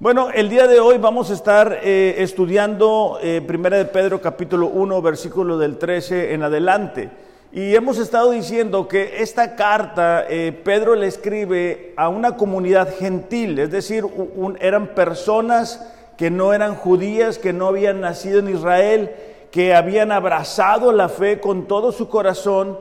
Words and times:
Bueno, 0.00 0.28
el 0.32 0.48
día 0.48 0.68
de 0.68 0.78
hoy 0.78 0.96
vamos 0.96 1.28
a 1.28 1.34
estar 1.34 1.80
eh, 1.82 2.14
estudiando 2.18 3.18
eh, 3.20 3.42
Primera 3.44 3.78
de 3.78 3.84
Pedro 3.84 4.20
capítulo 4.20 4.68
1, 4.68 5.02
versículo 5.02 5.58
del 5.58 5.76
13 5.76 6.34
en 6.34 6.44
adelante. 6.44 7.10
Y 7.50 7.74
hemos 7.74 7.98
estado 7.98 8.30
diciendo 8.30 8.86
que 8.86 9.20
esta 9.20 9.56
carta 9.56 10.24
eh, 10.28 10.52
Pedro 10.52 10.94
le 10.94 11.08
escribe 11.08 11.94
a 11.96 12.10
una 12.10 12.36
comunidad 12.36 12.96
gentil, 12.96 13.58
es 13.58 13.72
decir, 13.72 14.04
eran 14.60 14.94
personas 14.94 15.84
que 16.16 16.30
no 16.30 16.54
eran 16.54 16.76
judías, 16.76 17.36
que 17.36 17.52
no 17.52 17.66
habían 17.66 18.00
nacido 18.00 18.38
en 18.38 18.50
Israel, 18.50 19.10
que 19.50 19.74
habían 19.74 20.12
abrazado 20.12 20.92
la 20.92 21.08
fe 21.08 21.40
con 21.40 21.66
todo 21.66 21.90
su 21.90 22.08
corazón, 22.08 22.78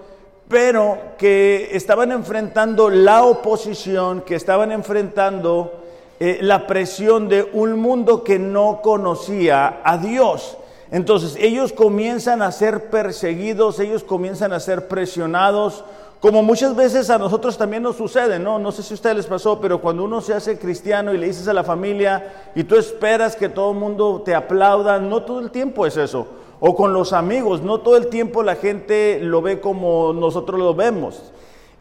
pero 0.48 1.00
que 1.18 1.70
estaban 1.72 2.12
enfrentando 2.12 2.92
la 2.92 3.24
oposición, 3.24 4.22
que 4.22 4.36
estaban 4.36 4.72
enfrentando 4.72 5.87
eh, 6.20 6.40
la 6.42 6.68
presión 6.68 7.30
de 7.30 7.50
un 7.54 7.80
mundo 7.80 8.24
que 8.24 8.40
no 8.40 8.82
conocía 8.82 9.82
a 9.84 9.98
Dios. 9.98 10.58
Entonces 10.92 11.36
ellos 11.40 11.74
comienzan 11.74 12.42
a 12.42 12.52
ser 12.52 12.90
perseguidos, 12.90 13.80
ellos 13.80 14.04
comienzan 14.04 14.54
a 14.54 14.60
ser 14.60 14.88
presionados, 14.88 15.84
como 16.20 16.42
muchas 16.42 16.76
veces 16.76 17.12
a 17.12 17.20
nosotros 17.20 17.58
también 17.58 17.84
nos 17.84 17.96
sucede, 17.96 18.40
¿no? 18.40 18.58
No 18.58 18.72
sé 18.72 18.82
si 18.82 18.94
a 18.94 18.96
ustedes 18.96 19.18
les 19.18 19.26
pasó, 19.28 19.62
pero 19.62 19.80
cuando 19.80 20.04
uno 20.04 20.20
se 20.20 20.34
hace 20.34 20.58
cristiano 20.58 21.14
y 21.14 21.18
le 21.18 21.28
dices 21.28 21.48
a 21.48 21.54
la 21.54 21.64
familia 21.64 22.52
y 22.56 22.64
tú 22.64 22.76
esperas 22.76 23.36
que 23.36 23.50
todo 23.50 23.72
el 23.72 23.78
mundo 23.78 24.24
te 24.26 24.34
aplauda, 24.34 25.00
no 25.00 25.22
todo 25.24 25.40
el 25.40 25.52
tiempo 25.52 25.86
es 25.86 25.96
eso. 25.96 26.28
O 26.60 26.76
con 26.76 26.92
los 26.92 27.14
amigos, 27.14 27.62
no 27.62 27.82
todo 27.82 27.98
el 27.98 28.08
tiempo 28.08 28.42
la 28.42 28.56
gente 28.56 29.20
lo 29.22 29.44
ve 29.44 29.60
como 29.60 30.12
nosotros 30.12 30.60
lo 30.60 30.74
vemos. 30.74 31.22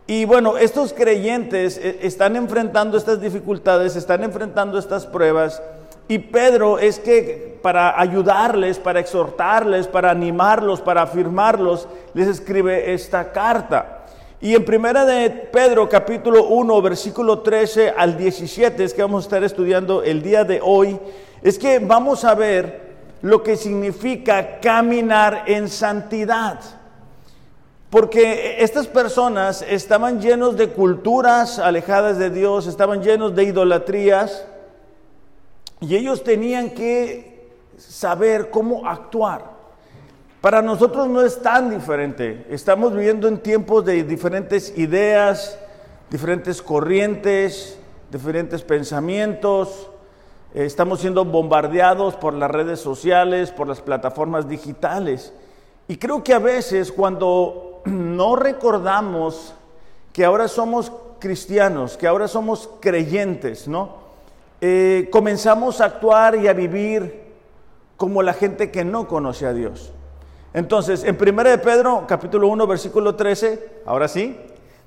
Y 0.08 0.24
bueno, 0.24 0.56
estos 0.56 0.92
creyentes 0.92 1.78
eh, 1.78 1.98
están 2.02 2.36
enfrentando 2.36 2.96
estas 2.96 3.20
dificultades, 3.20 3.96
están 3.96 4.22
enfrentando 4.22 4.78
estas 4.78 5.04
pruebas. 5.04 5.60
Y 6.06 6.18
Pedro 6.18 6.78
es 6.78 7.00
que 7.00 7.58
para 7.60 8.00
ayudarles, 8.00 8.78
para 8.78 9.00
exhortarles, 9.00 9.88
para 9.88 10.12
animarlos, 10.12 10.80
para 10.80 11.02
afirmarlos, 11.02 11.88
les 12.14 12.28
escribe 12.28 12.94
esta 12.94 13.32
carta. 13.32 14.04
Y 14.40 14.54
en 14.54 14.64
primera 14.64 15.04
de 15.04 15.28
Pedro 15.30 15.88
capítulo 15.88 16.44
1, 16.44 16.82
versículo 16.82 17.40
13 17.40 17.90
al 17.96 18.16
17, 18.16 18.84
es 18.84 18.94
que 18.94 19.02
vamos 19.02 19.24
a 19.24 19.26
estar 19.26 19.42
estudiando 19.42 20.04
el 20.04 20.22
día 20.22 20.44
de 20.44 20.60
hoy, 20.62 21.00
es 21.42 21.58
que 21.58 21.80
vamos 21.80 22.24
a 22.24 22.36
ver 22.36 22.86
lo 23.22 23.42
que 23.42 23.56
significa 23.56 24.60
caminar 24.60 25.42
en 25.46 25.68
santidad. 25.68 26.60
Porque 27.90 28.56
estas 28.58 28.88
personas 28.88 29.62
estaban 29.62 30.20
llenos 30.20 30.56
de 30.56 30.70
culturas 30.70 31.58
alejadas 31.58 32.18
de 32.18 32.30
Dios, 32.30 32.66
estaban 32.66 33.02
llenos 33.02 33.34
de 33.34 33.44
idolatrías 33.44 34.44
y 35.80 35.94
ellos 35.94 36.24
tenían 36.24 36.70
que 36.70 37.52
saber 37.78 38.50
cómo 38.50 38.86
actuar. 38.86 39.56
Para 40.40 40.62
nosotros 40.62 41.08
no 41.08 41.22
es 41.22 41.40
tan 41.40 41.70
diferente. 41.70 42.46
Estamos 42.50 42.92
viviendo 42.92 43.28
en 43.28 43.38
tiempos 43.38 43.84
de 43.84 44.02
diferentes 44.02 44.76
ideas, 44.78 45.58
diferentes 46.10 46.62
corrientes, 46.62 47.78
diferentes 48.10 48.62
pensamientos. 48.62 49.90
Estamos 50.54 51.00
siendo 51.00 51.24
bombardeados 51.24 52.14
por 52.16 52.34
las 52.34 52.50
redes 52.50 52.80
sociales, 52.80 53.50
por 53.50 53.66
las 53.68 53.80
plataformas 53.80 54.48
digitales. 54.48 55.32
Y 55.88 55.96
creo 55.96 56.22
que 56.24 56.32
a 56.32 56.38
veces 56.38 56.90
cuando 56.90 57.75
no 57.90 58.36
recordamos 58.36 59.54
que 60.12 60.24
ahora 60.24 60.48
somos 60.48 60.92
cristianos, 61.18 61.96
que 61.96 62.06
ahora 62.06 62.28
somos 62.28 62.68
creyentes, 62.80 63.68
¿no? 63.68 64.06
Eh, 64.60 65.08
comenzamos 65.12 65.80
a 65.80 65.86
actuar 65.86 66.36
y 66.36 66.48
a 66.48 66.52
vivir 66.52 67.26
como 67.96 68.22
la 68.22 68.32
gente 68.32 68.70
que 68.70 68.84
no 68.84 69.06
conoce 69.06 69.46
a 69.46 69.52
Dios. 69.52 69.92
Entonces, 70.54 71.04
en 71.04 71.18
1 71.20 71.44
de 71.44 71.58
Pedro, 71.58 72.04
capítulo 72.08 72.48
1, 72.48 72.66
versículo 72.66 73.14
13, 73.14 73.82
ahora 73.84 74.08
sí, 74.08 74.38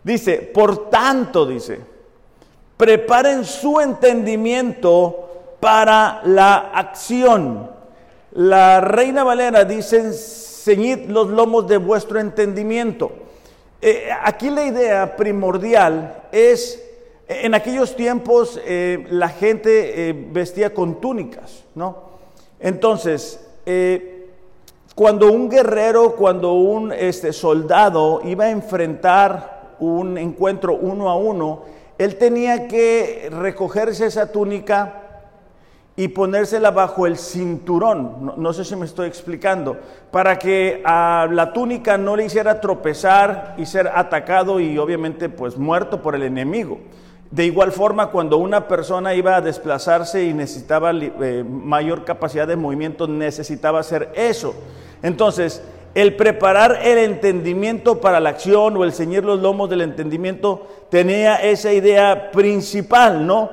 dice, 0.03 0.37
por 0.37 0.89
tanto, 0.89 1.45
dice, 1.45 1.79
preparen 2.75 3.45
su 3.45 3.79
entendimiento 3.79 5.29
para 5.59 6.21
la 6.23 6.71
acción. 6.73 7.69
La 8.31 8.81
Reina 8.81 9.23
Valera 9.23 9.63
dice, 9.65 10.11
ceñid 10.69 11.09
los 11.09 11.29
lomos 11.29 11.67
de 11.67 11.77
vuestro 11.77 12.19
entendimiento. 12.19 13.11
Eh, 13.81 14.09
aquí 14.21 14.51
la 14.51 14.65
idea 14.65 15.15
primordial 15.15 16.25
es, 16.31 16.79
en 17.27 17.55
aquellos 17.55 17.95
tiempos 17.95 18.61
eh, 18.63 19.07
la 19.09 19.29
gente 19.29 20.09
eh, 20.09 20.27
vestía 20.31 20.71
con 20.71 21.01
túnicas, 21.01 21.63
¿no? 21.73 22.09
Entonces, 22.59 23.39
cuando 24.93 25.31
un 25.31 25.49
guerrero, 25.49 26.15
cuando 26.15 26.53
un 26.53 26.91
este, 26.91 27.31
soldado 27.31 28.21
iba 28.25 28.45
a 28.45 28.49
enfrentar 28.49 29.75
un 29.79 30.17
encuentro 30.17 30.75
uno 30.75 31.09
a 31.09 31.15
uno, 31.15 31.63
él 31.97 32.17
tenía 32.17 32.67
que 32.67 33.29
recogerse 33.31 34.07
esa 34.07 34.31
túnica 34.31 34.98
y 35.99 36.07
ponérsela 36.07 36.71
bajo 36.71 37.05
el 37.05 37.17
cinturón. 37.17 38.33
No, 38.37 38.53
sé 38.53 38.63
si 38.63 38.73
me 38.77 38.85
estoy 38.85 39.05
explicando. 39.09 39.75
Para 40.11 40.39
que 40.39 40.81
a 40.85 41.27
la 41.29 41.51
túnica 41.51 41.97
no 41.97 42.15
le 42.15 42.23
hiciera 42.23 42.61
tropezar 42.61 43.55
y 43.57 43.65
ser 43.65 43.89
atacado 43.93 44.61
y 44.61 44.77
obviamente 44.77 45.27
pues 45.27 45.57
muerto 45.57 46.01
por 46.01 46.15
el 46.15 46.23
enemigo. 46.23 46.79
De 47.31 47.43
igual 47.45 47.73
forma, 47.73 48.11
cuando 48.11 48.37
una 48.37 48.65
persona 48.65 49.13
iba 49.13 49.35
a 49.35 49.41
desplazarse 49.41 50.23
y 50.23 50.33
necesitaba 50.33 50.91
eh, 50.93 51.43
mayor 51.45 52.05
capacidad 52.05 52.47
de 52.47 52.55
movimiento, 52.55 53.05
necesitaba 53.05 53.81
hacer 53.81 54.09
eso. 54.15 54.55
Entonces, 55.03 55.61
el 55.95 56.15
preparar 56.15 56.79
el 56.81 56.97
entendimiento 56.97 57.99
para 57.99 58.21
la 58.21 58.29
acción 58.29 58.77
o 58.77 58.85
el 58.85 58.93
ceñir 58.93 59.25
los 59.25 59.41
lomos 59.41 59.69
del 59.69 59.81
entendimiento 59.81 60.65
tenía 60.89 61.35
esa 61.35 61.73
idea 61.73 62.31
principal, 62.31 63.27
¿no? 63.27 63.49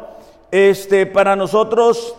Este, 0.53 1.07
para 1.07 1.35
nosotros 1.35 2.15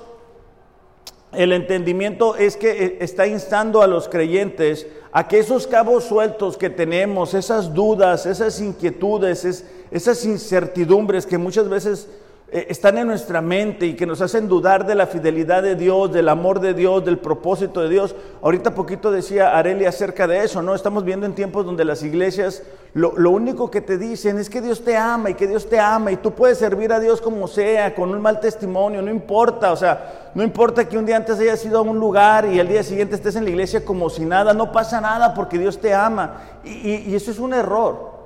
el 1.33 1.51
entendimiento 1.51 2.35
es 2.35 2.55
que 2.57 2.85
eh, 2.85 2.97
está 3.01 3.27
instando 3.27 3.81
a 3.81 3.87
los 3.87 4.07
creyentes 4.07 4.87
a 5.11 5.27
que 5.27 5.39
esos 5.39 5.67
cabos 5.67 6.03
sueltos 6.03 6.57
que 6.57 6.69
tenemos, 6.69 7.33
esas 7.33 7.73
dudas, 7.73 8.25
esas 8.25 8.59
inquietudes, 8.61 9.65
esas 9.89 10.25
incertidumbres 10.25 11.25
que 11.25 11.37
muchas 11.37 11.67
veces 11.69 12.07
están 12.51 12.97
en 12.97 13.07
nuestra 13.07 13.41
mente 13.41 13.85
y 13.87 13.93
que 13.95 14.05
nos 14.05 14.21
hacen 14.21 14.47
dudar 14.47 14.85
de 14.85 14.95
la 14.95 15.07
fidelidad 15.07 15.63
de 15.63 15.75
Dios, 15.75 16.13
del 16.13 16.29
amor 16.29 16.61
de 16.61 16.73
Dios, 16.73 17.03
del 17.03 17.17
propósito 17.17 17.81
de 17.81 17.89
Dios. 17.89 18.15
Ahorita 18.41 18.73
poquito 18.73 19.11
decía 19.11 19.57
Areli 19.57 19.85
acerca 19.85 20.27
de 20.27 20.43
eso, 20.43 20.61
¿no? 20.61 20.73
Estamos 20.73 21.03
viendo 21.03 21.25
en 21.25 21.35
tiempos 21.35 21.65
donde 21.65 21.83
las 21.83 22.03
iglesias 22.03 22.63
lo, 22.93 23.29
único 23.29 23.69
que 23.69 23.81
te 23.81 23.97
dicen 23.97 24.39
es 24.39 24.49
que 24.49 24.59
Dios 24.59 24.83
te 24.83 24.97
ama 24.97 25.29
y 25.29 25.33
que 25.35 25.45
Dios 25.45 25.69
te 25.69 25.79
ama 25.79 26.11
y 26.11 26.15
tú 26.15 26.31
puedes 26.31 26.57
servir 26.57 26.91
a 26.91 26.99
Dios 26.99 27.21
como 27.21 27.47
sea, 27.47 27.93
con 27.93 28.09
un 28.09 28.19
mal 28.19 28.39
testimonio, 28.39 29.03
no 29.03 29.11
importa, 29.11 29.71
o 29.71 29.75
sea, 29.75 30.31
no 30.33 30.41
importa 30.41 30.89
que 30.89 30.97
un 30.97 31.05
día 31.05 31.17
antes 31.17 31.37
hayas 31.39 31.63
ido 31.63 31.77
a 31.77 31.81
un 31.81 31.99
lugar 31.99 32.45
y 32.45 32.59
el 32.59 32.67
día 32.67 32.81
siguiente 32.81 33.13
estés 33.13 33.35
en 33.35 33.43
la 33.43 33.51
iglesia 33.51 33.85
como 33.85 34.09
si 34.09 34.25
nada, 34.25 34.53
no 34.53 34.71
pasa 34.71 34.99
nada 34.99 35.35
porque 35.35 35.59
Dios 35.59 35.79
te 35.79 35.93
ama. 35.93 36.41
y 36.63 37.13
eso 37.13 37.29
es 37.29 37.37
un 37.37 37.53
error. 37.53 38.16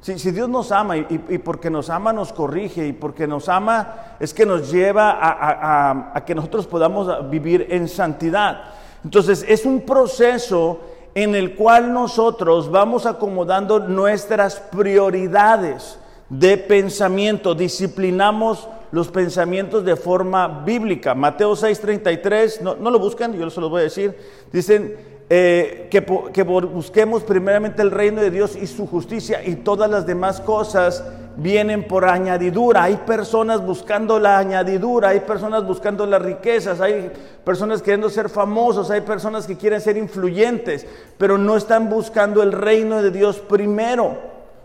Si, 0.00 0.30
Dios 0.30 0.48
nos 0.48 0.72
ama 0.72 0.96
y, 0.96 1.38
porque 1.44 1.68
nos 1.68 1.90
ama 1.90 2.10
nos 2.12 2.32
corrige 2.32 2.86
y 2.86 2.92
porque 2.94 3.26
nos 3.26 3.50
ama 3.50 4.16
es 4.18 4.32
que 4.32 4.46
nos 4.46 4.70
lleva 4.70 5.18
a, 5.20 6.24
que 6.24 6.34
nosotros 6.34 6.66
podamos 6.66 7.28
vivir 7.28 7.66
en 7.68 7.86
santidad. 7.86 8.62
Entonces 9.04 9.44
es 9.46 9.66
un 9.66 9.82
proceso 9.82 10.80
en 11.14 11.34
el 11.34 11.54
cual 11.54 11.92
nosotros 11.92 12.70
vamos 12.70 13.04
acomodando 13.04 13.78
nuestras 13.78 14.56
prioridades 14.56 15.98
de 16.30 16.56
pensamiento, 16.56 17.54
disciplinamos 17.54 18.68
los 18.92 19.08
pensamientos 19.08 19.84
de 19.84 19.96
forma 19.96 20.62
bíblica. 20.64 21.14
Mateo 21.14 21.52
6:33, 21.52 22.60
no, 22.62 22.74
no 22.74 22.90
lo 22.90 22.98
buscan, 22.98 23.34
yo 23.34 23.50
se 23.50 23.60
los 23.60 23.68
voy 23.68 23.80
a 23.80 23.84
decir, 23.84 24.16
dicen, 24.50 25.19
eh, 25.32 25.86
que, 25.92 26.04
que, 26.32 26.42
busquemos 26.42 27.22
primeramente 27.22 27.82
el 27.82 27.92
reino 27.92 28.20
de 28.20 28.32
Dios 28.32 28.56
y 28.56 28.66
su 28.66 28.88
justicia 28.88 29.44
y 29.46 29.54
todas 29.54 29.88
las 29.88 30.04
demás 30.04 30.40
cosas 30.40 31.04
vienen 31.36 31.86
por 31.86 32.04
añadidura. 32.04 32.82
Hay 32.82 32.96
personas 32.96 33.64
buscando 33.64 34.18
la 34.18 34.38
añadidura, 34.38 35.10
hay 35.10 35.20
personas 35.20 35.64
buscando 35.64 36.04
las 36.04 36.20
riquezas, 36.20 36.80
hay 36.80 37.12
personas 37.44 37.80
queriendo 37.80 38.10
ser 38.10 38.28
famosos, 38.28 38.90
hay 38.90 39.02
personas 39.02 39.46
que 39.46 39.56
quieren 39.56 39.80
ser 39.80 39.96
influyentes, 39.96 40.84
pero 41.16 41.38
no 41.38 41.56
están 41.56 41.88
buscando 41.88 42.42
el 42.42 42.50
reino 42.50 43.00
de 43.00 43.12
Dios 43.12 43.38
primero. 43.38 44.18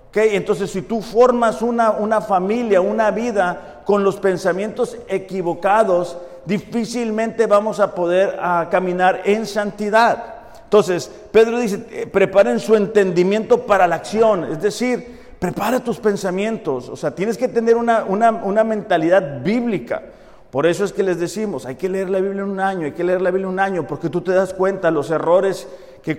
¿Okay? 0.09 0.35
Entonces, 0.35 0.71
si 0.71 0.81
tú 0.81 1.00
formas 1.00 1.61
una, 1.61 1.91
una 1.91 2.21
familia, 2.21 2.81
una 2.81 3.11
vida 3.11 3.83
con 3.85 4.03
los 4.03 4.15
pensamientos 4.15 4.97
equivocados, 5.07 6.18
difícilmente 6.45 7.45
vamos 7.45 7.79
a 7.79 7.94
poder 7.94 8.39
a 8.41 8.68
caminar 8.71 9.21
en 9.25 9.45
santidad. 9.45 10.34
Entonces, 10.65 11.12
Pedro 11.31 11.59
dice, 11.59 11.85
eh, 11.91 12.07
preparen 12.07 12.59
su 12.59 12.75
entendimiento 12.75 13.65
para 13.65 13.88
la 13.88 13.95
acción, 13.95 14.45
es 14.51 14.62
decir, 14.62 15.15
prepara 15.39 15.79
tus 15.79 16.00
pensamientos, 16.00 16.89
o 16.89 16.95
sea, 16.95 17.13
tienes 17.13 17.38
que 17.38 17.47
tener 17.47 17.75
una, 17.75 18.63
mentalidad 18.63 19.41
bíblica, 19.44 20.01
Por 20.50 20.65
eso 20.65 20.85
es 20.85 20.94
que 20.94 21.03
les 21.03 21.19
decimos, 21.19 21.65
hay 21.65 21.75
que 21.75 21.89
leer 21.89 22.09
la 22.09 22.19
Biblia 22.19 22.41
en 22.41 22.50
un 22.50 22.59
año, 22.59 22.85
hay 22.85 22.94
que 22.94 23.03
leer 23.03 23.21
la 23.21 23.29
Biblia 23.29 23.47
en 23.47 23.53
un 23.53 23.59
año, 23.59 23.85
porque 23.85 24.09
tú 24.09 24.21
te 24.21 24.31
das 24.31 24.53
cuenta 24.53 24.89
los 24.89 25.12
errores 25.12 25.67
que, 26.01 26.17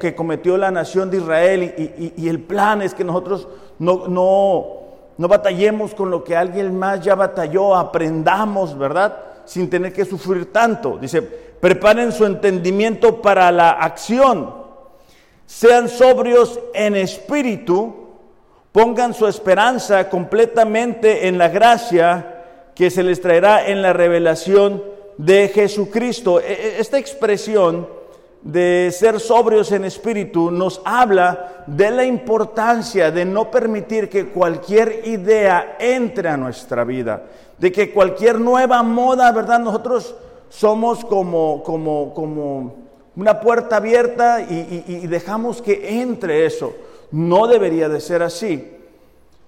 que 0.00 0.14
cometió 0.14 0.56
la 0.56 0.70
nación 0.70 1.10
de 1.10 1.18
Israel 1.18 2.12
y, 2.16 2.28
el 2.28 2.40
plan 2.40 2.82
es 2.82 2.94
que 2.94 3.04
nosotros 3.04 3.46
no, 3.78 4.08
no, 4.08 4.66
no 5.18 5.28
batallemos 5.28 5.94
con 5.94 6.10
lo 6.10 6.24
que 6.24 6.34
alguien 6.34 6.78
más 6.78 7.00
ya 7.00 7.14
batalló, 7.14 7.76
aprendamos, 7.76 8.76
¿verdad? 8.76 9.18
Sin 9.44 9.68
tener 9.68 9.92
que 9.92 10.04
sufrir 10.04 10.50
tanto. 10.50 10.98
Dice, 10.98 11.53
preparen 11.64 12.12
su 12.12 12.26
entendimiento 12.26 13.22
para 13.22 13.50
la 13.50 13.70
acción, 13.70 14.54
sean 15.46 15.88
sobrios 15.88 16.60
en 16.74 16.94
espíritu, 16.94 18.10
pongan 18.70 19.14
su 19.14 19.26
esperanza 19.26 20.10
completamente 20.10 21.26
en 21.26 21.38
la 21.38 21.48
gracia 21.48 22.42
que 22.74 22.90
se 22.90 23.02
les 23.02 23.22
traerá 23.22 23.66
en 23.66 23.80
la 23.80 23.94
revelación 23.94 24.84
de 25.16 25.48
Jesucristo. 25.48 26.38
E, 26.38 26.52
e, 26.52 26.80
esta 26.80 26.98
expresión 26.98 27.88
de 28.42 28.90
ser 28.92 29.18
sobrios 29.18 29.72
en 29.72 29.86
espíritu 29.86 30.50
nos 30.50 30.82
habla 30.84 31.64
de 31.66 31.90
la 31.90 32.04
importancia 32.04 33.10
de 33.10 33.24
no 33.24 33.50
permitir 33.50 34.10
que 34.10 34.28
cualquier 34.28 35.00
idea 35.06 35.76
entre 35.78 36.28
a 36.28 36.36
nuestra 36.36 36.84
vida, 36.84 37.22
de 37.56 37.72
que 37.72 37.90
cualquier 37.90 38.38
nueva 38.38 38.82
moda, 38.82 39.32
¿verdad? 39.32 39.60
Nosotros 39.60 40.14
somos 40.56 41.04
como, 41.04 41.64
como, 41.64 42.14
como 42.14 42.74
una 43.16 43.40
puerta 43.40 43.76
abierta 43.76 44.40
y, 44.40 45.06
dejamos 45.08 45.60
que 45.60 46.00
entre 46.00 46.46
eso. 46.46 46.72
No 47.10 47.48
debería 47.48 47.88
de 47.88 48.00
ser 48.00 48.22
así. 48.22 48.70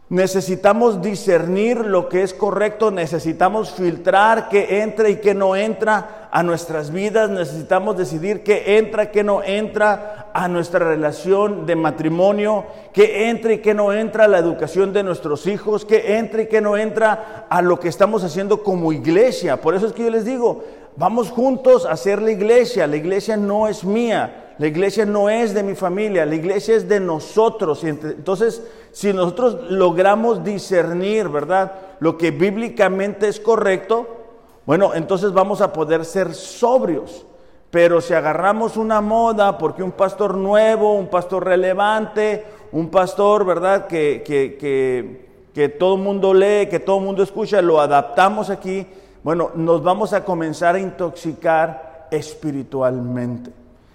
Necesitamos 0.09 1.03
discernir 1.03 1.79
lo 1.79 2.09
que 2.09 2.23
es 2.23 2.33
correcto, 2.33 2.93
necesitamos 2.93 3.73
filtrar 3.73 4.49
qué 4.49 4.83
entra 4.83 5.09
y 5.09 5.17
qué 5.17 5.35
no 5.35 5.57
entra 5.57 6.29
a 6.31 6.45
nuestras 6.45 6.93
vidas, 6.93 7.29
necesitamos 7.29 7.97
decidir 7.97 8.45
qué 8.45 8.79
entra, 8.79 9.11
qué 9.11 9.25
no 9.25 9.43
entra 9.43 10.31
a 10.33 10.47
nuestra 10.47 10.81
relación 10.81 11.67
de 11.67 11.75
matrimonio, 11.75 12.67
qué 12.93 13.31
entra 13.31 13.55
y 13.55 13.59
qué 13.59 13.75
no 13.75 13.93
entra 13.93 14.25
a 14.25 14.29
la 14.29 14.39
educación 14.39 14.93
de 14.93 15.03
nuestros 15.03 15.47
hijos, 15.49 15.85
qué 15.85 16.19
entra 16.19 16.43
y 16.43 16.47
qué 16.47 16.61
no 16.61 16.77
entra 16.77 17.47
a 17.49 17.63
lo 17.63 17.81
que 17.81 17.89
estamos 17.89 18.23
haciendo 18.23 18.63
como 18.63 18.93
iglesia. 18.93 19.61
Por 19.61 19.75
eso 19.75 19.89
es 19.89 19.93
que 19.93 20.05
yo 20.05 20.11
les 20.11 20.25
digo, 20.25 20.63
vamos 20.97 21.31
juntos 21.31 21.87
a 21.87 21.93
hacer 21.93 22.21
la 22.21 22.31
iglesia, 22.31 22.87
la 22.87 22.97
iglesia 22.97 23.37
no 23.37 23.69
es 23.69 23.85
mía. 23.85 24.43
La 24.59 24.67
iglesia 24.67 25.05
no 25.05 25.29
es 25.29 25.53
de 25.53 25.63
mi 25.63 25.75
familia, 25.75 26.25
la 26.25 26.35
iglesia 26.35 26.77
es 26.77 26.89
de 26.89 26.99
nosotros. 26.99 27.85
Entonces, 27.85 28.63
si 28.91 29.13
nosotros 29.13 29.71
logramos 29.71 30.43
discernir, 30.43 31.29
¿verdad? 31.29 31.73
Lo 32.01 32.17
que 32.17 32.31
bíblicamente 32.31 33.29
es 33.29 33.39
correcto, 33.39 34.07
bueno, 34.65 34.95
entonces 34.95 35.33
vamos 35.33 35.61
a 35.61 35.73
poder 35.73 36.07
ser 36.07 36.35
sobrios. 36.35 37.27
Pero 37.71 38.01
si 38.01 38.15
agarramos 38.15 38.79
una 38.79 39.03
moda, 39.03 39.59
porque 39.59 39.83
un 39.83 39.93
pastor 39.93 40.37
nuevo, 40.37 40.95
un 40.95 41.09
pastor 41.09 41.45
relevante, 41.45 42.45
un 42.73 42.89
pastor, 42.89 43.45
¿verdad? 43.45 43.87
Que, 43.87 44.23
que, 44.25 44.57
que, 44.57 45.27
que 45.53 45.69
todo 45.69 45.97
el 45.97 46.01
mundo 46.01 46.33
lee, 46.33 46.69
que 46.71 46.81
todo 46.81 46.99
el 46.99 47.05
mundo 47.05 47.23
escucha, 47.23 47.61
lo 47.61 47.79
adaptamos 47.79 48.49
aquí, 48.49 48.87
bueno, 49.27 49.51
nos 49.57 49.83
vamos 49.83 50.13
a 50.13 50.25
comenzar 50.25 50.77
a 50.77 50.79
intoxicar 50.79 52.07
espiritualmente. 52.13 53.51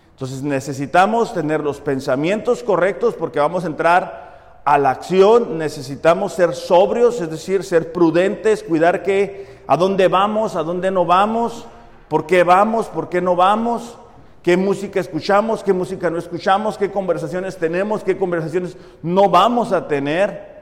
Entonces 0.10 0.44
necesitamos 0.44 1.34
tener 1.34 1.62
los 1.62 1.80
pensamientos 1.80 2.62
correctos 2.64 3.14
porque 3.14 3.40
vamos 3.40 3.64
a 3.64 3.68
entrar 3.68 4.60
a 4.66 4.78
la 4.78 4.90
acción, 4.90 5.58
necesitamos 5.58 6.34
ser 6.34 6.54
sobrios, 6.54 7.22
es 7.22 7.32
decir, 7.32 7.64
ser 7.64 7.94
prudentes, 7.94 8.62
cuidar 8.62 9.04
que 9.04 9.62
a 9.68 9.78
dónde 9.78 10.10
vamos, 10.10 10.58
a 10.58 10.64
dónde 10.64 10.92
no 10.92 11.06
vamos, 11.06 11.66
por 12.10 12.28
qué 12.28 12.44
vamos, 12.44 12.88
por 12.88 13.08
qué 13.08 13.22
no 13.22 13.38
vamos, 13.38 13.98
qué 14.44 14.58
música 14.58 15.00
escuchamos, 15.00 15.64
qué 15.64 15.72
música 15.72 16.10
no 16.10 16.18
escuchamos, 16.18 16.78
qué 16.78 16.92
conversaciones 16.92 17.56
tenemos, 17.56 18.04
qué 18.04 18.18
conversaciones 18.18 18.76
no 19.02 19.30
vamos 19.30 19.72
a 19.72 19.88
tener 19.88 20.62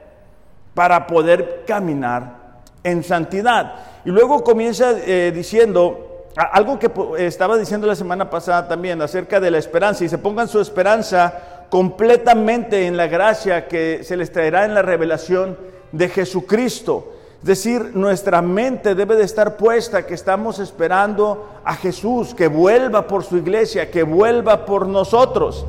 para 0.74 1.08
poder 1.08 1.64
caminar 1.66 2.60
en 2.84 3.02
santidad. 3.02 3.89
Y 4.04 4.10
luego 4.10 4.42
comienza 4.42 4.94
eh, 5.04 5.30
diciendo, 5.34 6.24
algo 6.34 6.78
que 6.78 6.90
estaba 7.18 7.58
diciendo 7.58 7.86
la 7.86 7.96
semana 7.96 8.30
pasada 8.30 8.66
también 8.66 9.00
acerca 9.02 9.40
de 9.40 9.50
la 9.50 9.58
esperanza, 9.58 10.04
y 10.04 10.08
se 10.08 10.18
pongan 10.18 10.48
su 10.48 10.60
esperanza 10.60 11.66
completamente 11.68 12.86
en 12.86 12.96
la 12.96 13.06
gracia 13.06 13.68
que 13.68 14.02
se 14.02 14.16
les 14.16 14.32
traerá 14.32 14.64
en 14.64 14.74
la 14.74 14.82
revelación 14.82 15.56
de 15.92 16.08
Jesucristo. 16.08 17.12
Es 17.40 17.46
decir, 17.46 17.92
nuestra 17.94 18.42
mente 18.42 18.94
debe 18.94 19.16
de 19.16 19.24
estar 19.24 19.56
puesta 19.56 20.06
que 20.06 20.14
estamos 20.14 20.58
esperando 20.58 21.48
a 21.64 21.74
Jesús, 21.74 22.34
que 22.34 22.48
vuelva 22.48 23.06
por 23.06 23.24
su 23.24 23.36
iglesia, 23.36 23.90
que 23.90 24.02
vuelva 24.02 24.64
por 24.66 24.86
nosotros. 24.86 25.64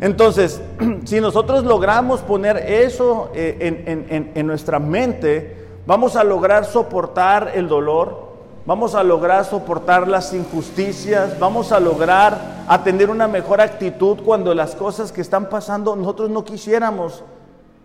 Entonces, 0.00 0.60
si 1.04 1.20
nosotros 1.20 1.64
logramos 1.64 2.20
poner 2.20 2.56
eso 2.56 3.30
eh, 3.34 4.30
en 4.34 4.46
nuestra 4.46 4.78
mente, 4.78 5.65
vamos 5.86 6.16
a 6.16 6.24
lograr 6.24 6.64
soportar 6.64 7.52
el 7.54 7.68
dolor, 7.68 8.26
vamos 8.66 8.94
a 8.94 9.02
lograr 9.02 9.44
soportar 9.44 10.08
las 10.08 10.32
injusticias, 10.34 11.38
vamos 11.38 11.72
a 11.72 11.80
lograr 11.80 12.64
atender 12.68 13.10
una 13.10 13.28
mejor 13.28 13.60
actitud 13.60 14.18
cuando 14.24 14.54
las 14.54 14.74
cosas 14.74 15.12
que 15.12 15.20
están 15.20 15.48
pasando 15.48 15.94
nosotros 15.94 16.28
no 16.30 16.44
quisiéramos 16.44 17.22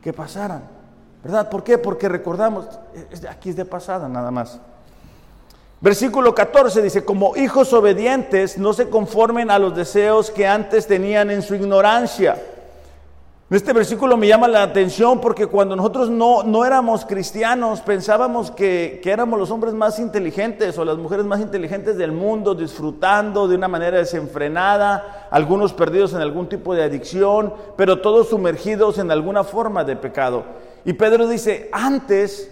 que 0.02 0.12
pasaran. 0.12 0.64
¿Verdad? 1.24 1.50
¿Por 1.50 1.64
qué? 1.64 1.78
Porque 1.78 2.10
recordamos, 2.10 2.66
aquí 3.30 3.52
es 3.52 3.56
de 3.56 3.66
pasada 3.66 4.10
nada 4.10 4.32
más. 4.32 4.60
Versículo 5.80 6.34
14 6.34 6.82
dice, 6.82 7.06
como 7.06 7.36
hijos 7.36 7.74
obedientes, 7.74 8.58
no 8.58 8.74
se 8.74 8.90
conformen 8.90 9.52
a 9.52 9.60
los 9.60 9.76
deseos 9.76 10.32
que 10.32 10.48
antes 10.48 10.88
tenían 10.88 11.30
en 11.30 11.44
su 11.44 11.54
ignorancia 11.54 12.40
este 13.58 13.74
versículo 13.74 14.16
me 14.16 14.30
llama 14.30 14.48
la 14.48 14.64
atención 14.64 15.20
porque 15.20 15.46
cuando 15.46 15.76
nosotros 15.76 16.10
no, 16.10 16.42
no 16.44 16.64
éramos 16.64 17.04
cristianos 17.04 17.82
pensábamos 17.82 18.50
que, 18.50 19.02
que, 19.04 19.12
éramos 19.12 19.38
los 19.38 19.52
hombres 19.52 19.74
más 19.74 20.00
inteligentes 20.00 20.78
o 20.78 20.86
las 20.86 20.98
mujeres 20.98 21.26
más 21.26 21.42
inteligentes 21.42 21.98
del 21.98 22.14
mundo, 22.14 22.56
disfrutando 22.56 23.50
de 23.50 23.56
una 23.56 23.68
manera 23.68 23.98
desenfrenada, 23.98 25.28
algunos 25.32 25.74
perdidos 25.74 26.14
en 26.14 26.22
algún 26.22 26.48
tipo 26.48 26.74
de 26.74 26.84
adicción, 26.84 27.54
pero 27.76 28.00
todos 28.00 28.30
sumergidos 28.30 29.00
en 29.00 29.12
alguna 29.12 29.44
forma 29.44 29.84
de 29.84 29.98
pecado. 29.98 30.46
Y 30.86 30.94
Pedro 30.94 31.28
dice, 31.28 31.70
antes 31.74 32.50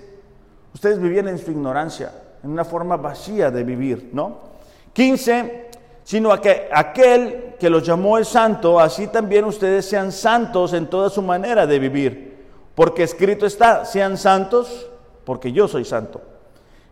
ustedes 0.74 1.00
vivían 1.00 1.30
en 1.30 1.38
su 1.38 1.52
ignorancia, 1.52 2.12
en 2.44 2.50
una 2.52 2.66
forma 2.66 2.98
vacía 2.98 3.50
de 3.52 3.64
vivir, 3.64 4.10
¿no? 4.12 4.50
15, 4.92 5.69
sino 6.10 6.32
a 6.32 6.42
que 6.42 6.68
aquel 6.72 7.54
que 7.60 7.70
los 7.70 7.84
llamó 7.84 8.18
es 8.18 8.30
santo, 8.30 8.80
así 8.80 9.06
también 9.10 9.46
ustedes 9.46 9.86
sean 9.88 10.12
santos 10.12 10.74
en 10.74 10.88
toda 10.88 11.12
su 11.12 11.22
manera 11.22 11.68
de 11.68 11.78
vivir. 11.78 12.48
Porque 12.74 13.04
escrito 13.04 13.46
está, 13.46 13.86
sean 13.86 14.18
santos, 14.18 14.90
porque 15.24 15.52
yo 15.52 15.68
soy 15.68 15.86
santo. 15.86 16.20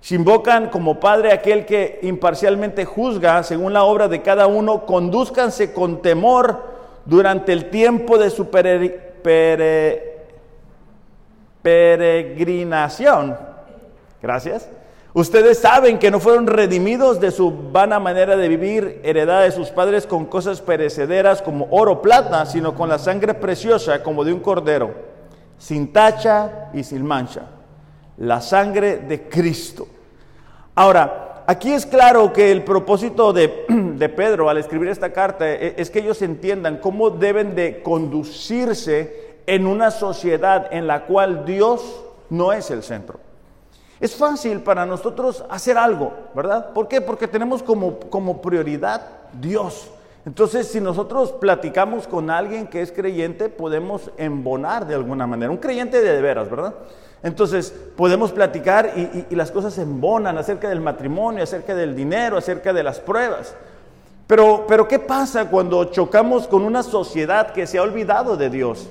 Si 0.01 0.13
invocan 0.13 0.69
como 0.69 0.99
Padre 0.99 1.33
aquel 1.33 1.65
que 1.65 1.97
imparcialmente 2.03 2.85
juzga 2.85 3.41
según 3.41 3.73
la 3.73 3.85
obra 3.85 4.07
de 4.07 4.21
cada 4.21 4.45
uno, 4.45 4.85
conduzcanse 4.85 5.73
con 5.73 6.03
temor 6.03 6.61
durante 7.03 7.53
el 7.53 7.71
tiempo 7.71 8.19
de 8.19 8.29
su 8.29 8.51
peregrinación. 11.63 13.35
Gracias 14.21 14.69
Ustedes 15.17 15.57
saben 15.57 15.97
que 15.97 16.11
no 16.11 16.19
fueron 16.19 16.45
redimidos 16.45 17.19
de 17.19 17.31
su 17.31 17.51
vana 17.71 17.99
manera 17.99 18.37
de 18.37 18.47
vivir, 18.47 19.01
heredada 19.03 19.41
de 19.41 19.51
sus 19.51 19.69
padres 19.69 20.05
con 20.05 20.25
cosas 20.25 20.61
perecederas 20.61 21.41
como 21.41 21.67
oro 21.71 21.93
o 21.93 22.01
plata, 22.03 22.45
sino 22.45 22.75
con 22.75 22.87
la 22.87 22.99
sangre 22.99 23.33
preciosa 23.33 24.03
como 24.03 24.23
de 24.23 24.31
un 24.31 24.41
cordero, 24.41 24.93
sin 25.57 25.91
tacha 25.91 26.69
y 26.71 26.83
sin 26.83 27.03
mancha, 27.03 27.47
la 28.17 28.41
sangre 28.41 28.97
de 28.97 29.27
Cristo. 29.27 29.87
Ahora, 30.75 31.45
aquí 31.47 31.73
es 31.73 31.87
claro 31.87 32.31
que 32.31 32.51
el 32.51 32.63
propósito 32.63 33.33
de, 33.33 33.65
de 33.69 34.09
Pedro 34.09 34.51
al 34.51 34.59
escribir 34.59 34.89
esta 34.89 35.13
carta 35.13 35.49
e, 35.49 35.73
es 35.77 35.89
que 35.89 35.97
ellos 35.97 36.21
entiendan 36.21 36.77
cómo 36.77 37.09
deben 37.09 37.55
de 37.55 37.81
conducirse 37.81 39.39
en 39.47 39.65
una 39.65 39.89
sociedad 39.89 40.67
en 40.69 40.85
la 40.85 41.07
cual 41.07 41.43
Dios 41.43 42.03
no 42.29 42.53
es 42.53 42.69
el 42.69 42.83
centro. 42.83 43.25
Es 43.99 44.15
fácil 44.15 44.59
para 44.59 44.85
nosotros 44.85 45.43
hacer 45.49 45.77
algo, 45.77 46.13
¿verdad? 46.35 46.71
¿Por 46.73 46.87
qué? 46.87 47.01
Porque 47.01 47.27
tenemos 47.27 47.63
como, 47.63 47.99
como 47.99 48.41
prioridad 48.41 49.01
Dios. 49.33 49.89
Entonces, 50.25 50.67
si 50.67 50.81
nosotros 50.81 51.31
platicamos 51.31 52.07
con 52.07 52.29
alguien 52.29 52.67
que 52.67 52.81
es 52.81 52.91
creyente, 52.91 53.49
podemos 53.49 54.11
embonar 54.17 54.85
de 54.85 54.93
alguna 54.93 55.25
manera. 55.25 55.49
Un 55.49 55.57
creyente 55.57 56.01
de, 56.01 56.21
veras, 56.21 56.49
¿verdad? 56.49 56.75
Entonces, 57.23 57.73
podemos 57.95 58.31
platicar 58.31 58.93
y, 58.95 59.25
y, 59.29 59.35
las 59.35 59.51
cosas 59.51 59.77
embonan 59.79 60.37
acerca 60.37 60.69
del 60.69 60.81
matrimonio, 60.81 61.43
acerca 61.43 61.73
del 61.73 61.95
dinero, 61.95 62.37
acerca 62.37 62.73
de 62.73 62.83
las 62.83 62.99
pruebas. 62.99 63.55
Pero, 64.27 64.65
pero, 64.67 64.87
¿qué 64.87 64.99
pasa 64.99 65.49
cuando 65.49 65.85
chocamos 65.85 66.47
con 66.47 66.63
una 66.63 66.83
sociedad 66.83 67.53
que 67.53 67.65
se 67.65 67.77
ha 67.77 67.81
olvidado 67.81 68.35
de 68.35 68.49
Dios? 68.49 68.89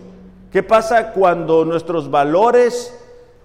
¿Qué 0.50 0.62
pasa 0.62 1.12
cuando 1.12 1.66
nuestros 1.66 2.10
valores 2.10 2.98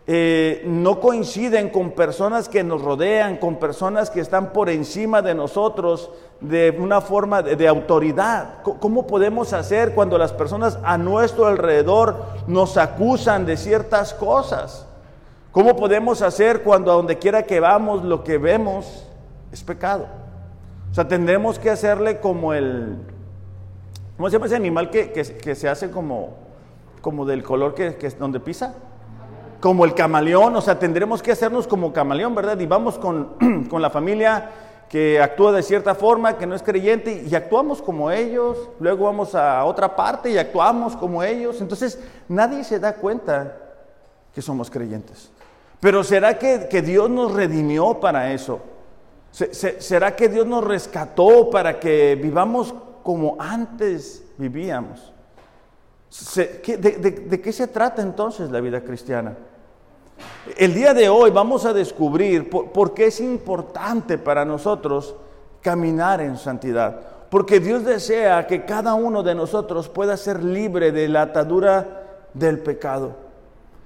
eh, 0.08 0.64
no 0.66 1.00
coinciden 1.00 1.70
con 1.70 1.92
personas 1.92 2.50
que 2.50 2.64
nos 2.64 2.82
rodean, 2.82 3.38
con 3.38 3.58
personas 3.58 4.10
que 4.10 4.20
están 4.20 4.52
por 4.52 4.70
encima 4.70 5.22
de 5.22 5.36
nosotros 5.36 6.10
de 6.40 6.76
una 6.80 7.02
forma 7.02 7.44
de, 7.44 7.68
autoridad. 7.68 8.64
¿Cómo 8.64 9.06
podemos 9.06 9.54
hacer 9.54 9.94
cuando 9.94 10.18
las 10.18 10.34
personas 10.34 10.80
a 10.84 10.98
nuestro 10.98 11.46
alrededor 11.46 12.26
nos 12.48 12.78
acusan 12.78 13.46
de 13.46 13.58
ciertas 13.58 14.16
cosas? 14.16 14.88
¿Cómo 15.52 15.76
podemos 15.76 16.24
hacer 16.24 16.64
cuando 16.64 16.92
a 16.92 16.96
donde 16.96 17.20
quiera 17.20 17.44
que 17.44 17.60
vamos 17.60 18.04
lo 18.04 18.24
que 18.24 18.40
vemos 18.40 19.08
es 19.52 19.64
pecado? 19.64 20.08
O 20.90 20.96
sea, 20.96 21.08
tendremos 21.08 21.60
que 21.60 21.70
hacerle 21.70 22.20
como 22.20 22.54
el, 22.54 22.98
¿cómo 24.18 24.30
se 24.30 24.34
llama 24.34 24.48
ese 24.48 24.56
animal 24.56 24.90
que, 24.90 25.56
se 25.56 25.70
hace 25.70 25.92
como, 25.92 26.38
como 27.02 27.24
del 27.24 27.44
color 27.44 27.76
que, 27.76 27.98
que 27.98 28.10
donde 28.10 28.40
pisa? 28.40 28.74
Como 29.62 29.86
el 29.86 29.94
camaleón, 29.94 30.56
o 30.56 30.62
sea, 30.62 30.80
tendremos 30.80 31.22
que 31.22 31.32
hacernos 31.32 31.68
como 31.68 31.94
camaleón, 31.94 32.34
¿verdad? 32.34 32.60
Y 32.60 32.66
vamos 32.66 32.98
con, 32.98 33.68
con, 33.70 33.82
la 33.82 33.92
familia 33.92 34.50
que 34.90 35.22
actúa 35.22 35.54
de 35.54 35.64
cierta 35.64 35.96
forma, 35.96 36.38
que 36.38 36.48
no 36.48 36.56
es 36.56 36.64
creyente, 36.64 37.24
y 37.26 37.34
actuamos 37.36 37.82
como 37.82 38.12
ellos, 38.12 38.70
luego 38.80 39.06
vamos 39.06 39.36
a 39.36 39.64
otra 39.64 39.96
parte 39.96 40.32
y 40.32 40.38
actuamos 40.38 40.98
como 40.98 41.24
ellos. 41.24 41.62
Entonces, 41.62 42.00
nadie 42.28 42.64
se 42.64 42.80
da 42.80 42.96
cuenta 42.96 43.56
que 44.34 44.42
somos 44.42 44.70
creyentes. 44.70 45.32
Pero 45.80 46.04
¿será 46.04 46.38
que, 46.38 46.68
que 46.68 46.82
Dios 46.82 47.10
nos 47.10 47.32
redimió 47.32 48.00
para 48.00 48.34
eso? 48.34 48.60
¿Será 49.32 50.16
que 50.16 50.28
Dios 50.28 50.46
nos 50.46 50.64
rescató 50.64 51.50
para 51.50 51.80
que 51.80 52.16
vivamos 52.16 52.74
como 53.04 53.38
antes 53.40 54.24
vivíamos? 54.38 55.14
¿De, 56.36 57.26
de 57.30 57.42
qué 57.42 57.54
se 57.54 57.68
trata 57.68 58.02
entonces 58.02 58.52
la 58.52 58.60
vida 58.60 58.82
cristiana? 58.82 59.38
El 60.58 60.74
día 60.74 60.94
de 60.94 61.10
hoy 61.10 61.32
vamos 61.32 61.66
a 61.66 61.74
descubrir 61.74 62.50
por, 62.50 62.94
qué 62.94 63.08
es 63.08 63.20
importante 63.20 64.18
para 64.18 64.44
nosotros 64.46 65.16
caminar 65.62 66.22
en 66.22 66.38
santidad. 66.38 67.00
Porque 67.30 67.60
Dios 67.60 67.86
desea 67.86 68.48
que 68.48 68.66
cada 68.66 68.94
uno 68.94 69.24
de 69.24 69.36
nosotros 69.36 69.88
pueda 69.88 70.18
ser 70.18 70.44
libre 70.44 70.92
de 70.92 71.08
la 71.08 71.22
atadura 71.24 72.28
del 72.34 72.60
pecado. 72.60 73.16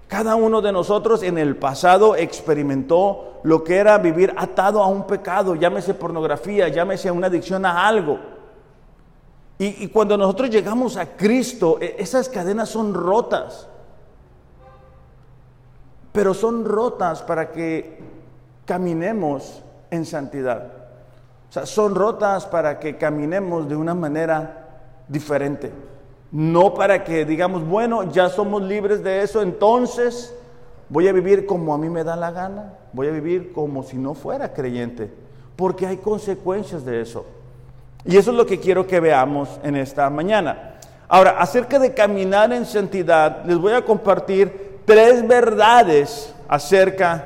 Cada 0.08 0.36
uno 0.36 0.62
de 0.62 0.72
nosotros 0.72 1.24
en 1.24 1.38
el 1.38 1.56
pasado 1.56 2.15
experimentó 2.15 3.39
lo 3.44 3.63
que 3.63 3.77
era 3.77 3.98
vivir 3.98 4.34
atado 4.38 4.82
a 4.82 4.88
un 4.88 5.06
pecado, 5.06 5.56
llámese 5.56 5.94
pornografía, 5.94 6.68
llámese 6.68 7.12
una 7.12 7.27
adicción 7.27 7.65
a 7.65 7.88
algo. 7.88 8.20
Y, 9.58 9.88
cuando 9.88 10.18
nosotros 10.18 10.50
llegamos 10.50 10.98
a 10.98 11.15
Cristo, 11.15 11.77
e, 11.80 11.96
esas 11.98 12.27
cadenas 12.27 12.70
son 12.70 12.94
rotas 12.94 13.68
pero 16.16 16.34
son 16.34 16.64
rotas 16.64 17.22
para 17.22 17.52
que 17.52 18.00
caminemos 18.66 19.62
en 19.92 20.06
santidad. 20.06 20.72
O 21.50 21.52
sea, 21.52 21.66
son 21.66 21.94
rotas 21.94 22.46
para 22.46 22.80
que 22.80 22.96
caminemos 22.96 23.68
de 23.68 23.76
una 23.76 23.94
manera 23.94 24.66
diferente. 25.10 25.72
No 26.32 26.74
para 26.74 27.04
que 27.04 27.26
digamos, 27.26 27.68
bueno, 27.68 28.10
ya 28.12 28.30
somos 28.30 28.62
libres 28.62 29.04
de 29.04 29.22
eso, 29.22 29.42
entonces 29.42 30.34
voy 30.90 31.08
a 31.10 31.14
vivir 31.14 31.46
como 31.46 31.74
a 31.74 31.78
mí 31.78 31.90
me 31.90 32.04
da 32.04 32.16
la 32.16 32.32
gana, 32.32 32.74
voy 32.94 33.08
a 33.08 33.12
vivir 33.12 33.52
como 33.52 33.84
si 33.84 33.98
no 33.98 34.14
fuera 34.14 34.54
creyente, 34.54 35.12
porque 35.56 35.86
hay 35.86 35.98
consecuencias 35.98 36.86
de 36.86 37.02
eso. 37.02 37.26
Y 38.06 38.16
eso 38.18 38.32
es 38.32 38.38
lo 38.38 38.46
que 38.46 38.60
quiero 38.60 38.88
que 38.88 39.00
veamos 39.02 39.60
en 39.64 39.76
esta 39.76 40.10
mañana. 40.10 40.76
Ahora, 41.08 41.40
acerca 41.40 41.78
de 41.78 41.94
caminar 41.94 42.54
en 42.54 42.66
santidad, 42.66 43.44
les 43.46 43.58
voy 43.58 43.74
a 43.74 43.84
compartir 43.84 44.75
tres 44.86 45.27
verdades 45.27 46.34
acerca 46.48 47.25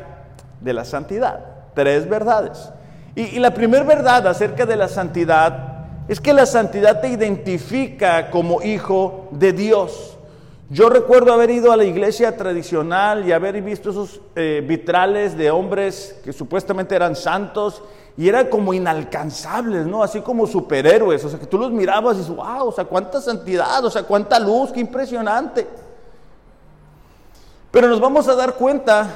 de 0.62 0.74
la 0.74 0.86
santidad. 0.86 1.40
Tres 1.74 2.08
verdades. 2.08 2.70
Y, 3.16 3.40
la 3.40 3.54
primera 3.54 3.84
verdad 3.84 4.28
acerca 4.28 4.66
de 4.66 4.76
la 4.76 4.88
santidad 4.88 5.86
es 6.08 6.20
que 6.20 6.34
la 6.34 6.46
santidad 6.46 7.02
te 7.02 7.10
identifica 7.10 8.32
como 8.32 8.62
hijo 8.62 9.28
de 9.32 9.54
Dios. 9.54 10.18
Yo 10.70 10.90
recuerdo 10.90 11.34
haber 11.34 11.50
ido 11.50 11.72
a 11.72 11.78
la 11.78 11.84
iglesia 11.84 12.38
tradicional 12.38 13.28
y 13.28 13.32
haber 13.32 13.62
visto 13.62 13.90
esos 13.90 14.22
eh, 14.36 14.64
vitrales 14.66 15.36
de 15.36 15.50
hombres 15.50 16.20
que 16.24 16.32
supuestamente 16.32 16.96
eran 16.96 17.16
santos 17.16 17.82
y 18.16 18.30
eran 18.30 18.48
como 18.48 18.74
inalcanzables, 18.74 19.88
¿no? 19.88 20.04
Así 20.04 20.22
como 20.22 20.46
superhéroes, 20.46 21.24
o 21.26 21.30
sea, 21.30 21.40
que 21.40 21.48
tú 21.48 21.58
los 21.58 21.72
mirabas 21.72 22.18
y 22.18 22.20
dices, 22.20 22.36
wow, 22.36 22.68
o 22.68 22.72
sea, 22.72 22.86
cuánta 22.86 23.20
santidad, 23.20 23.84
o 23.84 23.90
sea, 23.90 24.04
cuánta 24.04 24.40
luz, 24.40 24.72
qué 24.72 24.80
impresionante. 24.80 25.68
Pero 27.72 27.88
nos 27.88 28.00
vamos 28.00 28.28
a 28.28 28.36
dar 28.36 28.56
cuenta 28.56 29.16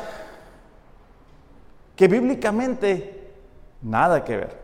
que 1.95 2.07
bíblicamente 2.07 3.31
nada 3.81 4.23
que 4.23 4.37
ver. 4.37 4.63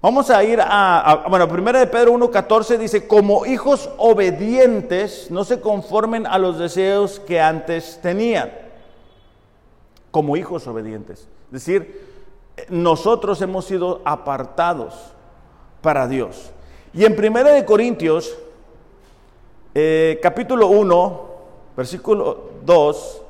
Vamos 0.00 0.30
a 0.30 0.44
ir 0.44 0.60
a, 0.62 1.24
bueno, 1.28 1.48
primera 1.48 1.80
de 1.80 1.88
Pedro 1.88 2.12
1.14 2.14 2.78
dice, 2.78 3.08
como 3.08 3.44
hijos 3.46 3.90
obedientes, 3.98 5.28
no 5.30 5.44
se 5.44 5.60
conformen 5.60 6.24
a 6.24 6.38
los 6.38 6.58
deseos 6.58 7.18
que 7.18 7.40
antes 7.40 7.98
tenían. 8.00 8.52
Como 10.12 10.36
hijos 10.36 10.68
obedientes. 10.68 11.26
Es 11.46 11.52
decir, 11.52 12.00
nosotros 12.68 13.42
hemos 13.42 13.64
sido 13.64 14.00
apartados 14.04 14.94
para 15.80 16.06
Dios. 16.06 16.52
Y 16.94 17.04
en 17.04 17.16
primera 17.16 17.50
de 17.50 17.64
Corintios, 17.64 18.36
eh, 19.74 20.20
capítulo 20.22 20.68
1, 20.68 21.27
Versículo 21.78 22.50
2. 22.64 23.22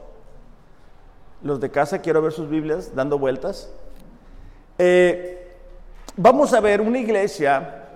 Los 1.42 1.60
de 1.60 1.70
casa, 1.70 2.00
quiero 2.00 2.22
ver 2.22 2.32
sus 2.32 2.48
Biblias 2.48 2.94
dando 2.94 3.18
vueltas. 3.18 3.70
Eh, 4.78 5.54
vamos 6.16 6.54
a 6.54 6.60
ver 6.60 6.80
una 6.80 6.98
iglesia 6.98 7.88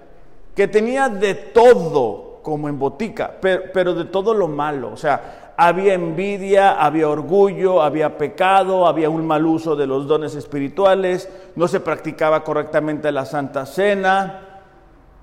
que 0.55 0.69
tenía 0.69 1.09
de 1.09 1.33
todo 1.33 2.41
como 2.43 2.69
en 2.69 2.79
botica, 2.79 3.35
pero, 3.41 3.63
pero 3.73 3.95
de 3.95 4.05
todo 4.05 4.35
lo 4.35 4.47
malo. 4.47 4.93
O 4.93 4.97
sea, 4.99 5.55
había 5.57 5.95
envidia, 5.95 6.73
había 6.73 7.09
orgullo, 7.09 7.81
había 7.81 8.19
pecado, 8.19 8.87
había 8.87 9.09
un 9.09 9.27
mal 9.27 9.47
uso 9.47 9.75
de 9.75 9.87
los 9.87 10.07
dones 10.07 10.35
espirituales, 10.35 11.31
no 11.57 11.67
se 11.67 11.81
practicaba 11.81 12.45
correctamente 12.45 13.11
la 13.11 13.25
Santa 13.25 13.65
Cena, 13.65 14.61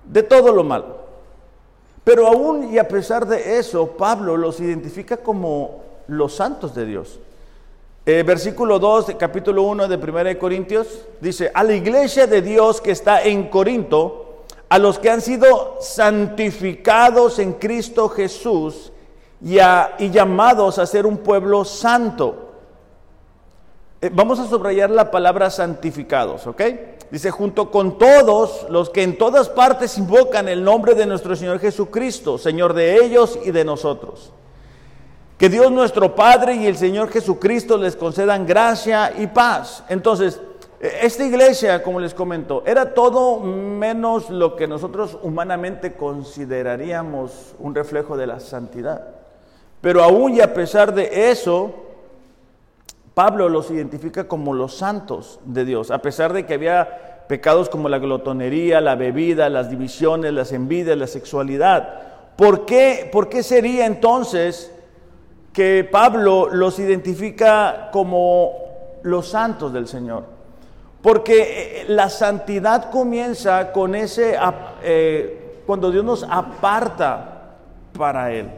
de 0.06 0.24
todo 0.24 0.52
lo 0.52 0.64
malo. 0.64 0.99
Pero 2.10 2.26
aún 2.26 2.74
y 2.74 2.80
a 2.80 2.88
pesar 2.88 3.28
de 3.28 3.60
eso, 3.60 3.92
Pablo 3.92 4.36
los 4.36 4.60
identifica 4.60 5.18
como 5.18 5.84
los 6.08 6.34
santos 6.34 6.74
de 6.74 6.84
Dios. 6.84 7.20
Eh, 8.04 8.24
versículo 8.24 8.80
2, 8.80 9.12
capítulo 9.20 9.62
1 9.62 9.88
de 9.88 9.96
1 9.96 10.40
Corintios, 10.40 11.06
dice, 11.22 11.52
a 11.54 11.64
la 11.64 11.74
iglesia 11.74 12.26
de 12.26 12.42
Dios 12.42 12.82
que 12.82 12.90
está 12.90 13.22
en 13.22 13.48
Corinto, 13.50 14.46
a 14.70 14.80
los 14.80 14.98
que 14.98 15.12
han 15.12 15.22
sido 15.22 15.78
santificados 15.82 17.38
en 17.38 17.54
Cristo 17.54 18.10
Jesús 18.10 18.92
y, 19.40 19.60
llamados 20.10 20.80
a 20.80 20.88
ser 20.88 21.06
un 21.06 21.18
pueblo 21.18 21.64
santo. 21.64 22.54
Eh, 24.02 24.10
vamos 24.12 24.40
a 24.40 24.48
subrayar 24.48 24.90
la 24.90 25.12
palabra 25.12 25.52
santificados, 25.52 26.48
¿ok? 26.48 26.62
Dice, 27.12 27.32
junto 27.32 27.72
con 27.72 27.98
todos 27.98 28.68
los 28.70 28.90
que 28.90 29.02
en 29.02 29.18
todas 29.18 29.50
partes 29.50 29.98
invocan 29.98 30.48
el 30.48 30.64
nombre 30.64 30.94
de 30.94 31.08
nuestro 31.08 31.36
Señor 31.36 31.60
Jesucristo, 31.60 32.38
Señor 32.38 32.74
de 32.74 33.04
ellos 33.04 33.40
y 33.44 33.52
de 33.52 33.66
nosotros. 33.66 34.32
Que 35.38 35.50
Dios 35.50 35.72
nuestro 35.72 36.14
Padre 36.14 36.56
y 36.56 36.68
el 36.68 36.78
Señor 36.78 37.10
Jesucristo 37.10 37.78
les 37.78 37.96
concedan 37.96 38.46
gracia 38.46 39.14
y 39.18 39.26
paz. 39.28 39.84
Entonces, 39.90 40.40
esta 40.80 41.26
iglesia, 41.26 41.82
como 41.82 42.00
les 42.00 42.14
comento, 42.14 42.64
era 42.66 42.94
todo 42.94 43.40
menos 43.40 44.30
lo 44.30 44.56
que 44.56 44.68
nosotros 44.68 45.18
humanamente 45.24 45.94
consideraríamos 45.94 47.56
un 47.58 47.74
reflejo 47.74 48.16
de 48.16 48.28
la 48.28 48.40
santidad. 48.40 49.16
Pero 49.82 50.04
aún 50.04 50.36
y 50.36 50.42
a 50.42 50.54
pesar 50.54 50.94
de 50.94 51.32
eso, 51.32 51.74
Pablo 53.20 53.50
los 53.50 53.70
identifica 53.70 54.30
como 54.30 54.54
los 54.54 54.78
santos 54.78 55.42
de 55.44 55.66
Dios, 55.66 55.92
a 55.92 56.02
pesar 56.02 56.32
de 56.32 56.46
que 56.46 56.54
había 56.54 57.26
pecados 57.28 57.68
como 57.68 57.90
la 57.90 58.00
glotonería, 58.00 58.80
la 58.80 58.96
bebida, 58.96 59.50
las 59.50 59.70
divisiones, 59.70 60.32
las 60.32 60.54
envidias, 60.54 60.98
la 60.98 61.06
sexualidad. 61.06 62.00
¿Por 62.38 62.66
qué, 62.66 63.10
¿Por 63.12 63.28
qué 63.28 63.44
sería 63.44 63.86
entonces 63.86 64.72
que 65.52 65.84
Pablo 65.84 66.48
los 66.50 66.80
identifica 66.80 67.90
como 67.92 68.54
los 69.04 69.28
santos 69.28 69.74
del 69.74 69.90
Señor? 69.90 70.24
Porque 71.02 71.82
eh, 71.82 71.86
la 71.90 72.08
santidad 72.08 72.90
comienza 72.90 73.74
con 73.74 73.96
ese, 73.96 74.38
eh, 74.82 75.64
cuando 75.66 75.92
Dios 75.92 76.06
nos 76.06 76.24
aparta 76.24 77.58
para 77.92 78.32
Él. 78.32 78.50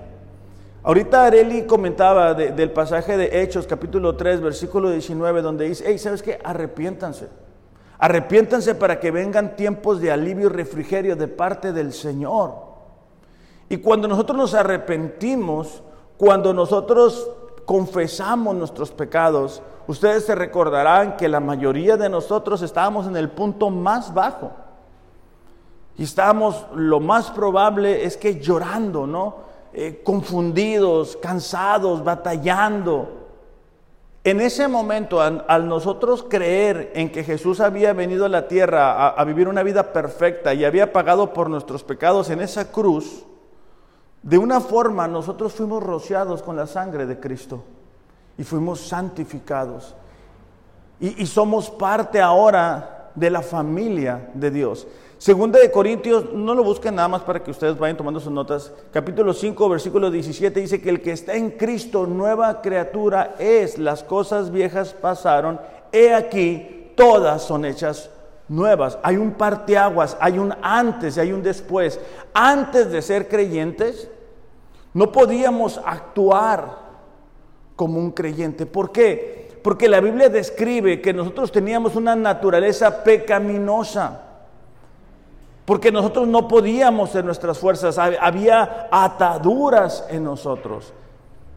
Ahorita 0.83 1.25
Areli 1.25 1.67
comentaba 1.67 2.33
del 2.33 2.71
pasaje 2.71 3.15
de 3.15 3.43
Hechos, 3.43 3.67
capítulo 3.67 4.15
3, 4.15 4.41
versículo 4.41 4.89
19, 4.89 5.43
donde 5.43 5.69
dice, 5.69 5.83
hey, 5.85 5.99
¿sabes 5.99 6.23
qué? 6.23 6.39
Arrepiéntanse. 6.43 7.29
Arrepiéntanse 7.99 8.73
para 8.73 8.99
que 8.99 9.11
vengan 9.11 9.55
tiempos 9.55 10.01
de 10.01 10.11
alivio 10.11 10.47
y 10.47 10.51
refrigerio 10.51 11.15
de 11.15 11.27
parte 11.27 11.71
del 11.71 11.93
Señor. 11.93 12.55
Y 13.69 13.77
cuando 13.77 14.07
nosotros 14.07 14.35
nos 14.35 14.55
arrepentimos, 14.55 15.83
cuando 16.17 16.51
nosotros 16.51 17.29
confesamos 17.65 18.55
nuestros 18.55 18.89
pecados, 18.89 19.61
ustedes 19.85 20.25
se 20.25 20.33
recordarán 20.33 21.15
que 21.15 21.29
la 21.29 21.39
mayoría 21.39 21.95
de 21.95 22.09
nosotros 22.09 22.63
estábamos 22.63 23.05
en 23.05 23.17
el 23.17 23.29
punto 23.29 23.69
más 23.69 24.15
bajo. 24.15 24.49
Y 25.95 26.05
estábamos, 26.05 26.65
lo 26.73 26.99
más 26.99 27.29
probable 27.29 28.03
es 28.03 28.17
que 28.17 28.39
llorando, 28.39 29.05
¿no? 29.05 29.50
Eh, 29.73 30.01
confundidos, 30.03 31.17
cansados, 31.17 32.03
batallando. 32.03 33.19
En 34.23 34.41
ese 34.41 34.67
momento, 34.67 35.21
al, 35.21 35.67
nosotros 35.67 36.25
creer 36.27 36.91
en 36.93 37.09
que 37.11 37.23
Jesús 37.23 37.61
había 37.61 37.93
venido 37.93 38.25
a 38.25 38.29
la 38.29 38.47
tierra 38.47 39.07
a, 39.07 39.23
vivir 39.23 39.47
una 39.47 39.63
vida 39.63 39.93
perfecta 39.93 40.53
y 40.53 40.65
había 40.65 40.91
pagado 40.91 41.33
por 41.33 41.49
nuestros 41.49 41.83
pecados 41.83 42.29
en 42.29 42.41
esa 42.41 42.71
cruz, 42.71 43.25
de 44.21 44.37
una 44.37 44.59
forma 44.59 45.07
nosotros 45.07 45.53
fuimos 45.53 45.81
rociados 45.81 46.43
con 46.43 46.55
la 46.55 46.67
sangre 46.67 47.05
de 47.05 47.19
Cristo 47.19 47.63
y 48.37 48.43
fuimos 48.43 48.81
santificados. 48.81 49.95
y 50.99 51.25
somos 51.25 51.71
parte 51.71 52.21
ahora 52.21 53.01
de 53.15 53.29
la 53.29 53.41
familia 53.41 54.29
de 54.33 54.51
Dios. 54.51 54.87
Segunda 55.21 55.59
de 55.59 55.69
Corintios, 55.69 56.33
no 56.33 56.55
lo 56.55 56.63
busquen 56.63 56.95
nada 56.95 57.07
más 57.07 57.21
para 57.21 57.43
que 57.43 57.51
ustedes 57.51 57.77
vayan 57.77 57.95
tomando 57.95 58.19
sus 58.19 58.31
notas. 58.31 58.73
Capítulo 58.91 59.35
5, 59.35 59.69
versículo 59.69 60.09
17 60.09 60.59
dice 60.59 60.81
que 60.81 60.89
el 60.89 60.99
que 60.99 61.11
está 61.11 61.35
en 61.35 61.51
Cristo, 61.51 62.07
nueva 62.07 62.59
criatura 62.63 63.35
es. 63.37 63.77
Las 63.77 64.01
cosas 64.01 64.49
viejas 64.49 64.95
pasaron. 64.99 65.61
He 65.91 66.11
aquí, 66.15 66.91
todas 66.95 67.43
son 67.43 67.65
hechas 67.65 68.09
nuevas. 68.47 68.97
Hay 69.03 69.17
un 69.17 69.33
parteaguas, 69.33 70.17
hay 70.19 70.39
un 70.39 70.55
antes 70.63 71.17
y 71.17 71.19
hay 71.19 71.33
un 71.33 71.43
después. 71.43 71.99
Antes 72.33 72.91
de 72.91 73.03
ser 73.03 73.27
creyentes, 73.27 74.09
no 74.95 75.11
podíamos 75.11 75.79
actuar 75.85 76.79
como 77.75 77.99
un 77.99 78.09
creyente. 78.09 78.65
¿Por 78.65 78.91
qué? 78.91 79.51
Porque 79.61 79.87
la 79.87 79.99
Biblia 79.99 80.29
describe 80.29 80.99
que 80.99 81.13
nosotros 81.13 81.51
teníamos 81.51 81.95
una 81.95 82.15
naturaleza 82.15 83.03
pecaminosa 83.03 84.29
porque 85.65 85.91
nosotros 85.91 86.27
no 86.27 86.47
podíamos 86.47 87.15
en 87.15 87.25
nuestras 87.25 87.59
fuerzas, 87.59 87.97
había 87.97 88.87
ataduras 88.91 90.05
en 90.09 90.23
nosotros. 90.23 90.93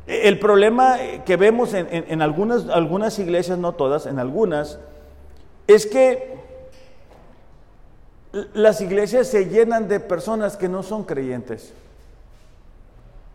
E, 0.07 0.29
el 0.29 0.39
problema 0.39 0.97
que 1.25 1.37
vemos 1.37 1.75
en, 1.75 2.23
algunas, 2.23 2.69
algunas 2.69 3.19
iglesias, 3.19 3.59
no 3.59 3.73
todas, 3.73 4.07
en 4.07 4.19
algunas, 4.19 4.79
es 5.67 5.87
que 5.87 6.35
las 8.53 8.81
iglesias 8.81 9.29
se 9.29 9.47
llenan 9.47 9.89
de 9.89 10.01
personas 10.01 10.57
que 10.57 10.69
no 10.69 10.83
son 10.83 11.05
creyentes. 11.05 11.73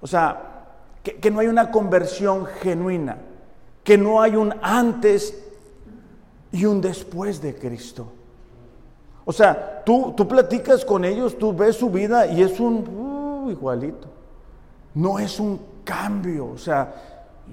O 0.02 0.08
sea, 0.08 0.66
que, 1.04 1.32
no 1.32 1.40
hay 1.40 1.48
una 1.48 1.72
conversión 1.72 2.46
genuina, 2.46 3.18
que 3.84 3.98
no 3.98 4.22
hay 4.22 4.36
un 4.36 4.54
antes 4.62 5.38
y 6.52 6.66
un 6.66 6.82
después 6.82 7.42
de 7.42 7.56
Cristo. 7.56 8.12
O 9.30 9.32
sea, 9.32 9.84
tú, 9.86 10.12
tú 10.18 10.28
platicas 10.28 10.84
con 10.84 11.06
ellos, 11.06 11.38
tú 11.38 11.54
ves 11.54 11.76
su 11.76 11.92
vida 11.92 12.26
y 12.26 12.42
es 12.42 12.60
un 12.60 12.78
uh, 13.46 13.52
igualito. 13.52 14.08
No 14.96 15.20
es 15.20 15.40
un 15.40 15.62
cambio. 15.84 16.48
O 16.48 16.58
sea, 16.58 16.96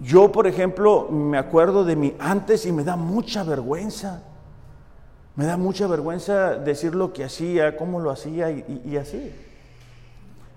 yo, 0.02 0.32
por 0.32 0.46
ejemplo, 0.46 1.06
me 1.10 1.36
acuerdo 1.36 1.84
de 1.84 1.94
mi 1.94 2.14
antes 2.18 2.64
y 2.64 2.72
me 2.72 2.82
da 2.82 2.96
mucha 2.96 3.44
vergüenza. 3.44 4.22
Me 5.34 5.44
da 5.44 5.58
mucha 5.58 5.86
vergüenza 5.86 6.54
decir 6.54 6.94
lo 6.94 7.12
que 7.12 7.24
hacía, 7.24 7.76
cómo 7.76 8.00
lo 8.00 8.10
hacía 8.10 8.50
y, 8.50 8.80
y 8.86 8.96
así. 8.96 9.30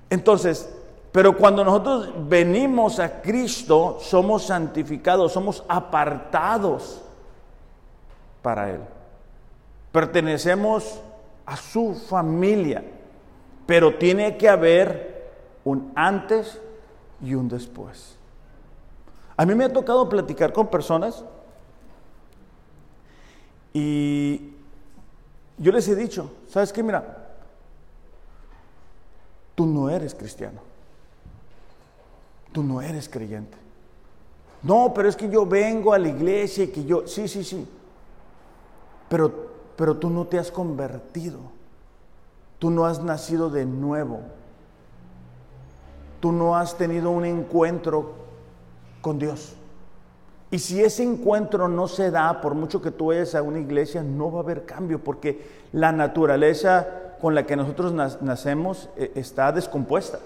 Entonces, 0.09 0.73
pero 1.11 1.35
cuando 1.35 1.65
nosotros 1.65 2.29
venimos 2.29 2.97
a 2.97 3.21
Cristo, 3.21 3.97
somos 3.99 4.43
santificados, 4.43 5.33
somos 5.33 5.65
apartados 5.67 7.01
para 8.41 8.69
Él. 8.69 8.79
Pertenecemos 9.91 11.01
a 11.49 11.57
su 11.57 11.95
familia. 11.95 12.83
Pero 13.65 13.95
tiene 13.95 14.37
que 14.37 14.47
haber 14.47 15.31
un 15.63 15.91
antes 15.95 16.59
y 17.21 17.33
un 17.33 17.49
después. 17.49 18.17
A 19.35 19.45
mí 19.45 19.55
me 19.55 19.65
ha 19.65 19.73
tocado 19.73 20.07
platicar 20.07 20.53
con 20.53 20.67
personas 20.67 21.23
y 23.73 24.53
yo 25.57 25.71
les 25.71 25.87
he 25.87 25.95
dicho, 25.95 26.31
¿sabes 26.47 26.71
qué? 26.71 26.83
Mira, 26.83 27.29
tú 29.55 29.65
no 29.65 29.89
eres 29.89 30.13
cristiano. 30.13 30.61
Tú 32.51 32.63
no 32.63 32.81
eres 32.81 33.09
creyente. 33.09 33.57
No, 34.61 34.91
pero 34.93 35.09
es 35.09 35.15
que 35.15 35.29
yo 35.29 35.45
vengo 35.45 35.93
a 35.93 35.99
la 35.99 36.09
iglesia 36.09 36.65
y 36.65 36.67
que 36.67 36.85
yo, 36.85 37.07
sí, 37.07 37.27
sí, 37.27 37.43
sí. 37.43 37.67
Pero 39.07 39.48
pero 39.79 39.95
tú 39.95 40.09
no 40.09 40.25
te 40.25 40.37
has 40.37 40.51
convertido. 40.51 41.39
Tú 42.59 42.69
no 42.69 42.85
has 42.85 43.01
nacido 43.01 43.49
de 43.49 43.65
nuevo. 43.65 44.19
Tú 46.19 46.33
no 46.33 46.57
has 46.57 46.77
tenido 46.77 47.11
un 47.11 47.23
encuentro 47.23 48.11
con 48.99 49.17
Dios. 49.19 49.55
Y 50.51 50.59
si 50.59 50.83
ese 50.83 51.03
encuentro 51.03 51.69
no 51.69 51.87
se 51.87 52.11
da, 52.11 52.41
por 52.41 52.55
mucho 52.55 52.81
que 52.81 52.91
tú 52.91 53.05
vayas 53.05 53.35
a 53.35 53.41
una 53.41 53.59
iglesia, 53.59 54.03
no 54.03 54.29
va 54.29 54.39
a 54.39 54.43
haber 54.43 54.65
cambio, 54.65 55.01
porque 55.01 55.47
la 55.71 55.93
naturaleza 55.93 56.85
con 57.21 57.33
la 57.33 57.45
que 57.45 57.55
nosotros 57.55 57.93
nacemos 57.93 58.89
eh, 58.97 59.13
está 59.15 59.53
descompuesta, 59.53 60.19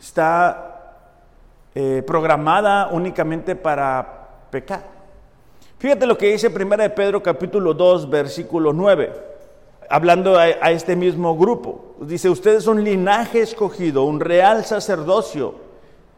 está 0.00 1.04
eh, 1.72 2.02
programada 2.04 2.88
únicamente 2.88 3.54
para 3.54 4.26
pecar. 4.50 4.95
Fíjate 5.78 6.06
lo 6.06 6.16
que 6.16 6.32
dice 6.32 6.48
1 6.48 6.76
de 6.78 6.88
Pedro 6.88 7.22
capítulo 7.22 7.74
2, 7.74 8.08
versículo 8.08 8.72
9, 8.72 9.12
hablando 9.90 10.38
a, 10.38 10.44
a 10.44 10.70
este 10.70 10.96
mismo 10.96 11.36
grupo. 11.36 11.96
Dice, 12.00 12.30
ustedes 12.30 12.64
son 12.64 12.82
linaje 12.82 13.42
escogido, 13.42 14.04
un 14.04 14.20
real 14.20 14.64
sacerdocio, 14.64 15.54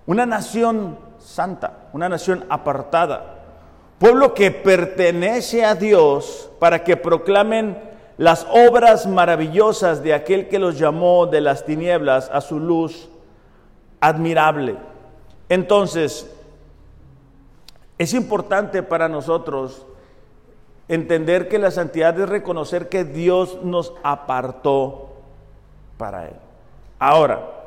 una 0.07 0.27
nación 0.27 0.97
santa, 1.18 1.88
una 1.92 2.09
nación 2.09 2.44
apartada, 2.49 3.35
pueblo 3.99 4.33
que 4.33 4.53
pertenece 4.53 5.64
a 5.64 5.75
Dios 5.75 6.51
para 6.61 6.85
que 6.85 6.97
proclamen 6.97 7.77
las 8.16 8.47
obras 8.51 9.07
maravillosas 9.09 10.05
de 10.05 10.14
aquel 10.14 10.49
que 10.49 10.61
los 10.61 10.79
llamó 10.79 11.27
de 11.27 11.40
las 11.40 11.64
tinieblas 11.64 12.31
a 12.33 12.40
su 12.40 12.61
luz 12.61 13.09
admirable. 14.01 14.77
Entonces, 15.49 16.31
es 17.99 18.15
importante 18.15 18.83
para 18.83 19.09
nosotros 19.09 19.85
entender 20.87 21.49
que 21.49 21.59
la 21.59 21.71
santidad 21.71 22.19
es 22.19 22.29
reconocer 22.29 22.89
que 22.89 23.05
Dios 23.05 23.59
nos 23.63 23.93
apartó 24.03 25.11
para 25.99 26.29
Él. 26.29 26.37
Ahora, 26.99 27.59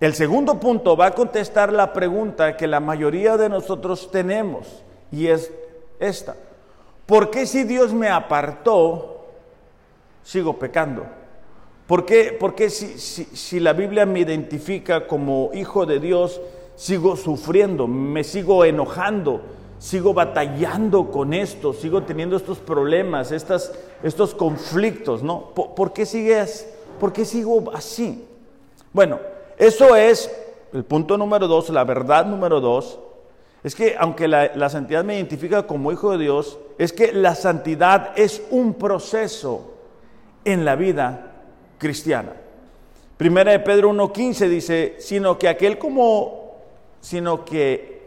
el 0.00 0.14
segundo 0.14 0.60
punto 0.60 0.96
va 0.96 1.06
a 1.06 1.14
contestar 1.14 1.72
la 1.72 1.92
pregunta 1.92 2.56
que 2.56 2.66
la 2.66 2.80
mayoría 2.80 3.36
de 3.36 3.48
nosotros 3.48 4.10
tenemos 4.12 4.84
y 5.10 5.26
es 5.26 5.52
esta. 5.98 6.36
¿Por 7.04 7.30
qué 7.30 7.46
si 7.46 7.64
Dios 7.64 7.92
me 7.92 8.08
apartó, 8.08 9.26
sigo 10.22 10.58
pecando? 10.58 11.04
¿Por 11.86 12.04
qué, 12.04 12.68
si, 12.68 12.98
si 12.98 13.60
la 13.60 13.72
Biblia 13.72 14.04
me 14.04 14.20
identifica 14.20 15.06
como 15.06 15.50
hijo 15.54 15.86
de 15.86 15.98
Dios, 15.98 16.40
sigo 16.76 17.16
sufriendo, 17.16 17.88
me 17.88 18.22
sigo 18.22 18.64
enojando, 18.64 19.40
sigo 19.78 20.12
batallando 20.12 21.10
con 21.10 21.32
esto, 21.32 21.72
sigo 21.72 22.02
teniendo 22.02 22.36
estos 22.36 22.58
problemas, 22.58 23.32
estas, 23.32 23.72
estos 24.02 24.34
conflictos, 24.34 25.22
¿no? 25.22 25.50
¿Por, 25.54 25.92
qué 25.92 26.04
sigues? 26.04 26.68
¿Por 26.98 27.12
qué 27.12 27.24
sigo 27.24 27.70
así? 27.72 28.26
Bueno, 28.92 29.20
eso 29.56 29.94
es 29.94 30.30
el 30.72 30.84
punto 30.84 31.16
número 31.16 31.46
dos, 31.46 31.70
la 31.70 31.84
verdad 31.84 32.26
número 32.26 32.60
dos, 32.60 32.98
es 33.62 33.74
que 33.74 33.96
aunque 33.98 34.28
la, 34.28 34.52
la 34.54 34.68
santidad 34.68 35.04
me 35.04 35.16
identifica 35.16 35.66
como 35.66 35.92
hijo 35.92 36.12
de 36.12 36.18
Dios, 36.18 36.58
es 36.78 36.92
que 36.92 37.12
la 37.12 37.34
santidad 37.34 38.12
es 38.16 38.42
un 38.50 38.74
proceso 38.74 39.74
en 40.44 40.64
la 40.64 40.76
vida 40.76 41.32
cristiana. 41.78 42.32
Primera 43.16 43.50
de 43.50 43.58
Pedro 43.58 43.90
1.15 43.90 44.48
dice, 44.48 44.96
sino 45.00 45.38
que 45.38 45.48
aquel 45.48 45.76
como, 45.76 46.56
sino 47.00 47.44
que 47.44 47.97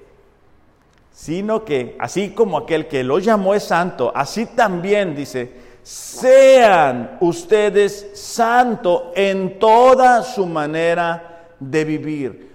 sino 1.12 1.66
que 1.66 1.96
así 2.00 2.32
como 2.32 2.58
aquel 2.58 2.88
que 2.88 3.04
lo 3.04 3.20
llamó 3.20 3.54
es 3.54 3.64
santo, 3.64 4.12
así 4.16 4.46
también 4.46 5.16
dice, 5.16 5.52
sean 5.84 7.18
ustedes 7.22 8.12
santos 8.14 9.04
en 9.16 9.60
toda 9.60 10.24
su 10.24 10.46
manera 10.46 11.46
de 11.60 11.86
vivir. 11.86 12.52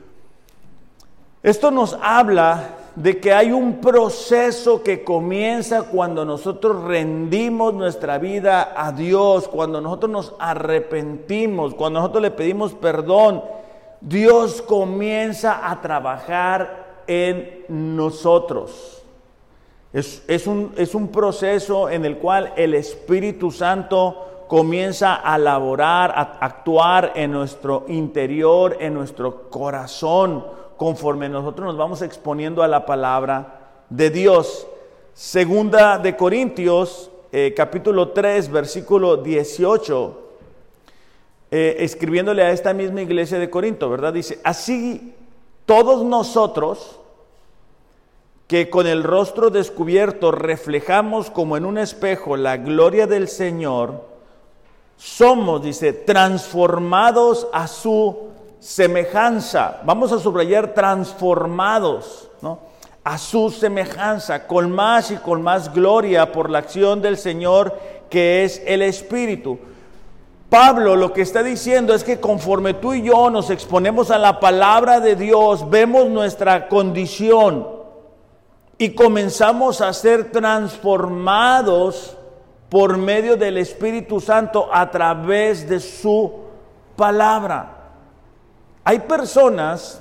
Esto 1.42 1.70
nos 1.70 1.96
habla 2.00 2.70
de 2.96 3.20
que 3.20 3.32
hay 3.32 3.52
un 3.52 3.80
proceso 3.80 4.82
que 4.82 5.04
comienza 5.04 5.82
cuando 5.82 6.24
nosotros 6.24 6.82
rendimos 6.84 7.74
nuestra 7.74 8.18
vida 8.18 8.72
a 8.74 8.90
Dios, 8.90 9.46
cuando 9.48 9.80
nosotros 9.80 10.10
nos 10.10 10.34
arrepentimos, 10.38 11.74
cuando 11.74 12.00
nosotros 12.00 12.22
le 12.22 12.30
pedimos 12.30 12.72
perdón. 12.74 13.44
Dios 14.00 14.62
comienza 14.62 15.70
a 15.70 15.80
trabajar 15.80 16.85
en 17.06 17.64
nosotros. 17.68 19.02
Es, 19.92 20.46
un, 20.46 20.74
es 20.76 20.94
un 20.94 21.08
proceso 21.08 21.88
en 21.88 22.04
el 22.04 22.18
cual 22.18 22.52
el 22.56 22.74
Espíritu 22.74 23.50
Santo 23.50 24.44
comienza 24.46 25.14
a 25.14 25.38
laborar, 25.38 26.10
a 26.10 26.38
actuar 26.40 27.12
en 27.14 27.32
nuestro 27.32 27.86
interior, 27.88 28.76
en 28.78 28.92
nuestro 28.92 29.48
corazón, 29.48 30.44
conforme 30.76 31.30
nosotros 31.30 31.66
nos 31.66 31.76
vamos 31.78 32.02
exponiendo 32.02 32.62
a 32.62 32.68
la 32.68 32.84
palabra 32.84 33.70
de 33.88 34.10
Dios. 34.10 34.66
Segunda 35.14 35.98
de 35.98 36.14
Corintios, 36.14 37.10
eh, 37.32 37.54
capítulo 37.56 38.10
3, 38.10 38.50
versículo 38.50 39.16
18, 39.16 40.22
eh, 41.50 41.76
escribiéndole 41.80 42.42
a 42.42 42.50
esta 42.50 42.74
misma 42.74 43.00
iglesia 43.00 43.38
de 43.38 43.48
Corinto, 43.48 43.88
¿verdad? 43.88 44.12
Dice, 44.12 44.38
así 44.44 45.14
todos 45.66 46.04
nosotros, 46.04 47.00
que 48.46 48.70
con 48.70 48.86
el 48.86 49.02
rostro 49.02 49.50
descubierto 49.50 50.30
reflejamos 50.30 51.30
como 51.30 51.56
en 51.56 51.64
un 51.64 51.78
espejo 51.78 52.36
la 52.36 52.56
gloria 52.56 53.06
del 53.06 53.28
Señor, 53.28 54.04
somos, 54.96 55.62
dice, 55.62 55.92
transformados 55.92 57.48
a 57.52 57.66
su 57.66 58.28
semejanza. 58.60 59.80
Vamos 59.84 60.12
a 60.12 60.18
subrayar 60.18 60.74
transformados, 60.74 62.30
¿no? 62.40 62.60
A 63.04 63.18
su 63.18 63.50
semejanza, 63.50 64.46
con 64.46 64.72
más 64.72 65.10
y 65.10 65.16
con 65.16 65.42
más 65.42 65.72
gloria 65.72 66.32
por 66.32 66.50
la 66.50 66.58
acción 66.58 67.02
del 67.02 67.18
Señor 67.18 67.76
que 68.08 68.44
es 68.44 68.62
el 68.66 68.82
Espíritu. 68.82 69.58
Pablo 70.48 70.94
lo 70.94 71.12
que 71.12 71.22
está 71.22 71.42
diciendo 71.42 71.92
es 71.92 72.04
que 72.04 72.20
conforme 72.20 72.74
tú 72.74 72.94
y 72.94 73.02
yo 73.02 73.30
nos 73.30 73.50
exponemos 73.50 74.10
a 74.10 74.18
la 74.18 74.38
palabra 74.38 75.00
de 75.00 75.16
Dios, 75.16 75.68
vemos 75.68 76.08
nuestra 76.08 76.68
condición 76.68 77.66
y 78.78 78.90
comenzamos 78.90 79.80
a 79.80 79.92
ser 79.92 80.30
transformados 80.30 82.16
por 82.68 82.96
medio 82.96 83.36
del 83.36 83.58
Espíritu 83.58 84.20
Santo 84.20 84.68
a 84.72 84.90
través 84.90 85.68
de 85.68 85.80
su 85.80 86.32
palabra. 86.94 87.72
Hay 88.84 89.00
personas 89.00 90.00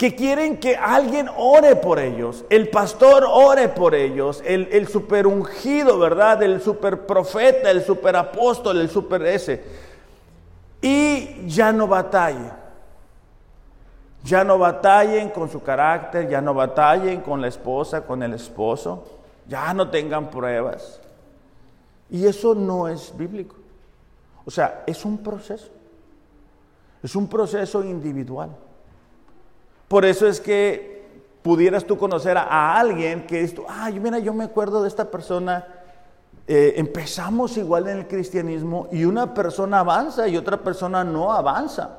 que 0.00 0.14
quieren 0.14 0.56
que 0.56 0.76
alguien 0.76 1.28
ore 1.36 1.76
por 1.76 1.98
ellos, 1.98 2.46
el 2.48 2.70
pastor 2.70 3.22
ore 3.28 3.68
por 3.68 3.94
ellos, 3.94 4.42
el, 4.46 4.66
el 4.72 4.88
super 4.88 5.26
ungido, 5.26 5.98
¿verdad? 5.98 6.42
El 6.42 6.62
super 6.62 7.04
profeta, 7.04 7.70
el 7.70 7.84
super 7.84 8.16
apóstol, 8.16 8.80
el 8.80 8.88
super 8.88 9.20
ese. 9.26 9.62
Y 10.80 11.46
ya 11.46 11.70
no 11.70 11.86
batallen. 11.86 12.50
Ya 14.24 14.42
no 14.42 14.56
batallen 14.58 15.28
con 15.28 15.50
su 15.50 15.62
carácter, 15.62 16.30
ya 16.30 16.40
no 16.40 16.54
batallen 16.54 17.20
con 17.20 17.42
la 17.42 17.48
esposa, 17.48 18.00
con 18.06 18.22
el 18.22 18.32
esposo, 18.32 19.04
ya 19.46 19.74
no 19.74 19.90
tengan 19.90 20.30
pruebas. 20.30 20.98
Y 22.08 22.24
eso 22.24 22.54
no 22.54 22.88
es 22.88 23.14
bíblico. 23.14 23.56
O 24.46 24.50
sea, 24.50 24.82
es 24.86 25.04
un 25.04 25.18
proceso. 25.18 25.68
Es 27.02 27.14
un 27.14 27.28
proceso 27.28 27.84
individual. 27.84 28.48
Por 29.90 30.04
eso 30.04 30.28
es 30.28 30.40
que 30.40 31.02
pudieras 31.42 31.84
tú 31.84 31.98
conocer 31.98 32.38
a, 32.38 32.78
alguien 32.78 33.26
que 33.26 33.40
dices, 33.40 33.58
ay, 33.68 33.98
mira, 33.98 34.20
yo 34.20 34.32
me 34.32 34.44
acuerdo 34.44 34.82
de 34.82 34.88
esta 34.88 35.10
persona, 35.10 35.66
eh, 36.46 36.74
empezamos 36.76 37.56
igual 37.56 37.88
en 37.88 37.98
el 37.98 38.06
cristianismo 38.06 38.86
y 38.92 39.04
una 39.04 39.34
persona 39.34 39.80
avanza 39.80 40.28
y 40.28 40.36
otra 40.36 40.58
persona 40.58 41.02
no 41.02 41.32
avanza. 41.32 41.98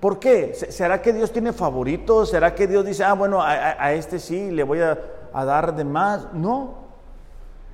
¿Por 0.00 0.18
qué? 0.18 0.52
¿Será 0.52 1.00
que 1.00 1.12
Dios 1.12 1.30
tiene 1.30 1.52
favoritos? 1.52 2.30
¿Será 2.30 2.56
que 2.56 2.66
Dios 2.66 2.84
dice, 2.84 3.04
ah, 3.04 3.12
bueno, 3.12 3.40
a, 3.40 3.92
este 3.92 4.18
sí 4.18 4.50
le 4.50 4.64
voy 4.64 4.80
a 4.80 5.44
dar 5.44 5.76
de 5.76 5.84
más? 5.84 6.26
No. 6.32 6.74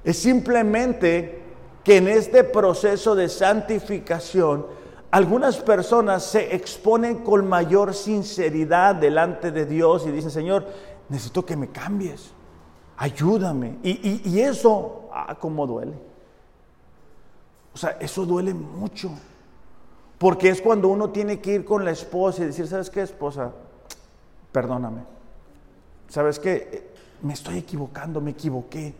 Es 0.04 0.18
simplemente 0.18 1.42
que 1.82 1.96
en 1.96 2.06
este 2.06 2.44
proceso 2.44 3.14
de 3.14 3.30
santificación, 3.30 4.66
algunas 5.10 5.56
personas 5.56 6.24
se 6.24 6.54
exponen 6.54 7.18
con 7.24 7.48
mayor 7.48 7.94
sinceridad 7.94 8.94
delante 8.94 9.50
de 9.50 9.66
Dios 9.66 10.06
y 10.06 10.12
dicen, 10.12 10.30
Señor, 10.30 10.66
necesito 11.08 11.44
que 11.44 11.56
me 11.56 11.68
cambies, 11.68 12.30
ayúdame. 12.96 13.78
Y, 13.82 14.38
eso, 14.38 15.08
ah, 15.12 15.36
cómo 15.40 15.66
duele. 15.66 15.94
O 17.74 17.78
sea, 17.78 17.96
eso 18.00 18.24
duele 18.24 18.54
mucho. 18.54 19.10
Porque 20.16 20.48
es 20.50 20.60
cuando 20.60 20.88
uno 20.88 21.10
tiene 21.10 21.40
que 21.40 21.54
ir 21.54 21.64
con 21.64 21.84
la 21.84 21.90
esposa 21.90 22.42
y 22.42 22.46
decir, 22.46 22.68
¿sabes 22.68 22.90
qué, 22.90 23.02
esposa? 23.02 23.52
Perdóname. 24.52 25.02
¿Sabes 26.08 26.38
qué? 26.38 26.90
Me 27.22 27.32
estoy 27.32 27.58
equivocando, 27.58 28.20
me 28.20 28.30
equivoqué. 28.30 28.94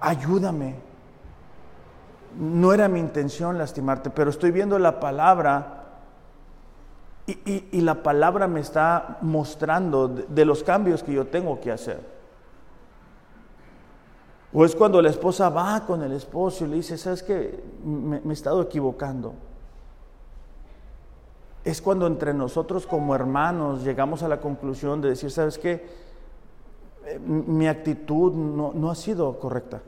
Ayúdame 0.00 0.91
no 2.38 2.72
era 2.72 2.88
mi 2.88 3.00
intención 3.00 3.58
lastimarte, 3.58 4.10
pero 4.10 4.30
estoy 4.30 4.50
viendo 4.50 4.78
la 4.78 5.00
palabra 5.00 5.82
y, 7.26 7.80
la 7.80 8.02
palabra 8.02 8.48
me 8.48 8.60
está 8.60 9.18
mostrando 9.22 10.08
de, 10.08 10.44
los 10.44 10.64
cambios 10.64 11.02
que 11.02 11.12
yo 11.12 11.26
tengo 11.26 11.60
que 11.60 11.70
hacer. 11.70 12.00
O 14.52 14.64
es 14.64 14.74
cuando 14.74 15.00
la 15.00 15.08
esposa 15.08 15.48
va 15.48 15.86
con 15.86 16.02
el 16.02 16.12
esposo 16.12 16.64
y 16.64 16.68
le 16.68 16.76
dice, 16.76 16.98
¿sabes 16.98 17.22
qué? 17.22 17.62
Me, 17.84 18.18
he 18.18 18.32
estado 18.32 18.60
equivocando. 18.60 19.34
Es 21.64 21.80
cuando 21.80 22.08
entre 22.08 22.34
nosotros 22.34 22.86
como 22.86 23.14
hermanos 23.14 23.84
llegamos 23.84 24.24
a 24.24 24.28
la 24.28 24.40
conclusión 24.40 25.00
de 25.00 25.10
decir, 25.10 25.30
¿sabes 25.30 25.58
qué? 25.58 25.86
Eh, 27.06 27.18
mi 27.20 27.68
actitud 27.68 28.32
no 28.32 28.90
ha 28.90 28.94
sido 28.96 29.38
correcta. 29.38 29.80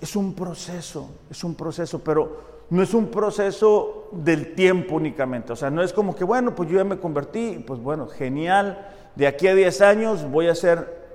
Es, 0.00 0.16
un 0.16 0.34
proceso, 0.34 1.08
es 1.30 1.44
un 1.44 1.54
proceso, 1.54 2.00
pero 2.00 2.56
no 2.70 2.82
es 2.82 2.92
un 2.92 3.06
proceso 3.06 4.08
del 4.10 4.54
tiempo 4.56 4.96
únicamente. 4.96 5.52
O 5.52 5.56
sea, 5.56 5.70
no 5.70 5.80
es 5.80 5.92
como 5.92 6.16
que, 6.16 6.24
bueno, 6.24 6.56
pues 6.56 6.68
yo 6.68 6.78
ya 6.78 6.84
me 6.84 6.98
convertí, 6.98 7.62
pues 7.64 7.78
bueno, 7.80 8.08
genial, 8.08 8.88
de 9.14 9.28
aquí 9.28 9.46
a 9.46 9.54
10 9.54 9.80
años 9.82 10.28
voy 10.28 10.48
a 10.48 10.56
ser 10.56 11.06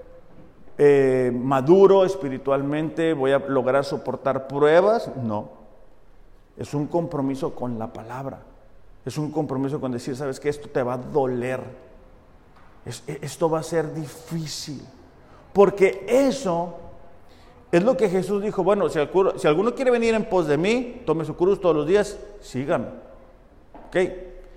eh, 0.77 1.33
maduro 1.35 2.05
espiritualmente, 2.05 3.11
voy 3.11 3.33
a 3.33 3.39
lograr 3.39 3.83
soportar 3.83 4.47
pruebas. 4.47 5.11
No, 5.17 5.49
es 6.55 6.73
un 6.73 6.87
compromiso 6.87 7.53
con 7.53 7.77
la 7.77 7.91
palabra. 7.91 8.39
Es 9.05 9.17
un 9.17 9.31
compromiso 9.31 9.81
con 9.81 9.91
decir, 9.91 10.15
sabes 10.15 10.39
que 10.39 10.47
esto 10.47 10.69
te 10.69 10.81
va 10.81 10.93
a 10.93 10.97
doler. 10.97 11.59
esto 12.85 13.49
va 13.49 13.59
a 13.59 13.63
ser 13.63 13.93
difícil. 13.93 14.81
Porque 15.51 16.05
eso 16.07 16.90
es 17.71 17.83
lo 17.83 17.95
que 17.95 18.09
Jesús 18.09 18.43
dijo, 18.43 18.63
bueno, 18.63 18.89
si, 18.89 18.99
alguno 19.47 19.73
quiere 19.73 19.91
venir 19.91 20.13
en 20.13 20.25
pos 20.25 20.47
de 20.47 20.57
mí, 20.57 21.01
tome 21.05 21.23
su 21.23 21.35
cruz 21.35 21.61
todos 21.61 21.75
los 21.75 21.87
días, 21.87 22.17
síganme. 22.41 22.87
¿Ok? 23.87 23.95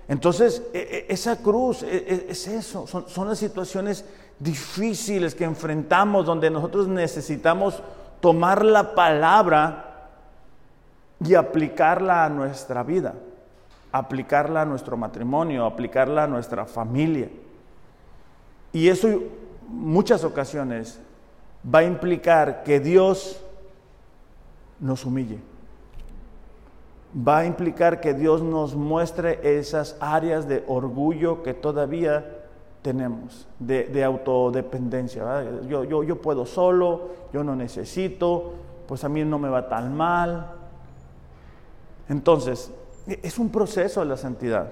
Entonces, 0.09 0.61
e, 0.73 1.05
e, 1.09 1.13
esa 1.13 1.37
cruz 1.37 1.83
e, 1.83 2.25
es, 2.29 2.47
eso, 2.47 2.85
son, 2.85 3.07
son 3.07 3.29
las 3.29 3.39
situaciones 3.39 4.05
difíciles 4.37 5.33
que 5.33 5.45
enfrentamos 5.45 6.25
donde 6.25 6.49
nosotros 6.49 6.89
necesitamos 6.89 7.81
tomar 8.19 8.65
la 8.65 8.93
palabra 8.93 10.09
y 11.25 11.35
aplicarla 11.35 12.25
a 12.25 12.29
nuestra 12.29 12.83
vida, 12.83 13.13
aplicarla 13.93 14.63
a 14.63 14.65
nuestro 14.65 14.97
matrimonio, 14.97 15.65
aplicarla 15.65 16.25
a 16.25 16.27
nuestra 16.27 16.65
familia. 16.65 17.29
Y 18.73 18.89
eso 18.89 19.07
muchas 19.69 20.25
ocasiones 20.25 20.99
va 21.73 21.79
a 21.79 21.83
implicar 21.83 22.63
que 22.63 22.79
Dios 22.79 23.41
nos 24.79 25.05
humille. 25.05 25.39
Va 27.15 27.39
a 27.39 27.45
implicar 27.45 28.01
que 28.01 28.13
Dios 28.13 28.41
nos 28.41 28.75
muestre 28.75 29.39
esas 29.57 29.95
áreas 29.99 30.47
de 30.47 30.63
orgullo 30.67 31.43
que 31.43 31.53
todavía 31.53 32.43
tenemos, 32.81 33.47
de, 33.57 34.03
autodependencia. 34.03 35.23
Yo, 35.67 35.85
yo, 35.85 36.03
yo 36.03 36.21
puedo 36.21 36.45
solo, 36.45 37.09
yo 37.33 37.43
no 37.43 37.55
necesito, 37.55 38.53
pues 38.87 39.03
a 39.03 39.09
mí 39.09 39.23
no 39.23 39.39
me 39.39 39.49
va 39.49 39.67
tan 39.67 39.95
mal. 39.95 40.51
Entonces, 42.09 42.71
es 43.07 43.39
un 43.39 43.49
proceso 43.49 44.03
la 44.05 44.17
santidad. 44.17 44.67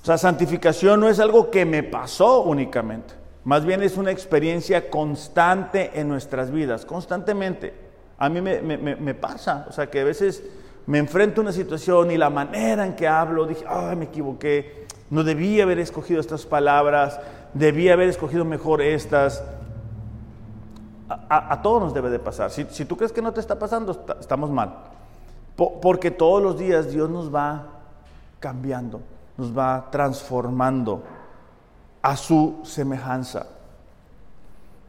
O 0.00 0.04
sea, 0.04 0.16
santificación 0.16 1.00
no 1.00 1.08
es 1.08 1.20
algo 1.20 1.50
que 1.50 1.64
me 1.64 1.82
pasó 1.82 2.42
únicamente. 2.42 3.21
Más 3.44 3.64
bien 3.64 3.82
es 3.82 3.96
una 3.96 4.10
experiencia 4.10 4.88
constante 4.88 5.90
en 5.94 6.08
nuestras 6.08 6.50
vidas, 6.50 6.86
constantemente. 6.86 7.74
A 8.18 8.28
mí 8.28 8.40
me, 8.40 9.14
pasa, 9.14 9.66
o 9.68 9.72
sea, 9.72 9.90
que 9.90 10.00
a 10.00 10.04
veces 10.04 10.44
me 10.86 10.98
enfrento 10.98 11.40
a 11.40 11.42
una 11.42 11.52
situación 11.52 12.12
y 12.12 12.16
la 12.16 12.30
manera 12.30 12.86
en 12.86 12.94
que 12.94 13.08
hablo, 13.08 13.46
dije, 13.46 13.64
ay, 13.68 13.96
me 13.96 14.04
equivoqué, 14.04 14.86
no 15.10 15.24
debía 15.24 15.64
haber 15.64 15.80
escogido 15.80 16.20
estas 16.20 16.46
palabras, 16.46 17.18
debía 17.52 17.94
haber 17.94 18.08
escogido 18.08 18.44
mejor 18.44 18.80
estas. 18.80 19.42
A, 21.08 21.60
todos 21.62 21.82
nos 21.82 21.92
debe 21.92 22.10
de 22.10 22.18
pasar. 22.18 22.50
Si, 22.50 22.84
tú 22.84 22.96
crees 22.96 23.12
que 23.12 23.20
no 23.20 23.32
te 23.32 23.40
está 23.40 23.58
pasando, 23.58 24.06
estamos 24.20 24.50
mal. 24.50 24.76
porque 25.56 26.10
todos 26.10 26.42
los 26.42 26.58
días 26.58 26.92
Dios 26.92 27.10
nos 27.10 27.34
va 27.34 27.66
cambiando. 28.38 29.00
nos 29.36 29.56
va 29.56 29.88
transformando 29.90 31.02
a 32.02 32.16
su 32.16 32.58
semejanza. 32.64 33.46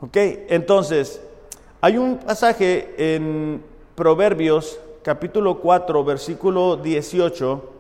¿Ok? 0.02 0.18
Entonces, 0.50 1.22
hay 1.80 1.98
un 1.98 2.18
pasaje 2.18 2.94
en 2.98 3.64
Proverbios 3.96 4.80
capítulo 5.04 5.60
4, 5.60 6.04
versículo 6.04 6.78
18, 6.78 7.72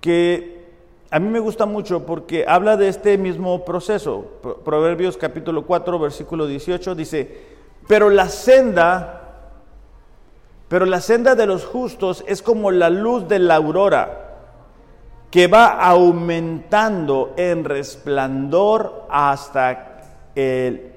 que 0.00 0.64
a 1.10 1.18
mí 1.18 1.28
me 1.28 1.38
gusta 1.38 1.66
mucho 1.66 2.06
porque 2.06 2.44
habla 2.48 2.76
de 2.76 2.88
este 2.88 3.18
mismo 3.18 3.64
proceso. 3.64 4.24
Proverbios 4.64 5.16
capítulo 5.16 5.66
4, 5.66 5.98
versículo 5.98 6.46
18 6.46 6.94
dice, 6.94 7.40
pero 7.86 8.10
la 8.10 8.28
senda, 8.28 9.50
pero 10.68 10.86
la 10.86 11.00
senda 11.00 11.34
de 11.34 11.46
los 11.46 11.64
justos 11.64 12.24
es 12.26 12.42
como 12.42 12.70
la 12.70 12.90
luz 12.90 13.28
de 13.28 13.38
la 13.38 13.56
aurora 13.56 14.25
que 15.30 15.46
va 15.46 15.66
aumentando 15.80 17.34
en 17.36 17.64
resplandor 17.64 19.06
hasta 19.10 20.00
el, 20.34 20.92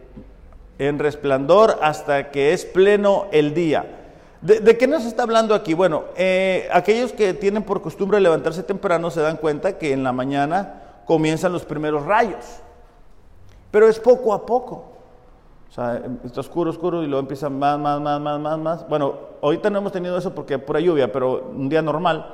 en 0.77 0.99
resplandor 0.99 1.77
hasta 1.81 2.31
que 2.31 2.53
es 2.53 2.65
pleno 2.65 3.27
el 3.31 3.53
día. 3.53 3.95
¿De, 4.41 4.77
qué 4.77 4.87
nos 4.87 5.05
está 5.05 5.23
hablando 5.23 5.53
aquí? 5.53 5.73
Bueno, 5.73 6.05
eh, 6.15 6.69
aquellos 6.71 7.11
que 7.11 7.33
tienen 7.33 7.63
por 7.63 7.81
costumbre 7.81 8.21
levantarse 8.21 8.63
temprano 8.63 9.11
se 9.11 9.19
dan 9.19 9.35
cuenta 9.35 9.77
que 9.77 9.91
en 9.91 10.03
la 10.03 10.13
mañana 10.13 11.01
comienzan 11.05 11.51
los 11.51 11.65
primeros 11.65 12.05
rayos, 12.05 12.45
pero 13.69 13.89
es 13.89 13.99
poco 13.99 14.33
a 14.33 14.45
poco. 14.45 14.85
O 15.69 15.71
sea, 15.71 16.01
está 16.23 16.39
oscuro, 16.39 16.69
oscuro 16.69 17.03
y 17.03 17.07
luego 17.07 17.19
empieza 17.19 17.49
más, 17.49 17.77
más, 17.77 17.99
más, 17.99 18.21
más, 18.21 18.39
más, 18.39 18.57
más. 18.57 18.87
Bueno, 18.87 19.15
ahorita 19.41 19.69
no 19.69 19.79
hemos 19.79 19.91
tenido 19.91 20.17
eso 20.17 20.33
porque 20.33 20.57
pura 20.57 20.79
lluvia, 20.79 21.11
pero 21.11 21.49
un 21.53 21.67
día 21.67 21.81
normal. 21.81 22.25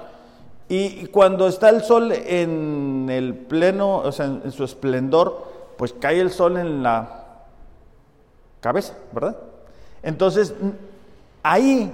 Y 0.68 1.06
cuando 1.08 1.48
está 1.48 1.70
el 1.70 1.84
sol 1.84 2.12
en 2.12 3.08
el 3.10 3.34
pleno, 3.36 3.98
o 3.98 4.12
sea, 4.12 4.26
en 4.26 4.52
su 4.52 4.64
esplendor, 4.64 5.46
pues 5.78 5.94
cae 5.94 6.20
el 6.20 6.32
sol 6.32 6.58
en 6.58 6.82
la 6.82 7.26
cabeza, 8.62 8.96
¿verdad? 9.14 9.38
Entonces, 10.02 10.54
Ahí 11.48 11.92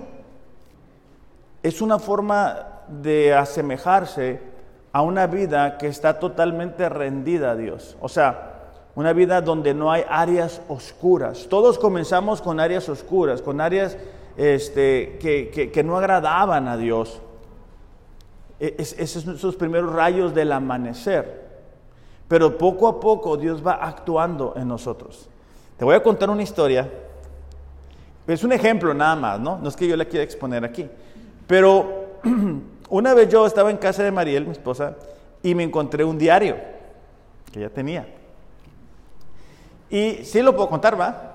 es 1.61 1.81
una 1.81 1.99
forma 1.99 2.83
de 2.87 3.33
asemejarse 3.33 4.39
a 4.93 5.01
una 5.01 5.27
vida 5.27 5.77
que 5.77 5.87
está 5.87 6.19
totalmente 6.19 6.87
rendida 6.87 7.51
a 7.51 7.55
Dios. 7.57 7.97
O 7.99 8.07
sea, 8.07 8.69
una 8.95 9.11
vida 9.11 9.41
donde 9.41 9.73
no 9.73 9.91
hay 9.91 10.05
áreas 10.07 10.61
oscuras. 10.69 11.47
Todos 11.49 11.77
comenzamos 11.79 12.41
con 12.41 12.61
áreas 12.61 12.87
oscuras, 12.87 13.41
con 13.41 13.59
áreas 13.59 13.97
este, 14.37 15.19
que, 15.19 15.83
no 15.83 15.97
agradaban 15.97 16.69
a 16.69 16.77
Dios. 16.77 17.19
E, 18.61 18.75
esos 18.77 19.23
son 19.23 19.37
sus 19.37 19.57
primeros 19.57 19.91
rayos 19.91 20.33
del 20.33 20.53
amanecer. 20.53 21.49
Pero 22.29 22.57
poco 22.57 22.87
a 22.87 22.99
poco 22.99 23.35
Dios 23.35 23.65
va 23.65 23.73
actuando 23.73 24.53
en 24.55 24.69
nosotros. 24.69 25.27
Te 25.77 25.83
voy 25.83 25.95
a 25.95 26.03
contar 26.03 26.29
una 26.29 26.43
historia 26.43 26.89
es 28.33 28.43
un 28.43 28.51
ejemplo 28.51 28.93
nada 28.93 29.15
más, 29.15 29.39
¿no? 29.39 29.57
No 29.57 29.69
es 29.69 29.75
que 29.75 29.87
yo 29.87 29.95
la 29.95 30.05
quiera 30.05 30.23
exponer 30.23 30.63
aquí. 30.63 30.89
Pero 31.47 32.19
una 32.89 33.13
vez 33.13 33.29
yo 33.29 33.45
estaba 33.45 33.69
en 33.71 33.77
casa 33.77 34.03
de 34.03 34.11
Mariel, 34.11 34.45
mi 34.45 34.51
esposa, 34.51 34.95
y 35.43 35.55
me 35.55 35.63
encontré 35.63 36.03
un 36.03 36.17
diario 36.17 36.55
que 37.51 37.59
ella 37.59 37.69
tenía. 37.69 38.07
Y 39.89 40.23
sí 40.23 40.41
lo 40.41 40.55
puedo 40.55 40.69
contar, 40.69 40.99
¿va? 40.99 41.33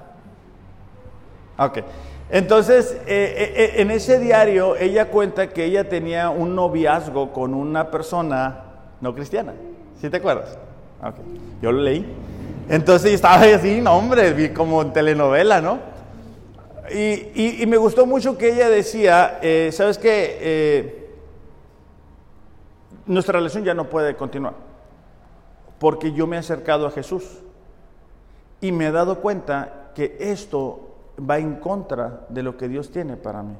Ok. 1.58 1.78
Entonces, 2.28 2.96
eh, 3.06 3.34
eh, 3.38 3.52
eh, 3.56 3.72
en 3.76 3.90
ese 3.90 4.18
diario 4.18 4.76
ella 4.76 5.10
cuenta 5.10 5.48
que 5.48 5.64
ella 5.64 5.88
tenía 5.88 6.30
un 6.30 6.56
noviazgo 6.56 7.32
con 7.32 7.54
una 7.54 7.90
persona 7.90 8.64
no 9.00 9.14
cristiana. 9.14 9.54
¿Sí 10.00 10.10
te 10.10 10.16
acuerdas? 10.16 10.58
Ok. 11.02 11.14
Yo 11.62 11.70
lo 11.70 11.82
leí. 11.82 12.04
Entonces 12.68 13.12
estaba 13.12 13.42
así, 13.42 13.80
no 13.80 13.96
hombre, 13.96 14.52
como 14.52 14.82
en 14.82 14.92
telenovela, 14.92 15.60
¿no? 15.60 15.78
Y, 16.92 17.64
me 17.66 17.76
gustó 17.76 18.06
mucho 18.06 18.38
que 18.38 18.52
ella 18.52 18.68
decía, 18.68 19.38
eh, 19.42 19.70
¿sabes 19.72 19.98
qué? 19.98 21.08
Nuestra 23.06 23.38
relación 23.38 23.64
ya 23.64 23.74
no 23.74 23.88
puede 23.88 24.16
continuar, 24.16 24.54
porque 25.78 26.12
yo 26.12 26.26
me 26.26 26.36
he 26.36 26.38
acercado 26.38 26.86
a 26.86 26.90
Jesús 26.90 27.24
y 28.60 28.72
me 28.72 28.86
he 28.86 28.92
dado 28.92 29.20
cuenta 29.20 29.90
que 29.94 30.16
esto 30.18 30.85
va 31.18 31.38
en 31.38 31.56
contra 31.56 32.26
de 32.28 32.42
lo 32.42 32.56
que 32.56 32.68
Dios 32.68 32.90
tiene 32.90 33.16
para 33.16 33.42
mí. 33.42 33.56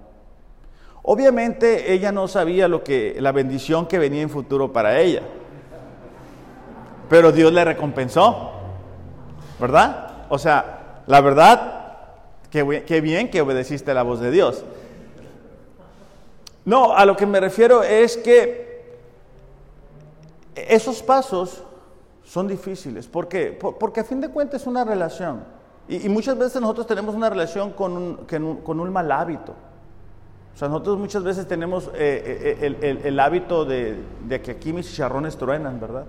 Obviamente 1.02 1.92
ella 1.92 2.12
no 2.12 2.28
sabía 2.28 2.68
lo 2.68 2.82
que 2.82 3.16
la 3.20 3.32
bendición 3.32 3.86
que 3.86 3.98
venía 3.98 4.22
en 4.22 4.30
futuro 4.30 4.72
para 4.72 5.00
ella. 5.00 5.22
Pero 7.08 7.30
Dios 7.32 7.52
le 7.52 7.64
recompensó. 7.64 8.50
¿Verdad? 9.60 10.26
O 10.28 10.38
sea, 10.38 11.02
la 11.06 11.20
verdad 11.20 11.76
Qué, 12.50 13.00
bien 13.02 13.30
que 13.30 13.40
obedeciste 13.42 13.92
la 13.92 14.02
voz 14.02 14.20
de 14.20 14.30
Dios. 14.30 14.64
No, 16.64 16.96
a 16.96 17.04
lo 17.04 17.16
que 17.16 17.26
me 17.26 17.38
refiero 17.38 17.82
es 17.82 18.16
que 18.16 18.96
esos 20.54 21.02
pasos 21.02 21.62
son 22.24 22.48
difíciles. 22.48 23.06
¿Por 23.08 23.28
qué? 23.28 23.52
Porque 23.52 24.00
a 24.00 24.04
fin 24.04 24.20
de 24.20 24.30
cuentas 24.30 24.62
es 24.62 24.66
una 24.66 24.84
relación. 24.84 25.44
Y, 25.88 26.08
muchas 26.08 26.36
veces 26.36 26.60
nosotros 26.60 26.86
tenemos 26.86 27.14
una 27.14 27.30
relación 27.30 27.72
con 27.72 27.96
un, 27.96 28.16
con 28.62 28.80
un 28.80 28.92
mal 28.92 29.10
hábito. 29.12 29.54
O 30.54 30.58
sea, 30.58 30.68
nosotros 30.68 30.98
muchas 30.98 31.22
veces 31.22 31.46
tenemos 31.46 31.88
eh, 31.94 32.56
eh, 32.60 33.00
el, 33.04 33.20
hábito 33.20 33.66
de, 33.66 33.94
de, 34.26 34.40
que 34.40 34.52
aquí 34.52 34.72
mis 34.72 34.88
chicharrones 34.88 35.36
truenan, 35.36 35.78
¿verdad? 35.78 36.06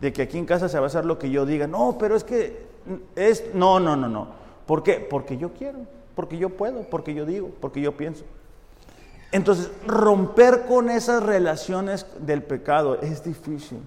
De 0.00 0.12
que 0.12 0.22
aquí 0.22 0.38
en 0.38 0.46
casa 0.46 0.68
se 0.68 0.78
va 0.78 0.84
a 0.84 0.86
hacer 0.86 1.04
lo 1.04 1.18
que 1.18 1.30
yo 1.30 1.44
diga. 1.44 1.66
No, 1.66 1.96
pero 1.98 2.16
es 2.16 2.24
que 2.24 2.66
es... 3.14 3.54
No, 3.54 3.78
no, 3.78 3.94
no, 3.94 4.08
no. 4.08 4.28
¿Por 4.66 4.82
qué? 4.82 4.94
Porque 4.94 5.36
yo 5.36 5.52
quiero, 5.52 5.80
porque 6.14 6.38
yo 6.38 6.48
puedo, 6.48 6.84
porque 6.84 7.12
yo 7.12 7.26
digo, 7.26 7.50
porque 7.60 7.82
yo 7.82 7.92
pienso. 7.92 8.24
Entonces, 9.30 9.70
romper 9.86 10.64
con 10.66 10.88
esas 10.88 11.22
relaciones 11.22 12.06
del 12.18 12.42
pecado 12.42 12.98
es 13.00 13.22
difícil. 13.22 13.80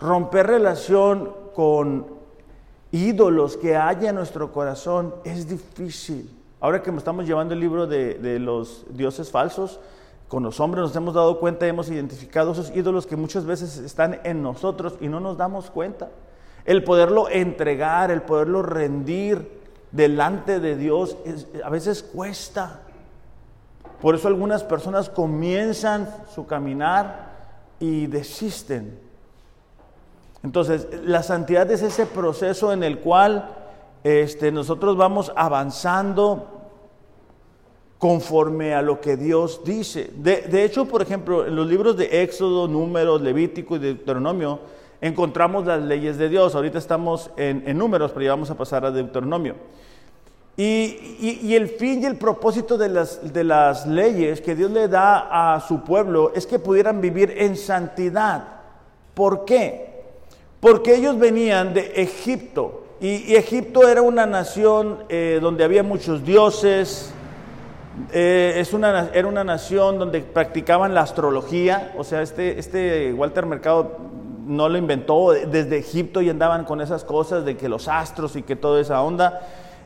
Romper 0.00 0.48
relación 0.48 1.32
con 1.54 2.17
ídolos 2.92 3.56
que 3.56 3.76
haya 3.76 4.10
en 4.10 4.16
nuestro 4.16 4.52
corazón 4.52 5.14
es 5.24 5.48
difícil. 5.48 6.34
Ahora 6.60 6.82
que 6.82 6.90
estamos 6.90 7.26
llevando 7.26 7.54
el 7.54 7.60
libro 7.60 7.86
de, 7.86 8.14
de, 8.14 8.38
los 8.38 8.84
dioses 8.90 9.30
falsos, 9.30 9.78
con 10.26 10.42
los 10.42 10.60
hombres 10.60 10.82
nos 10.82 10.96
hemos 10.96 11.14
dado 11.14 11.38
cuenta, 11.38 11.66
hemos 11.66 11.88
identificado 11.88 12.52
esos 12.52 12.74
ídolos 12.74 13.06
que 13.06 13.16
muchas 13.16 13.44
veces 13.44 13.78
están 13.78 14.20
en 14.24 14.42
nosotros 14.42 14.94
y 15.00 15.08
no 15.08 15.20
nos 15.20 15.36
damos 15.36 15.70
cuenta. 15.70 16.10
El 16.64 16.84
poderlo 16.84 17.28
entregar, 17.28 18.10
el 18.10 18.22
poderlo 18.22 18.62
rendir, 18.62 19.58
delante 19.90 20.60
de 20.60 20.76
Dios 20.76 21.16
a 21.64 21.70
veces 21.70 22.02
cuesta. 22.02 22.80
Por 24.00 24.14
eso 24.14 24.28
algunas 24.28 24.62
personas 24.62 25.08
comienzan 25.08 26.08
su 26.34 26.46
caminar 26.46 27.32
y 27.80 28.06
desisten. 28.06 28.98
Entonces, 30.42 30.86
la 31.04 31.22
santidad 31.22 31.70
es 31.70 31.82
ese 31.82 32.06
proceso 32.06 32.72
en 32.72 32.82
el 32.82 33.00
cual 33.00 33.50
este, 34.04 34.52
nosotros 34.52 34.96
vamos 34.96 35.32
avanzando 35.34 36.58
conforme 37.98 38.74
a 38.74 38.82
lo 38.82 39.00
que 39.00 39.16
Dios 39.16 39.62
dice. 39.64 40.10
De, 40.16 40.64
hecho, 40.64 40.86
por 40.86 41.02
ejemplo, 41.02 41.46
en 41.46 41.56
los 41.56 41.66
libros 41.66 41.96
de 41.96 42.22
Éxodo, 42.22 42.68
Números, 42.68 43.20
Levítico 43.20 43.76
y 43.76 43.80
Deuteronomio, 43.80 44.60
encontramos 45.00 45.66
las 45.66 45.82
leyes 45.82 46.16
de 46.16 46.28
Dios. 46.28 46.54
Ahorita 46.54 46.78
estamos 46.78 47.30
en, 47.36 47.76
números, 47.76 48.12
pero 48.12 48.24
ya 48.24 48.30
vamos 48.30 48.50
a 48.50 48.56
pasar 48.56 48.84
a 48.84 48.92
Deuteronomio. 48.92 49.56
Y, 50.56 51.54
el 51.54 51.68
fin 51.68 52.02
y 52.02 52.06
el 52.06 52.16
propósito 52.16 52.78
de 52.78 52.88
las, 52.88 53.32
de 53.32 53.44
las 53.44 53.86
leyes 53.86 54.40
que 54.40 54.54
Dios 54.54 54.70
le 54.70 54.88
da 54.88 55.54
a 55.54 55.60
su 55.60 55.82
pueblo 55.82 56.32
es 56.34 56.46
que 56.46 56.58
pudieran 56.60 57.00
vivir 57.00 57.34
en 57.36 57.56
santidad. 57.56 58.44
¿Por 59.14 59.44
qué? 59.44 59.87
Porque 60.60 60.96
ellos 60.96 61.18
venían 61.18 61.74
de 61.74 61.92
Egipto 61.96 62.84
y, 63.00 63.36
Egipto 63.36 63.88
era 63.88 64.02
una 64.02 64.26
nación 64.26 65.04
eh, 65.08 65.38
donde 65.40 65.62
había 65.62 65.84
muchos 65.84 66.24
dioses, 66.24 67.12
eh, 68.12 68.54
es 68.56 68.72
una, 68.72 69.10
era 69.12 69.28
una 69.28 69.44
nación 69.44 70.00
donde 70.00 70.20
practicaban 70.20 70.94
la 70.94 71.02
astrología, 71.02 71.94
o 71.96 72.02
sea, 72.02 72.22
este, 72.22 72.58
este 72.58 73.12
Walter 73.12 73.46
Mercado 73.46 73.98
no 74.46 74.68
lo 74.68 74.78
inventó 74.78 75.30
desde 75.30 75.78
Egipto 75.78 76.22
y 76.22 76.30
andaban 76.30 76.64
con 76.64 76.80
esas 76.80 77.04
cosas 77.04 77.44
de 77.44 77.56
que 77.56 77.68
los 77.68 77.86
astros 77.86 78.34
y 78.34 78.42
que 78.42 78.56
toda 78.56 78.80
esa 78.80 79.00
onda. 79.02 79.42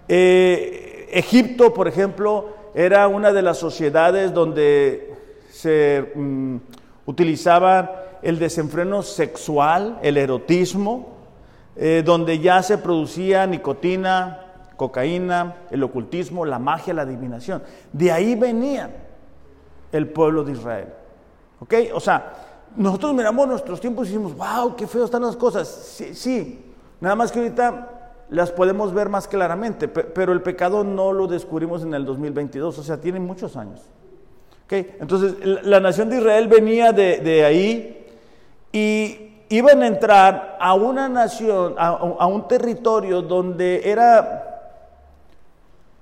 Eh, 0.08 1.08
Egipto, 1.12 1.74
por 1.74 1.88
ejemplo, 1.88 2.48
era 2.74 3.08
una 3.08 3.32
de 3.32 3.42
las 3.42 3.58
sociedades 3.58 4.32
donde 4.32 5.12
se 5.50 6.12
mm, 6.14 6.56
utilizaba 7.04 8.04
el 8.22 8.38
desenfreno 8.38 9.02
sexual, 9.02 9.98
el 10.02 10.16
erotismo, 10.16 11.08
eh, 11.76 12.02
donde 12.04 12.38
ya 12.38 12.62
se 12.62 12.78
producía 12.78 13.46
nicotina, 13.46 14.42
cocaína, 14.76 15.56
el 15.70 15.82
ocultismo, 15.82 16.44
la 16.44 16.58
magia, 16.58 16.94
la 16.94 17.02
adivinación. 17.02 17.62
De 17.92 18.12
ahí 18.12 18.34
venía 18.34 18.90
el 19.90 20.08
pueblo 20.08 20.44
de 20.44 20.52
Israel. 20.52 20.88
¿Ok? 21.60 21.74
O 21.94 22.00
sea, 22.00 22.32
nosotros 22.76 23.14
miramos 23.14 23.46
nuestros 23.46 23.80
tiempos 23.80 24.08
y 24.08 24.12
decimos, 24.12 24.36
wow, 24.36 24.74
qué 24.76 24.86
feo 24.86 25.04
están 25.04 25.22
las 25.22 25.36
cosas. 25.36 25.68
Sí, 25.68 26.64
nada 27.00 27.14
más 27.14 27.30
que 27.30 27.40
ahorita 27.40 27.88
las 28.30 28.50
podemos 28.50 28.94
ver 28.94 29.08
más 29.08 29.28
claramente, 29.28 29.88
pero 29.88 30.32
el 30.32 30.40
pecado 30.42 30.84
no 30.84 31.12
lo 31.12 31.26
descubrimos 31.26 31.82
en 31.82 31.92
el 31.92 32.04
2022, 32.06 32.78
o 32.78 32.82
sea, 32.82 32.98
tiene 33.00 33.20
muchos 33.20 33.56
años. 33.56 33.80
¿Okay? 34.64 34.96
Entonces, 35.00 35.34
la 35.64 35.80
nación 35.80 36.08
de 36.08 36.18
Israel 36.18 36.48
venía 36.48 36.92
de, 36.92 37.18
de 37.18 37.44
ahí 37.44 38.01
y 38.72 39.44
iban 39.50 39.82
a 39.82 39.86
entrar 39.86 40.56
a 40.58 40.74
una 40.74 41.08
nación, 41.08 41.74
a, 41.76 42.26
un 42.26 42.48
territorio 42.48 43.20
donde 43.20 43.82
era 43.84 44.70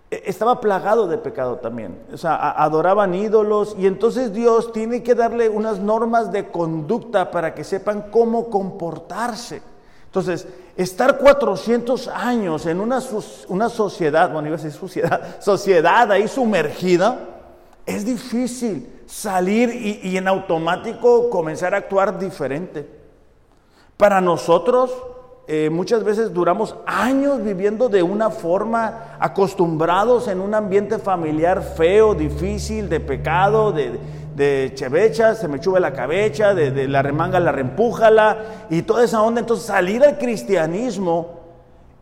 e, 0.09 0.23
estaba 0.27 0.61
plagado 0.61 1.09
de 1.09 1.19
pecado 1.19 1.57
también. 1.57 1.99
O 2.13 2.17
sea, 2.17 2.53
adoraban 2.53 3.15
ídolos 3.15 3.75
y 3.77 3.87
entonces 3.87 4.33
Dios 4.33 4.73
tiene 4.73 5.03
que 5.03 5.17
darle 5.17 5.49
unas 5.49 5.81
normas 5.81 6.31
de 6.31 6.49
conducta 6.49 7.33
para 7.33 7.55
que 7.55 7.65
sepan 7.65 8.07
cómo 8.11 8.49
comportarse. 8.49 9.63
Entonces, 10.07 10.47
estar 10.77 11.19
400 11.19 12.07
años 12.09 12.67
en 12.67 12.81
una, 12.81 13.01
una 13.49 13.69
sociedad, 13.69 14.33
bueno, 14.33 14.49
iba 14.49 14.57
a 14.57 14.63
decir 14.63 14.73
sociedad, 14.81 15.41
sociedad 15.41 16.11
ahí 16.13 16.29
sumergida, 16.29 17.19
es 17.85 18.05
difícil 18.05 19.00
salir 19.11 20.01
y, 20.05 20.17
en 20.17 20.29
automático 20.29 21.31
comenzar 21.31 21.75
a 21.75 21.79
actuar 21.79 22.19
diferente. 22.19 22.87
Para 23.97 24.21
nosotros, 24.21 24.93
eh, 25.49 25.69
muchas 25.69 26.05
veces 26.05 26.33
duramos 26.33 26.77
años 26.87 27.43
viviendo 27.43 27.89
de 27.89 28.05
una 28.05 28.31
forma, 28.31 29.17
acostumbrados 29.19 30.29
en 30.29 30.41
un 30.41 30.55
ambiente 30.55 30.99
familiar 31.01 31.61
feo, 31.61 32.15
difícil, 32.15 32.89
de 32.89 33.01
pecado, 33.01 33.73
de, 33.73 33.99
de 34.37 34.71
chevecha, 34.77 35.35
se 35.35 35.49
me 35.49 35.59
chube 35.59 35.81
la 35.81 35.93
cabeza, 35.93 36.55
de, 36.55 36.87
la 36.87 37.03
remanga 37.03 37.41
la 37.41 37.51
reempújala 37.51 38.67
y 38.71 38.83
toda 38.83 39.05
esa 39.05 39.23
onda. 39.23 39.41
Entonces 39.41 39.67
salir 39.67 40.05
al 40.05 40.19
cristianismo 40.19 41.41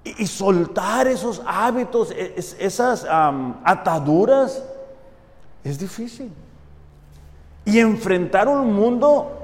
y, 0.04 0.26
soltar 0.26 1.06
esos 1.06 1.40
hábitos, 1.46 2.10
e, 2.10 2.34
esas 2.36 3.06
ataduras, 3.64 4.62
es 5.64 5.78
difícil. 5.78 6.30
Y 7.68 7.80
enfrentar 7.80 8.48
un 8.48 8.72
mundo 8.72 9.38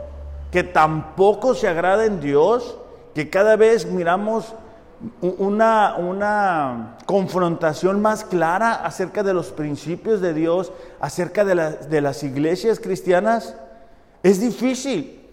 que 0.50 0.62
tampoco 0.62 1.54
se 1.54 1.68
agrada 1.68 2.06
en 2.06 2.20
Dios, 2.20 2.78
que 3.14 3.28
cada 3.28 3.56
vez 3.56 3.84
miramos 3.84 4.54
una, 5.20 5.96
una, 5.98 6.96
confrontación 7.04 8.00
más 8.00 8.24
clara 8.24 8.72
acerca 8.72 9.22
de 9.22 9.34
los 9.34 9.50
principios 9.50 10.22
de 10.22 10.32
Dios, 10.32 10.72
acerca 11.00 11.44
de, 11.44 11.54
de 11.54 12.00
las 12.00 12.22
iglesias 12.22 12.80
cristianas, 12.80 13.56
es 14.22 14.40
difícil. 14.40 15.28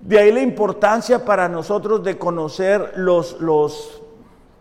De 0.00 0.18
ahí 0.18 0.30
la 0.30 0.42
importancia 0.42 1.24
para 1.24 1.48
nosotros 1.48 2.04
de 2.04 2.18
conocer 2.18 2.92
los, 2.96 3.40
los 3.40 4.02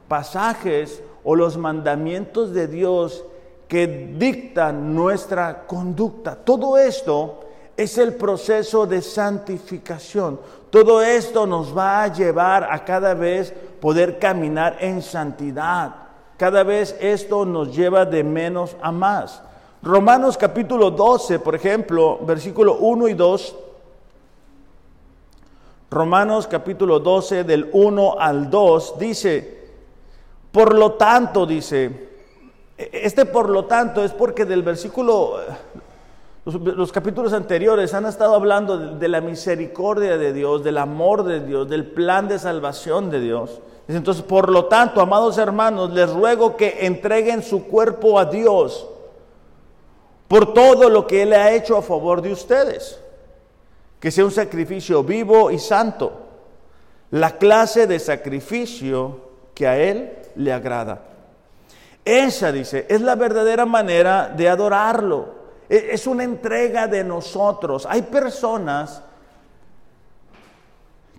pasajes 0.08 1.03
o 1.25 1.36
los 1.36 1.58
mandamientos 1.58 2.53
de 2.53 2.67
Dios 2.67 3.25
que 3.67 4.15
dictan 4.17 4.95
nuestra 4.95 5.67
conducta. 5.67 6.36
Todo 6.36 6.77
esto 6.77 7.41
es 7.77 7.99
el 7.99 8.15
proceso 8.15 8.87
de 8.87 9.03
santificación. 9.03 10.39
Todo 10.71 11.01
esto 11.01 11.45
nos 11.45 11.77
va 11.77 12.03
a 12.03 12.07
llevar 12.07 12.67
a 12.69 12.83
cada 12.83 13.13
vez 13.13 13.53
poder 13.79 14.17
caminar 14.17 14.77
en 14.79 15.03
santidad. 15.03 15.95
Cada 16.37 16.63
vez 16.63 16.97
esto 16.99 17.45
nos 17.45 17.75
lleva 17.75 18.03
de 18.03 18.23
menos 18.23 18.75
a 18.81 18.91
más. 18.91 19.41
Romanos 19.83 20.37
capítulo 20.37 20.89
12, 20.89 21.39
por 21.39 21.53
ejemplo, 21.53 22.19
versículo 22.23 22.77
1 22.79 23.07
y 23.09 23.13
2. 23.13 23.55
Romanos 25.89 26.47
capítulo 26.47 26.99
12 26.99 27.43
del 27.43 27.69
1 27.71 28.15
al 28.19 28.49
2 28.49 28.99
dice, 28.99 29.69
por 30.51 30.73
lo 30.73 30.93
tanto, 30.93 31.45
dice, 31.45 32.09
este 32.77 33.25
por 33.25 33.49
lo 33.49 33.65
tanto 33.65 34.03
es 34.03 34.11
porque 34.11 34.45
del 34.45 34.63
versículo 34.63 35.37
los, 36.47 36.93
capítulos 36.93 37.33
anteriores 37.33 37.93
han 37.93 38.05
estado 38.05 38.33
hablando 38.33 38.77
de, 38.77 39.07
la 39.10 39.19
misericordia 39.19 40.17
de 40.17 40.31
Dios, 40.31 40.63
del 40.63 40.77
amor 40.77 41.23
de 41.23 41.41
Dios, 41.41 41.67
del 41.69 41.86
plan 41.86 42.29
de 42.29 42.39
salvación 42.39 43.10
de 43.10 43.19
Dios. 43.19 43.60
Entonces, 43.89 44.23
por 44.23 44.49
lo 44.49 44.65
tanto, 44.65 45.01
amados 45.01 45.38
hermanos, 45.38 45.91
les 45.91 46.10
ruego 46.10 46.55
que 46.55 46.86
entreguen 46.86 47.43
su 47.43 47.65
cuerpo 47.65 48.17
a 48.17 48.25
Dios 48.25 48.88
por 50.29 50.53
todo 50.53 50.89
lo 50.89 51.05
que 51.05 51.23
Él 51.23 51.33
ha 51.33 51.51
hecho 51.51 51.75
a 51.75 51.81
favor 51.81 52.21
de 52.21 52.31
ustedes. 52.31 52.97
Que 53.99 54.10
sea 54.10 54.23
un 54.23 54.31
sacrificio 54.31 55.03
vivo 55.03 55.51
y 55.51 55.60
santo. 55.60 56.13
La 57.12 57.38
clase 57.38 57.88
de 57.88 57.99
sacrificio 57.99 59.19
que 59.53 59.67
a 59.67 59.77
Él 59.77 60.13
le 60.36 60.53
agrada. 60.53 61.01
Esa, 62.05 62.53
dice, 62.53 62.86
es 62.88 63.01
la 63.01 63.15
verdadera 63.15 63.65
manera 63.65 64.29
de 64.29 64.47
adorarlo. 64.47 65.36
E, 65.69 65.89
es 65.91 66.08
una 66.08 66.23
entrega 66.23 66.88
de 66.88 67.03
nosotros. 67.03 67.86
Hay 67.89 68.03
personas 68.03 69.01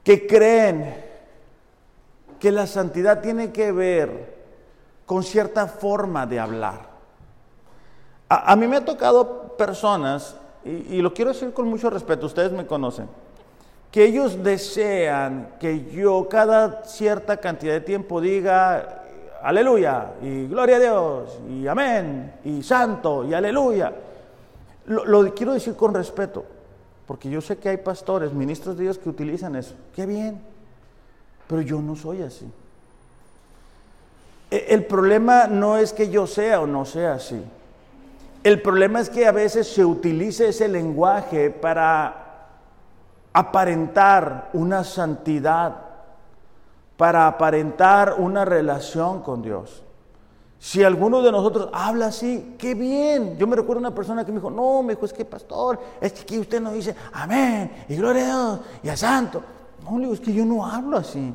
que 0.02 0.26
creen 0.26 1.04
que 2.38 2.52
la 2.52 2.66
santidad 2.66 3.20
tiene 3.20 3.52
que 3.52 3.72
ver 3.72 4.38
con 5.04 5.22
cierta 5.22 5.66
forma 5.66 6.26
de 6.26 6.38
hablar. 6.38 6.88
A, 8.28 8.54
mí 8.56 8.66
me 8.66 8.76
ha 8.76 8.84
tocado 8.84 9.56
personas, 9.56 10.36
y, 10.64 10.96
y, 10.96 11.02
lo 11.02 11.14
quiero 11.14 11.32
decir 11.32 11.52
con 11.52 11.66
mucho 11.66 11.88
respeto, 11.88 12.26
ustedes 12.26 12.52
me 12.52 12.66
conocen, 12.66 13.08
que 13.90 14.04
ellos 14.04 14.42
desean 14.44 15.54
que 15.58 15.90
yo 15.90 16.28
cada 16.28 16.84
cierta 16.84 17.38
cantidad 17.38 17.72
de 17.72 17.80
tiempo 17.80 18.20
diga 18.20 18.98
aleluya 19.42 20.12
y 20.22 20.46
gloria 20.46 20.76
a 20.76 20.80
Dios 20.80 21.38
y 21.48 21.66
amén 21.66 22.34
y 22.44 22.62
santo 22.62 23.24
y 23.24 23.34
aleluya. 23.34 23.92
Lo, 24.88 25.34
quiero 25.34 25.52
decir 25.52 25.76
con 25.76 25.92
respeto, 25.92 26.46
porque 27.06 27.28
yo 27.28 27.42
sé 27.42 27.58
que 27.58 27.68
hay 27.68 27.76
pastores, 27.76 28.32
ministros 28.32 28.76
de 28.78 28.84
Dios 28.84 28.98
que 28.98 29.10
utilizan 29.10 29.54
eso. 29.54 29.74
Qué 29.94 30.06
bien, 30.06 30.40
pero 31.46 31.60
yo 31.60 31.80
no 31.82 31.94
soy 31.94 32.22
así. 32.22 32.50
E, 34.50 34.66
el 34.70 34.86
problema 34.86 35.46
no 35.46 35.76
es 35.76 35.92
que 35.92 36.08
yo 36.08 36.26
sea 36.26 36.62
o 36.62 36.66
no 36.66 36.86
sea 36.86 37.14
así. 37.14 37.42
El 38.42 38.62
problema 38.62 39.00
es 39.00 39.10
que 39.10 39.26
a 39.26 39.32
veces 39.32 39.68
se 39.68 39.84
utilice 39.84 40.48
ese 40.48 40.68
lenguaje 40.68 41.50
para 41.50 42.46
aparentar 43.34 44.48
una 44.54 44.84
santidad, 44.84 45.76
para 46.96 47.26
aparentar 47.26 48.14
una 48.18 48.46
relación 48.46 49.20
con 49.20 49.42
Dios. 49.42 49.82
Si 50.60 50.82
alguno 50.82 51.22
de 51.22 51.30
nosotros 51.30 51.70
habla 51.72 52.06
así, 52.06 52.56
qué 52.58 52.74
bien. 52.74 53.36
Yo 53.38 53.46
me 53.46 53.54
recuerdo 53.54 53.78
una 53.78 53.94
persona 53.94 54.24
que 54.24 54.32
me 54.32 54.38
dijo, 54.38 54.50
no, 54.50 54.82
me 54.82 54.94
dijo, 54.94 55.06
es 55.06 55.12
que 55.12 55.24
pastor, 55.24 55.78
es 56.00 56.12
que 56.12 56.38
usted 56.38 56.60
no 56.60 56.72
dice 56.72 56.96
amén 57.12 57.84
y 57.88 57.94
gloria 57.94 58.22
a 58.22 58.26
Dios 58.26 58.60
y 58.82 58.88
a 58.88 58.96
santo. 58.96 59.42
No, 59.84 59.96
le 59.96 60.04
digo, 60.04 60.14
es 60.14 60.20
que 60.20 60.32
yo 60.32 60.44
no 60.44 60.66
hablo 60.66 60.96
así. 60.96 61.32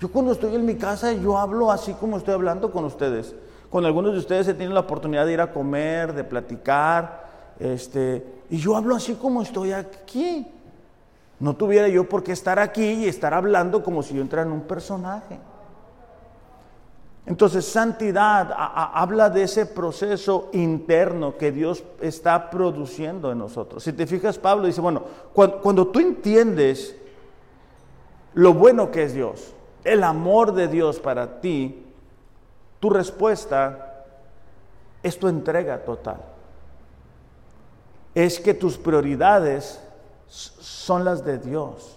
Yo 0.00 0.10
cuando 0.10 0.32
estoy 0.32 0.54
en 0.56 0.66
mi 0.66 0.74
casa, 0.74 1.12
yo 1.12 1.38
hablo 1.38 1.70
así 1.70 1.92
como 1.94 2.16
estoy 2.16 2.34
hablando 2.34 2.72
con 2.72 2.84
ustedes. 2.84 3.34
Con 3.70 3.84
algunos 3.84 4.12
de 4.12 4.18
ustedes 4.18 4.48
he 4.48 4.54
tenido 4.54 4.74
la 4.74 4.80
oportunidad 4.80 5.26
de 5.26 5.32
ir 5.32 5.40
a 5.40 5.52
comer, 5.52 6.12
de 6.12 6.24
platicar, 6.24 7.24
este, 7.58 8.42
y 8.50 8.58
yo 8.58 8.76
hablo 8.76 8.96
así 8.96 9.14
como 9.14 9.42
estoy 9.42 9.72
aquí. 9.72 10.46
No 11.38 11.54
tuviera 11.54 11.88
yo 11.88 12.08
por 12.08 12.22
qué 12.22 12.32
estar 12.32 12.58
aquí 12.58 12.84
y 12.84 13.06
estar 13.06 13.32
hablando 13.32 13.82
como 13.82 14.02
si 14.02 14.14
yo 14.14 14.22
entrara 14.22 14.46
en 14.46 14.52
un 14.52 14.62
personaje. 14.62 15.38
Entonces, 17.26 17.64
santidad 17.64 18.54
habla 18.54 19.30
de 19.30 19.44
ese 19.44 19.64
proceso 19.64 20.50
interno 20.52 21.38
que 21.38 21.52
Dios 21.52 21.82
está 22.00 22.50
produciendo 22.50 23.32
en 23.32 23.38
nosotros. 23.38 23.82
Si 23.82 23.94
te 23.94 24.06
fijas, 24.06 24.38
Pablo 24.38 24.66
dice, 24.66 24.82
bueno, 24.82 25.02
cuando, 25.32 25.86
tú 25.86 26.00
entiendes 26.00 26.94
lo 28.34 28.52
bueno 28.52 28.90
que 28.90 29.04
es 29.04 29.14
Dios, 29.14 29.54
el 29.84 30.04
amor 30.04 30.52
de 30.52 30.68
Dios 30.68 31.00
para 31.00 31.40
ti, 31.40 31.86
tu 32.78 32.90
respuesta 32.90 34.04
es 35.02 35.18
tu 35.18 35.26
entrega 35.26 35.82
total. 35.82 36.20
Es 38.14 38.38
que 38.38 38.52
tus 38.52 38.76
prioridades 38.76 39.80
son 40.28 41.06
las 41.06 41.24
de 41.24 41.38
Dios. 41.38 41.93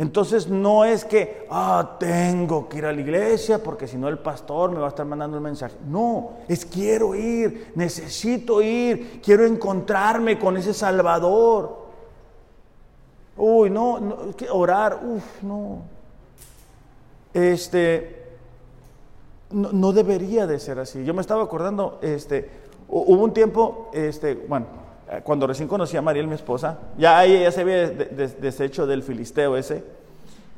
Entonces 0.00 0.48
no 0.48 0.86
es 0.86 1.04
que, 1.04 1.46
ah, 1.50 1.96
tengo 2.00 2.70
que 2.70 2.78
ir 2.78 2.86
a 2.86 2.92
la 2.92 3.02
iglesia 3.02 3.62
porque 3.62 3.86
si 3.86 3.98
no 3.98 4.08
el 4.08 4.18
pastor 4.18 4.70
me 4.70 4.78
va 4.78 4.86
a 4.86 4.88
estar 4.88 5.04
mandando 5.04 5.36
el 5.36 5.42
mensaje. 5.42 5.76
No, 5.86 6.38
es 6.48 6.64
quiero 6.64 7.14
ir, 7.14 7.70
necesito 7.74 8.62
ir, 8.62 9.20
quiero 9.22 9.44
encontrarme 9.44 10.38
con 10.38 10.56
ese 10.56 10.72
Salvador. 10.72 11.80
Uy, 13.36 13.68
no, 13.68 14.00
no 14.00 14.16
orar, 14.52 15.00
uff, 15.04 15.42
no. 15.42 15.82
Este, 17.34 18.24
no, 19.50 19.70
no, 19.70 19.92
debería 19.92 20.46
de 20.46 20.58
ser 20.60 20.78
así. 20.78 21.04
Yo 21.04 21.12
me 21.12 21.20
estaba 21.20 21.44
acordando, 21.44 21.98
este, 22.00 22.48
hubo 22.88 23.22
un 23.22 23.34
tiempo, 23.34 23.90
este, 23.92 24.34
bueno, 24.34 24.79
cuando 25.24 25.46
recién 25.46 25.68
conocí 25.68 25.96
a 25.96 26.02
Mariel, 26.02 26.28
mi 26.28 26.34
esposa, 26.34 26.78
ya 26.96 27.24
ella 27.24 27.50
se 27.50 27.62
había 27.62 27.88
deshecho 27.88 28.86
del 28.86 29.02
filisteo 29.02 29.56
ese. 29.56 29.82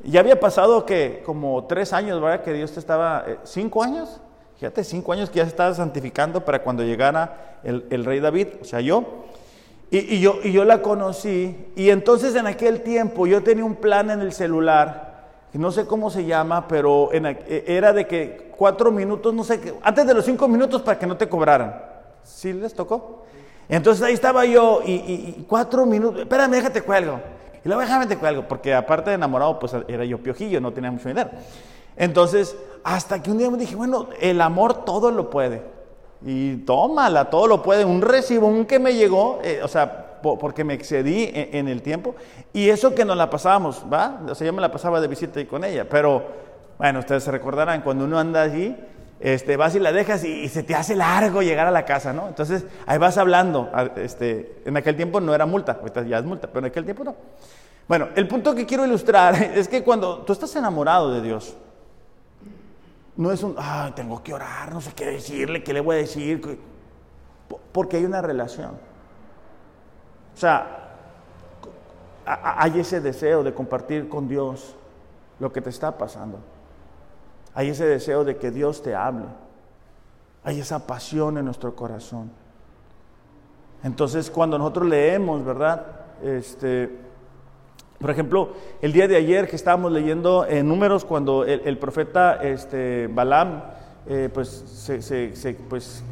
Ya 0.03 0.19
había 0.19 0.39
pasado 0.39 0.85
que 0.85 1.23
como 1.25 1.63
tres 1.65 1.93
años, 1.93 2.21
¿verdad? 2.21 2.43
Que 2.43 2.53
Dios 2.53 2.71
te 2.71 2.79
estaba, 2.79 3.23
eh, 3.25 3.37
cinco 3.43 3.81
años, 3.81 4.19
fíjate, 4.57 4.83
cinco 4.83 5.13
años 5.13 5.29
que 5.29 5.37
ya 5.37 5.43
se 5.43 5.49
estaba 5.49 5.73
santificando 5.73 6.43
para 6.45 6.61
cuando 6.61 6.83
llegara 6.83 7.59
el, 7.63 8.05
rey 8.05 8.19
David, 8.19 8.47
o 8.61 8.65
sea, 8.65 8.81
yo. 8.81 9.25
Y, 9.89 10.19
yo. 10.19 10.39
y 10.43 10.51
yo 10.51 10.65
la 10.65 10.81
conocí, 10.81 11.55
y 11.75 11.89
entonces 11.89 12.35
en 12.35 12.47
aquel 12.47 12.81
tiempo 12.81 13.27
yo 13.27 13.43
tenía 13.43 13.63
un 13.63 13.75
plan 13.75 14.09
en 14.09 14.21
el 14.21 14.33
celular, 14.33 15.29
no 15.53 15.71
sé 15.71 15.85
cómo 15.85 16.09
se 16.09 16.25
llama, 16.25 16.67
pero 16.67 17.11
e, 17.13 17.63
era 17.67 17.93
de 17.93 18.07
que 18.07 18.51
cuatro 18.57 18.91
minutos, 18.91 19.33
no 19.33 19.43
sé, 19.43 19.59
antes 19.83 20.05
de 20.05 20.13
los 20.13 20.25
cinco 20.25 20.47
minutos 20.47 20.81
para 20.81 20.97
que 20.97 21.05
no 21.07 21.15
te 21.15 21.29
cobraran. 21.29 21.81
¿Sí 22.23 22.53
les 22.53 22.73
tocó? 22.73 23.23
Entonces 23.75 24.03
ahí 24.03 24.13
estaba 24.13 24.45
yo 24.45 24.81
y, 24.85 25.45
cuatro 25.47 25.87
minutos, 25.87 26.21
espérame, 26.21 26.51
déjate 26.51 26.83
cuelgo. 26.83 27.19
Y 27.65 27.67
luego 27.67 27.81
déjame 27.81 28.05
te 28.05 28.17
cuelgo, 28.17 28.47
porque 28.47 28.71
aparte 28.71 29.09
de 29.09 29.15
enamorado, 29.15 29.57
pues 29.57 29.75
era 29.87 30.05
yo 30.05 30.19
piojillo, 30.19 30.61
no 30.61 30.71
tenía 30.71 30.91
mucho 30.91 31.07
dinero. 31.09 31.31
Entonces, 31.97 32.55
hasta 32.83 33.23
que 33.23 33.31
un 33.31 33.39
día 33.39 33.49
me 33.49 33.57
dije, 33.57 33.75
bueno, 33.75 34.09
el 34.21 34.41
amor 34.41 34.85
todo 34.85 35.09
lo 35.09 35.31
puede. 35.31 35.63
Y 36.23 36.57
tómala, 36.57 37.31
todo 37.31 37.47
lo 37.47 37.63
puede. 37.63 37.83
Un 37.83 38.03
recibo, 38.03 38.45
un 38.45 38.65
que 38.65 38.77
me 38.77 38.93
llegó, 38.93 39.39
eh, 39.43 39.61
o 39.63 39.67
sea, 39.67 40.19
porque 40.21 40.63
me 40.63 40.75
excedí 40.75 41.31
en, 41.33 41.49
en, 41.55 41.67
el 41.67 41.81
tiempo. 41.81 42.13
Y 42.53 42.69
eso 42.69 42.93
que 42.93 43.05
nos 43.05 43.17
la 43.17 43.31
pasábamos, 43.31 43.83
¿va? 43.91 44.21
O 44.29 44.35
sea, 44.35 44.45
yo 44.45 44.53
me 44.53 44.61
la 44.61 44.71
pasaba 44.71 45.01
de 45.01 45.07
visita 45.07 45.39
ahí 45.39 45.47
con 45.47 45.63
ella. 45.63 45.87
Pero, 45.89 46.21
bueno, 46.77 46.99
ustedes 46.99 47.23
se 47.23 47.31
recordarán, 47.31 47.81
cuando 47.81 48.05
uno 48.05 48.19
anda 48.19 48.43
allí, 48.43 48.75
este, 49.23 49.55
vas 49.55 49.73
y 49.73 49.79
la 49.79 49.93
dejas 49.93 50.25
y, 50.25 50.49
se 50.49 50.63
te 50.63 50.75
hace 50.75 50.97
largo 50.97 51.41
llegar 51.41 51.65
a 51.65 51.71
la 51.71 51.85
casa, 51.85 52.11
¿no? 52.11 52.27
Entonces 52.27 52.65
ahí 52.85 52.97
vas 52.97 53.17
hablando. 53.17 53.71
Este, 53.95 54.61
en 54.65 54.75
aquel 54.75 54.97
tiempo 54.97 55.21
no 55.21 55.33
era 55.33 55.45
multa, 55.45 55.77
ahorita 55.79 56.03
ya 56.03 56.19
es 56.19 56.25
multa, 56.25 56.47
pero 56.47 56.59
en 56.59 56.71
aquel 56.71 56.83
tiempo 56.83 57.05
no. 57.05 57.15
Bueno, 57.87 58.09
el 58.17 58.27
punto 58.27 58.53
que 58.53 58.65
quiero 58.65 58.85
ilustrar 58.85 59.35
es 59.55 59.69
que 59.69 59.81
cuando 59.81 60.23
tú 60.23 60.33
estás 60.33 60.53
enamorado 60.57 61.13
de 61.13 61.21
Dios, 61.21 61.55
no 63.15 63.31
es 63.31 63.41
un, 63.43 63.55
ay, 63.57 63.93
tengo 63.93 64.21
que 64.21 64.33
orar, 64.33 64.73
no 64.73 64.81
sé 64.81 64.91
qué 64.93 65.05
decirle, 65.05 65.63
qué 65.63 65.71
le 65.71 65.79
voy 65.79 65.95
a 65.95 65.99
decir, 65.99 66.59
porque 67.71 67.95
hay 67.95 68.03
una 68.03 68.21
relación. 68.21 68.71
O 70.35 70.37
sea, 70.37 70.97
hay 72.25 72.77
ese 72.77 72.99
deseo 72.99 73.41
de 73.41 73.53
compartir 73.53 74.09
con 74.09 74.27
Dios 74.27 74.75
lo 75.39 75.53
que 75.53 75.61
te 75.61 75.69
está 75.69 75.97
pasando. 75.97 76.39
Hay 77.55 77.69
ese 77.69 77.85
deseo 77.85 78.23
de 78.23 78.37
que 78.37 78.51
Dios 78.51 78.81
te 78.81 78.95
hable. 78.95 79.25
Hay 80.43 80.59
esa 80.59 80.87
pasión 80.87 81.37
en 81.37 81.45
nuestro 81.45 81.75
corazón. 81.75 82.31
Entonces, 83.83 84.31
cuando 84.31 84.57
nosotros 84.57 84.87
leemos, 84.87 85.43
¿verdad? 85.45 85.85
Este, 86.23 86.89
por 87.99 88.09
ejemplo, 88.09 88.49
el 88.81 88.91
día 88.91 89.07
de 89.07 89.15
ayer 89.15 89.47
que 89.47 89.55
estábamos 89.55 89.91
leyendo 89.91 90.45
en 90.45 90.67
números, 90.67 91.05
cuando 91.05 91.45
el, 91.45 91.77
profeta 91.77 92.35
este, 92.35 93.07
Balaam, 93.07 93.63
eh, 94.07 94.29
pues, 94.33 94.49
se, 94.49 95.53
pues 95.69 96.03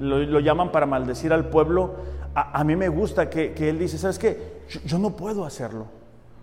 lo, 0.00 0.40
llaman 0.40 0.72
para 0.72 0.86
maldecir 0.86 1.32
al 1.32 1.48
pueblo, 1.48 1.94
a, 2.34 2.62
mí 2.64 2.74
me 2.76 2.88
gusta 2.88 3.28
que, 3.28 3.54
él 3.68 3.78
dice, 3.78 3.98
¿sabes 3.98 4.18
qué? 4.18 4.62
yo 4.84 4.98
no 4.98 5.16
puedo 5.16 5.44
hacerlo. 5.44 5.86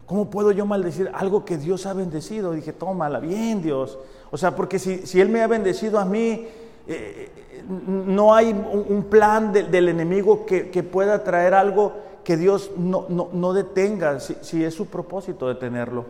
¿Cómo 0.06 0.30
puedo 0.30 0.52
yo 0.52 0.66
maldecir 0.66 1.12
algo 1.14 1.44
que 1.44 1.58
Dios 1.58 1.86
ha 1.86 1.94
bendecido? 1.94 2.54
dije, 2.54 2.72
tómala 2.72 3.20
bien, 3.20 3.62
Dios. 3.62 4.00
O 4.32 4.38
sea, 4.38 4.56
porque 4.56 4.80
si, 4.80 5.20
Él 5.20 5.30
me 5.30 5.42
ha 5.42 5.48
bendecido 5.48 6.00
a 6.00 6.06
mí, 6.06 6.48
eh, 6.88 7.30
no 7.68 8.34
hay 8.34 8.50
un, 8.50 9.06
plan 9.10 9.52
del 9.52 9.90
enemigo 9.90 10.46
que, 10.46 10.84
pueda 10.84 11.24
traer 11.24 11.54
algo 11.54 11.94
que 12.24 12.38
Dios 12.38 12.72
no, 12.78 13.54
detenga, 13.54 14.20
si, 14.20 14.64
es 14.64 14.74
su 14.74 14.88
propósito 14.88 15.48
detenerlo. 15.48 16.06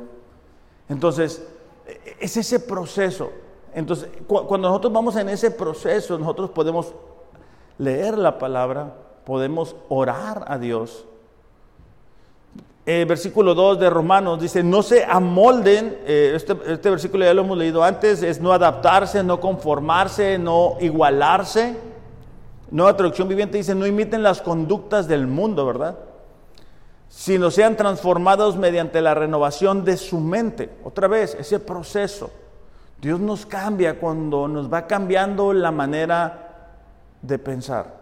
Entonces, 0.90 1.44
es 2.20 2.38
ese 2.38 2.60
proceso. 2.60 3.32
Entonces, 3.74 4.10
cuando 4.28 4.68
nosotros 4.70 4.94
vamos 4.94 5.16
en 5.16 5.30
ese 5.30 5.52
proceso, 5.52 6.18
nosotros 6.18 6.50
podemos 6.50 6.94
leer 7.78 8.18
la 8.18 8.40
palabra, 8.40 8.96
podemos 9.26 9.76
orar 9.90 10.46
a 10.48 10.58
Dios 10.58 11.06
eh, 12.90 13.04
versículo 13.04 13.54
2 13.54 13.82
de 13.82 13.90
Romanos 13.90 14.40
dice, 14.40 14.64
no 14.64 14.82
se 14.82 15.04
amolden, 15.04 16.00
eh, 16.06 16.32
este, 16.34 16.56
este, 16.68 16.90
versículo 16.90 17.26
ya 17.26 17.34
lo 17.34 17.42
hemos 17.42 17.58
leído 17.58 17.84
antes, 17.84 18.24
es 18.24 18.40
no 18.40 18.54
adaptarse, 18.54 19.26
no 19.26 19.42
conformarse, 19.42 20.40
no 20.40 20.78
igualarse. 20.80 21.76
Nueva 22.72 22.96
traducción 22.96 23.28
viviente 23.28 23.58
dice, 23.58 23.76
no 23.76 23.86
imiten 23.86 24.24
las 24.24 24.42
conductas 24.42 25.10
del 25.10 25.28
mundo, 25.28 25.66
¿verdad? 25.66 25.98
Sino 27.10 27.52
sean 27.52 27.76
transformados 27.76 28.56
mediante 28.56 29.02
la 29.02 29.14
renovación 29.14 29.84
de 29.84 29.98
su 29.98 30.22
mente. 30.22 30.70
Otra 30.86 31.10
vez, 31.10 31.36
ese 31.38 31.60
proceso. 31.60 32.32
Dios 33.02 33.20
nos 33.20 33.46
cambia 33.46 34.00
cuando 34.00 34.48
nos 34.48 34.72
va 34.72 34.88
cambiando 34.88 35.52
la 35.52 35.72
manera 35.72 36.78
de 37.22 37.38
pensar. 37.38 37.97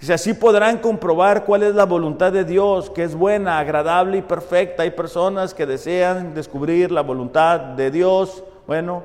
Dice, 0.00 0.12
así 0.12 0.32
podrán 0.32 0.78
comprobar 0.78 1.44
cuál 1.44 1.64
es 1.64 1.74
la 1.74 1.84
voluntad 1.84 2.32
de 2.32 2.44
Dios, 2.44 2.88
que 2.90 3.02
es 3.02 3.16
buena, 3.16 3.58
agradable 3.58 4.18
y 4.18 4.22
perfecta. 4.22 4.84
Hay 4.84 4.92
personas 4.92 5.54
que 5.54 5.66
desean 5.66 6.34
descubrir 6.34 6.92
la 6.92 7.00
voluntad 7.00 7.58
de 7.58 7.90
Dios. 7.90 8.44
Bueno, 8.68 9.02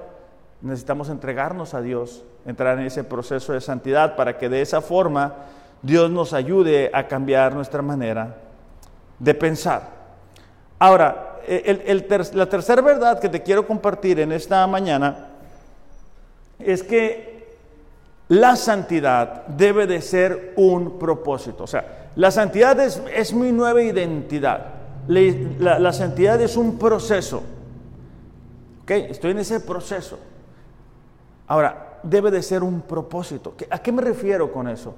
necesitamos 0.61 1.09
entregarnos 1.09 1.73
a 1.73 1.81
Dios, 1.81 2.23
entrar 2.45 2.77
en 2.77 2.85
ese 2.85 3.03
proceso 3.03 3.53
de 3.53 3.61
santidad 3.61 4.15
para 4.15 4.37
que 4.37 4.49
de 4.49 4.61
esa 4.61 4.81
forma 4.81 5.33
Dios 5.81 6.11
nos 6.11 6.31
ayude 6.31 6.91
a 6.93 7.07
cambiar 7.07 7.55
nuestra 7.55 7.81
manera 7.81 8.37
de 9.17 9.33
pensar. 9.33 9.89
Ahora, 10.77 11.39
la 12.33 12.45
tercera 12.45 12.81
verdad 12.83 13.19
que 13.19 13.29
te 13.29 13.41
quiero 13.41 13.65
compartir 13.65 14.19
en 14.19 14.31
esta 14.31 14.65
mañana 14.67 15.29
es 16.59 16.83
que 16.83 17.32
la 18.29 18.55
santidad 18.55 19.45
debe 19.47 19.87
de 19.87 20.01
ser 20.01 20.53
un 20.55 20.97
propósito. 20.97 21.63
O 21.63 21.67
sea, 21.67 22.09
la 22.15 22.31
santidad 22.31 22.79
es, 22.79 23.33
mi 23.33 23.51
nueva 23.51 23.81
identidad. 23.81 24.65
La, 25.07 25.93
santidad 25.93 26.39
es 26.41 26.55
un 26.55 26.77
proceso. 26.77 27.43
¿Ok? 28.83 28.91
Estoy 28.91 29.31
en 29.31 29.39
ese 29.39 29.59
proceso. 29.59 30.19
Ahora, 31.47 31.99
debe 32.03 32.31
de 32.31 32.41
ser 32.41 32.63
un 32.63 32.81
propósito. 32.81 33.55
¿A 33.69 33.79
qué 33.79 33.91
me 33.91 34.01
refiero 34.01 34.51
con 34.51 34.67
eso? 34.67 34.95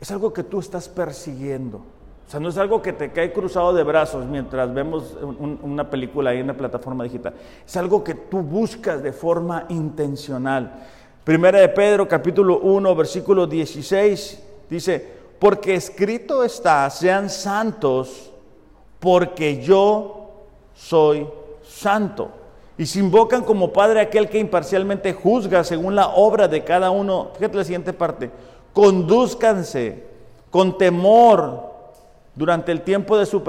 Es 0.00 0.10
algo 0.10 0.32
que 0.32 0.42
tú 0.42 0.58
estás 0.60 0.88
persiguiendo. 0.88 1.78
O 2.26 2.30
sea, 2.30 2.40
no 2.40 2.48
es 2.48 2.58
algo 2.58 2.82
que 2.82 2.92
te 2.92 3.12
cae 3.12 3.32
cruzado 3.32 3.72
de 3.72 3.84
brazos 3.84 4.26
mientras 4.26 4.74
vemos 4.74 5.16
una 5.62 5.88
película 5.88 6.30
ahí 6.30 6.40
en 6.40 6.48
la 6.48 6.56
plataforma 6.56 7.04
digital. 7.04 7.34
Es 7.64 7.76
algo 7.76 8.02
que 8.02 8.14
tú 8.14 8.42
buscas 8.42 9.00
de 9.00 9.12
forma 9.12 9.66
intencional. 9.68 10.86
Primera 11.26 11.58
de 11.58 11.68
Pedro 11.68 12.06
capítulo 12.06 12.60
1 12.60 12.94
versículo 12.94 13.48
16 13.48 14.40
dice, 14.70 15.04
porque 15.40 15.74
escrito 15.74 16.44
está, 16.44 16.88
sean 16.88 17.28
santos, 17.30 18.30
porque 19.00 19.60
yo 19.60 20.44
soy 20.72 21.26
santo. 21.64 22.30
Y 22.78 22.86
se 22.86 23.00
invocan 23.00 23.42
como 23.42 23.72
Padre 23.72 24.02
aquel 24.02 24.28
que 24.28 24.38
imparcialmente 24.38 25.12
juzga 25.14 25.64
según 25.64 25.96
la 25.96 26.10
obra 26.10 26.46
de 26.46 26.62
cada 26.62 26.92
uno. 26.92 27.32
Fíjate 27.34 27.56
la 27.56 27.64
siguiente 27.64 27.92
parte. 27.92 28.30
Conduzcanse 28.72 30.04
con 30.48 30.78
temor 30.78 31.72
durante 32.36 32.70
el 32.70 32.82
tiempo 32.82 33.18
de 33.18 33.26
su 33.26 33.42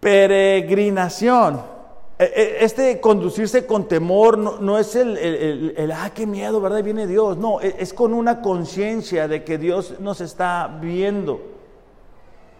peregrinación 0.00 1.73
este 2.34 3.00
conducirse 3.00 3.66
con 3.66 3.88
temor 3.88 4.38
no, 4.38 4.78
es 4.78 4.94
el, 4.96 5.16
el, 5.18 5.92
ah, 5.92 6.10
qué 6.14 6.26
miedo, 6.26 6.60
¿verdad? 6.60 6.82
Viene 6.82 7.06
Dios. 7.06 7.36
No, 7.36 7.60
e, 7.60 7.76
es, 7.78 7.92
con 7.92 8.14
una 8.14 8.40
conciencia 8.40 9.28
de 9.28 9.44
que 9.44 9.58
Dios 9.58 9.94
nos 10.00 10.20
está 10.20 10.78
viendo. 10.80 11.40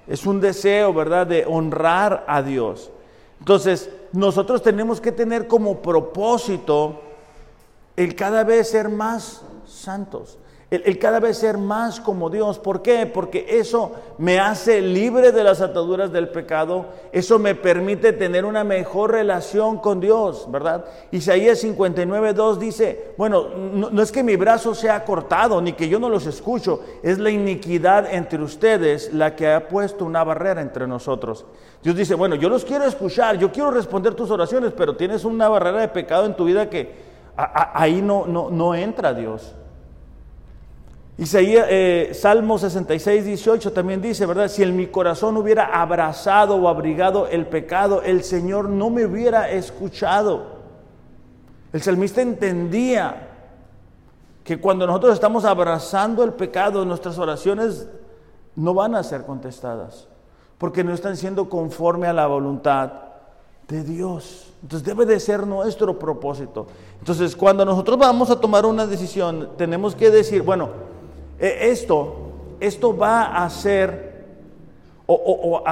Es 0.07 0.27
un 0.27 0.41
deseo, 0.41 0.93
¿verdad?, 0.93 1.27
de 1.27 1.47
honrar 1.47 2.25
a 2.27 2.43
Dios. 2.43 2.91
Entonces, 3.39 3.91
nosotros 4.13 4.63
tenemos 4.63 5.01
que 5.01 5.13
tener 5.13 5.47
como 5.47 5.81
propósito 5.81 7.01
el 7.97 8.15
cada 8.15 8.45
vez 8.45 8.71
ser 8.71 8.89
más 8.89 9.43
santos 9.67 10.39
el, 10.75 10.99
cada 10.99 11.21
vez 11.21 11.39
ser 11.39 11.59
más 11.59 12.01
como 12.01 12.31
Dios. 12.31 12.59
¿Por 12.59 12.83
qué? 12.83 13.07
Porque 13.07 13.47
eso 13.49 13.93
me 14.19 14.39
hace 14.39 14.81
libre 14.81 15.33
de 15.33 15.45
las 15.45 15.61
ataduras 15.61 16.13
del 16.13 16.29
pecado, 16.29 16.87
eso 17.13 17.39
me 17.39 17.55
permite 17.55 18.13
tener 18.13 18.45
una 18.45 18.65
mejor 18.65 19.13
relación 19.13 19.79
con 19.79 20.01
Dios, 20.01 20.51
¿verdad? 20.51 20.85
Isaías 21.11 21.59
59, 21.61 22.33
2 22.33 22.59
dice, 22.59 23.15
bueno, 23.17 23.49
no, 23.49 24.03
es 24.03 24.13
que 24.13 24.23
mi 24.23 24.37
brazo 24.37 24.75
sea 24.75 25.05
cortado, 25.05 25.61
ni 25.61 25.73
que 25.73 25.89
yo 25.89 25.99
no 25.99 26.09
los 26.09 26.27
escucho, 26.27 26.81
es 27.03 27.19
la 27.19 27.31
iniquidad 27.31 28.13
entre 28.13 28.43
ustedes 28.43 29.13
la 29.13 29.37
que 29.37 29.53
ha 29.53 29.69
puesto 29.69 30.05
una 30.05 30.25
barrera 30.25 30.61
entre 30.61 30.87
nosotros. 30.87 31.45
Dios 31.83 31.97
dice, 31.97 32.15
bueno, 32.15 32.35
yo 32.35 32.49
los 32.49 32.65
quiero 32.65 32.85
escuchar, 32.85 33.39
yo 33.39 33.53
quiero 33.53 33.71
responder 33.71 34.15
tus 34.15 34.31
oraciones, 34.31 34.73
pero 34.77 34.97
tienes 34.97 35.25
una 35.25 35.49
barrera 35.49 35.81
de 35.81 35.89
pecado 35.89 36.27
en 36.27 36.35
tu 36.35 36.45
vida 36.45 36.71
que 36.71 37.15
ahí 37.37 38.01
no, 38.01 38.27
no, 38.27 38.51
no 38.51 38.75
entra 38.75 39.13
Dios. 39.13 39.55
Isaías, 41.17 41.67
eh, 41.71 42.11
Salmo 42.13 42.59
66, 42.59 43.25
18 43.25 43.73
también 43.73 44.03
dice, 44.03 44.27
¿verdad? 44.27 44.49
Si 44.49 44.65
en 44.65 44.77
mi 44.77 44.89
corazón 44.89 45.37
hubiera 45.37 45.81
abrazado 45.81 46.57
o 46.57 46.69
abrigado 46.69 47.29
el 47.29 47.47
pecado, 47.47 48.03
el 48.03 48.25
Señor 48.25 48.69
no 48.69 48.91
me 48.91 49.05
hubiera 49.07 49.49
escuchado. 49.51 50.55
El 51.73 51.83
salmista 51.83 52.21
entendía 52.21 53.29
que 54.43 54.61
cuando 54.61 54.87
nosotros 54.87 55.15
estamos 55.15 55.45
abrazando 55.45 56.25
el 56.25 56.33
pecado, 56.33 56.85
nuestras 56.85 57.17
oraciones 57.19 57.89
no 58.57 58.75
van 58.75 58.97
a 58.97 59.05
ser 59.05 59.25
contestadas, 59.25 60.09
porque 60.59 60.83
no 60.83 60.93
están 60.93 61.17
siendo 61.17 61.49
conforme 61.49 62.09
a 62.09 62.13
la 62.13 62.27
voluntad 62.27 62.93
de 63.69 63.85
Dios. 63.85 64.53
Entonces 64.63 64.85
debe 64.87 65.07
de 65.07 65.21
ser 65.21 65.47
nuestro 65.47 65.99
propósito. 65.99 66.67
Entonces 66.99 67.37
cuando 67.37 67.65
nosotros 67.65 67.99
vamos 67.99 68.31
a 68.31 68.41
tomar 68.41 68.67
una 68.67 68.87
decisión, 68.87 69.51
tenemos 69.57 69.95
que 69.95 70.11
decir, 70.11 70.43
bueno, 70.43 70.71
esto, 71.39 72.33
esto 72.61 72.97
va 72.97 73.45
a 73.45 73.51
ser 73.51 74.15
o, 75.07 75.63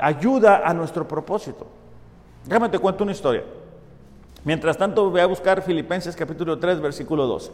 ayuda 0.00 0.62
a 0.64 0.72
nuestro 0.74 1.06
propósito. 1.06 1.66
Déjame 2.44 2.68
te 2.68 2.78
cuento 2.78 3.04
una 3.04 3.12
historia. 3.12 3.44
Mientras 4.44 4.76
tanto 4.78 5.10
voy 5.10 5.20
a 5.20 5.26
buscar 5.26 5.60
Filipenses 5.62 6.16
capítulo 6.16 6.58
3, 6.58 6.80
versículo 6.80 7.26
12. 7.26 7.52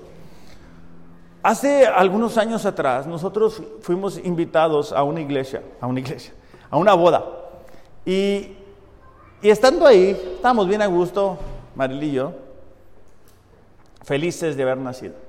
Hace 1.42 1.86
algunos 1.86 2.38
años 2.38 2.64
atrás 2.64 3.06
nosotros 3.06 3.62
fuimos 3.80 4.18
invitados 4.18 4.92
a 4.92 5.02
una 5.02 5.20
iglesia, 5.20 5.62
a 5.80 5.86
una 5.86 6.00
iglesia, 6.00 6.32
a 6.70 6.76
una 6.76 6.94
boda. 6.94 7.24
Y, 8.04 8.56
y 9.42 9.50
estando 9.50 9.86
ahí, 9.86 10.10
estábamos 10.36 10.68
bien 10.68 10.82
a 10.82 10.86
gusto, 10.86 11.38
Maril 11.74 12.02
y 12.02 12.12
yo, 12.12 12.32
felices 14.04 14.56
de 14.56 14.62
haber 14.62 14.78
nacido. 14.78 15.25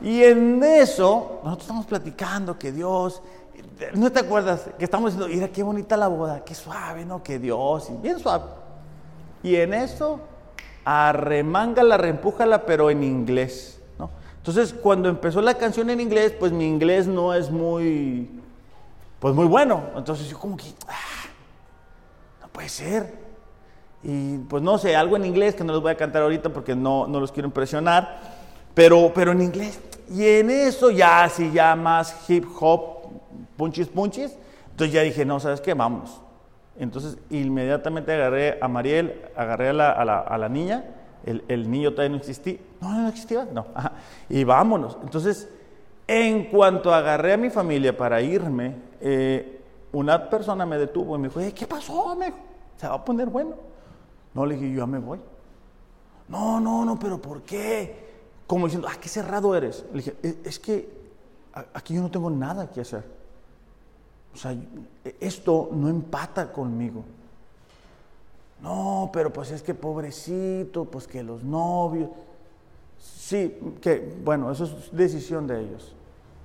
Y 0.00 0.22
en 0.24 0.62
eso, 0.62 1.40
nosotros 1.44 1.62
estamos 1.62 1.86
platicando 1.86 2.58
que 2.58 2.72
Dios, 2.72 3.22
¿no 3.94 4.10
te 4.10 4.20
acuerdas? 4.20 4.68
Que 4.78 4.84
estamos 4.84 5.12
diciendo, 5.12 5.34
mira 5.34 5.52
qué 5.52 5.62
bonita 5.62 5.96
la 5.96 6.08
boda, 6.08 6.42
qué 6.44 6.54
suave, 6.54 7.04
¿no? 7.04 7.22
Que 7.22 7.38
Dios, 7.38 7.90
bien 8.00 8.18
suave. 8.18 8.44
Y 9.42 9.56
en 9.56 9.74
eso, 9.74 10.20
arremángala, 10.84 11.98
reempújala, 11.98 12.64
pero 12.64 12.90
en 12.90 13.04
inglés, 13.04 13.80
¿no? 13.98 14.10
Entonces, 14.38 14.72
cuando 14.72 15.10
empezó 15.10 15.42
la 15.42 15.54
canción 15.54 15.90
en 15.90 16.00
inglés, 16.00 16.32
pues 16.38 16.50
mi 16.50 16.66
inglés 16.66 17.06
no 17.06 17.34
es 17.34 17.50
muy, 17.50 18.30
pues 19.18 19.34
muy 19.34 19.46
bueno. 19.46 19.82
Entonces 19.96 20.28
yo 20.28 20.38
como 20.38 20.56
que, 20.56 20.72
ah, 20.88 21.28
no 22.40 22.48
puede 22.48 22.70
ser. 22.70 23.20
Y 24.02 24.38
pues 24.38 24.62
no 24.62 24.78
sé, 24.78 24.96
algo 24.96 25.16
en 25.16 25.26
inglés 25.26 25.54
que 25.54 25.62
no 25.62 25.74
les 25.74 25.82
voy 25.82 25.92
a 25.92 25.96
cantar 25.96 26.22
ahorita 26.22 26.48
porque 26.48 26.74
no, 26.74 27.06
no 27.06 27.20
los 27.20 27.32
quiero 27.32 27.46
impresionar 27.46 28.40
pero, 28.74 29.12
pero 29.14 29.32
en 29.32 29.42
inglés. 29.42 29.78
Y 30.10 30.26
en 30.26 30.50
eso 30.50 30.90
ya, 30.90 31.24
así 31.24 31.52
ya 31.52 31.76
más 31.76 32.28
hip 32.28 32.44
hop, 32.60 33.08
punchis, 33.56 33.86
punchis. 33.86 34.36
Entonces 34.70 34.92
ya 34.92 35.02
dije, 35.02 35.24
no, 35.24 35.38
¿sabes 35.38 35.60
qué? 35.60 35.72
Vamos. 35.74 36.20
Entonces 36.78 37.16
inmediatamente 37.30 38.12
agarré 38.12 38.58
a 38.60 38.66
Mariel, 38.66 39.22
agarré 39.36 39.68
a 39.68 39.72
la, 39.72 39.90
a 39.92 40.38
la, 40.38 40.48
niña, 40.48 40.84
el, 41.24 41.44
el, 41.48 41.70
niño 41.70 41.92
todavía 41.92 42.10
no 42.10 42.16
existía. 42.16 42.56
No, 42.80 42.90
no 42.90 43.08
existía, 43.08 43.46
no. 43.52 43.66
Y 44.28 44.42
vámonos. 44.44 44.96
Entonces, 45.02 45.48
en 46.06 46.44
cuanto 46.46 46.92
agarré 46.92 47.34
a 47.34 47.36
mi 47.36 47.50
familia 47.50 47.96
para 47.96 48.20
irme, 48.20 48.74
eh, 49.00 49.60
una 49.92 50.28
persona 50.28 50.66
me 50.66 50.76
detuvo 50.78 51.14
y 51.16 51.18
me 51.18 51.28
dijo, 51.28 51.40
¿qué 51.54 51.66
pasó? 51.66 52.16
Me 52.16 52.32
se 52.76 52.88
va 52.88 52.94
a 52.94 53.04
poner 53.04 53.28
bueno. 53.28 53.54
No, 54.32 54.46
le 54.46 54.54
dije, 54.56 54.72
yo 54.72 54.78
ya 54.78 54.86
me 54.86 54.98
voy. 54.98 55.20
No, 56.28 56.58
no, 56.58 56.84
no, 56.84 56.98
pero 56.98 57.20
¿por 57.20 57.42
qué? 57.42 58.09
Como 58.50 58.66
diciendo, 58.66 58.88
ah, 58.90 58.96
qué 59.00 59.08
cerrado 59.08 59.54
eres. 59.54 59.84
Le 59.92 59.98
dije, 59.98 60.16
e, 60.24 60.38
es 60.42 60.58
que 60.58 60.90
aquí 61.72 61.94
yo 61.94 62.02
no 62.02 62.10
tengo 62.10 62.28
nada 62.30 62.68
que 62.68 62.80
hacer. 62.80 63.04
O 64.34 64.36
sea, 64.36 64.56
esto 65.20 65.68
no 65.70 65.88
empata 65.88 66.52
conmigo. 66.52 67.04
No, 68.60 69.08
pero 69.12 69.32
pues 69.32 69.52
es 69.52 69.62
que 69.62 69.72
pobrecito, 69.72 70.84
pues 70.84 71.06
que 71.06 71.22
los 71.22 71.44
novios. 71.44 72.10
Sí, 72.98 73.56
que 73.80 74.16
bueno, 74.24 74.50
eso 74.50 74.64
es 74.64 74.90
decisión 74.90 75.46
de 75.46 75.60
ellos. 75.60 75.94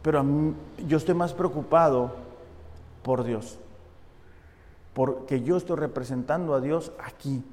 Pero 0.04 0.24
yo 0.88 0.98
estoy 0.98 1.16
más 1.16 1.34
preocupado 1.34 2.12
por 3.02 3.24
Dios. 3.24 3.58
Porque 4.94 5.42
yo 5.42 5.58
estoy 5.58 5.78
representando 5.78 6.54
a 6.54 6.62
Dios 6.62 6.92
aquí. 7.04 7.44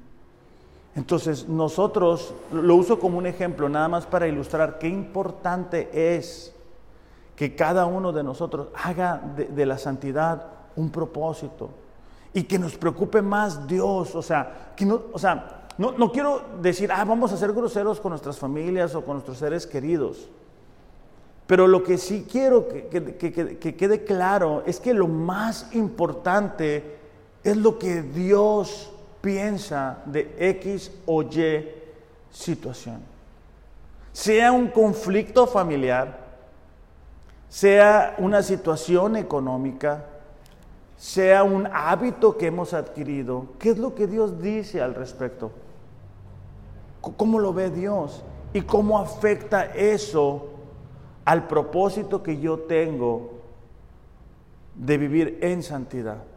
Entonces, 0.95 1.47
nosotros 1.47 2.33
lo 2.51 2.75
uso 2.75 2.99
como 2.99 3.17
un 3.17 3.25
ejemplo, 3.25 3.67
nada 3.67 3.87
más 3.87 4.05
para 4.05 4.27
ilustrar 4.27 4.77
qué 4.77 4.87
importante 4.87 6.15
es 6.15 6.53
que 7.35 7.55
cada 7.55 7.87
uno 7.87 8.11
de 8.11 8.23
nosotros 8.23 8.67
haga 8.75 9.19
de, 9.35 9.65
la 9.65 9.79
santidad 9.79 10.45
un 10.75 10.91
propósito 10.91 11.71
y 12.31 12.43
que 12.43 12.59
nos 12.59 12.77
preocupe 12.77 13.23
más 13.23 13.67
Dios. 13.67 14.13
O 14.13 14.21
sea, 14.21 14.73
que 14.75 14.85
no, 14.85 15.01
o 15.11 15.17
sea, 15.17 15.67
no, 15.79 16.11
quiero 16.11 16.43
decir, 16.61 16.91
ah, 16.91 17.03
vamos 17.03 17.33
a 17.33 17.37
ser 17.37 17.53
groseros 17.53 17.99
con 17.99 18.11
nuestras 18.11 18.37
familias 18.37 18.93
o 18.93 19.03
con 19.03 19.15
nuestros 19.15 19.39
seres 19.39 19.65
queridos. 19.65 20.29
Pero 21.47 21.67
lo 21.67 21.83
que 21.83 21.97
sí 21.97 22.27
quiero 22.31 22.67
que, 22.67 23.57
que 23.59 23.75
quede 23.75 24.03
claro 24.03 24.61
es 24.67 24.79
que 24.79 24.93
lo 24.93 25.07
más 25.07 25.73
importante 25.73 26.99
es 27.43 27.57
lo 27.57 27.79
que 27.79 28.03
Dios 28.03 28.92
piensa 29.23 29.99
de 30.05 30.35
X 30.37 30.91
o 31.05 31.23
Y 31.23 31.65
situación. 32.29 32.99
Sea 34.11 34.51
un 34.51 34.67
conflicto 34.67 35.47
familiar, 35.47 36.19
sea 37.47 38.15
una 38.17 38.43
situación 38.43 39.15
económica, 39.15 40.03
sea 40.97 41.45
un 41.45 41.69
hábito 41.71 42.37
que 42.37 42.47
hemos 42.47 42.73
adquirido, 42.73 43.47
¿qué 43.59 43.69
es 43.69 43.77
lo 43.77 43.95
que 43.95 44.07
Dios 44.07 44.41
dice 44.41 44.81
al 44.81 44.93
respecto? 44.93 45.53
¿Cómo 46.99 47.39
lo 47.39 47.53
ve 47.53 47.69
Dios? 47.69 48.23
¿Y 48.51 48.61
cómo 48.63 48.99
afecta 48.99 49.63
eso 49.67 50.49
al 51.23 51.47
propósito 51.47 52.21
que 52.21 52.41
yo 52.41 52.59
tengo 52.59 53.31
de 54.75 54.97
vivir 54.97 55.39
en 55.41 55.63
santidad? 55.63 56.32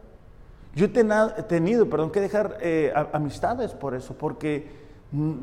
Yo 0.77 0.85
he 0.85 1.43
tenido, 1.43 1.89
perdón, 1.89 2.11
que 2.11 2.21
dejar 2.21 2.59
eh, 2.61 2.93
amistades 3.11 3.71
por 3.71 3.95
eso, 3.95 4.13
porque 4.13 4.69
mm, 5.11 5.33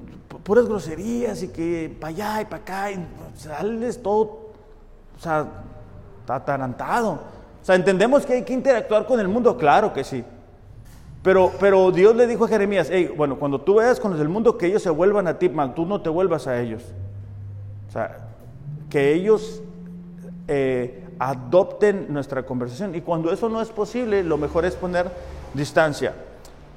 puras 0.45 0.67
groserías 0.67 1.43
y 1.43 1.49
que 1.49 1.93
para 2.01 2.11
allá 2.11 2.43
y 2.43 2.45
para 2.45 2.63
acá, 2.63 2.93
y 2.93 3.05
sales 3.35 4.01
todo, 4.01 4.21
o 4.21 5.21
sea, 5.21 5.49
atarantado. 6.29 7.15
O 7.61 7.65
sea, 7.65 7.75
entendemos 7.75 8.25
que 8.25 8.35
hay 8.35 8.43
que 8.45 8.53
interactuar 8.53 9.07
con 9.07 9.19
el 9.19 9.27
mundo, 9.27 9.59
claro 9.59 9.93
que 9.93 10.05
sí. 10.05 10.23
Pero, 11.25 11.51
pero 11.59 11.91
Dios 11.91 12.15
le 12.15 12.29
dijo 12.29 12.45
a 12.45 12.49
Jeremías, 12.49 12.89
bueno, 13.17 13.37
cuando 13.37 13.61
tú 13.61 13.75
veas 13.75 13.99
con 13.99 14.13
los 14.13 14.21
del 14.21 14.29
mundo 14.29 14.57
que 14.57 14.67
ellos 14.67 14.83
se 14.85 14.91
vuelvan 14.91 15.27
a 15.27 15.37
ti, 15.37 15.49
man, 15.49 15.75
tú 15.75 15.85
no 15.85 16.01
te 16.01 16.11
vuelvas 16.11 16.47
a 16.47 16.61
ellos. 16.61 16.85
O 17.89 17.91
sea, 17.91 18.19
que 18.89 19.13
ellos 19.15 19.61
eh, 20.47 21.04
adopten 21.19 22.07
nuestra 22.09 22.45
conversación. 22.45 22.95
Y 22.95 23.01
cuando 23.01 23.33
eso 23.33 23.49
no 23.49 23.61
es 23.61 23.69
posible, 23.69 24.23
lo 24.23 24.37
mejor 24.37 24.65
es 24.65 24.75
poner 24.75 25.11
distancia. 25.53 26.15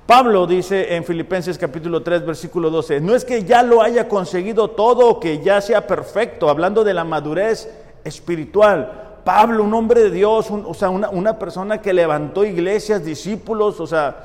Pablo 0.06 0.48
dice 0.48 0.96
en 0.96 1.04
Filipenses 1.04 1.58
capítulo 1.58 2.02
3, 2.02 2.26
versículo 2.26 2.70
12, 2.70 3.02
no 3.02 3.14
es 3.14 3.26
que 3.26 3.44
ya 3.44 3.62
lo 3.62 3.82
haya 3.82 4.08
conseguido 4.08 4.70
todo 4.70 5.20
que 5.20 5.44
ya 5.44 5.60
sea 5.60 5.86
perfecto, 5.86 6.50
hablando 6.50 6.86
de 6.86 6.94
la 6.94 7.04
madurez 7.04 7.70
espiritual. 8.06 9.20
Pablo, 9.26 9.66
un 9.66 9.74
hombre 9.74 10.04
de 10.04 10.12
Dios, 10.12 10.48
o 10.50 10.74
sea, 10.74 10.90
una, 10.90 11.10
una, 11.10 11.38
persona 11.38 11.82
que 11.82 11.92
levantó 11.92 12.46
iglesias, 12.46 13.04
discípulos, 13.04 13.82
o 13.82 13.88
sea, 13.88 14.16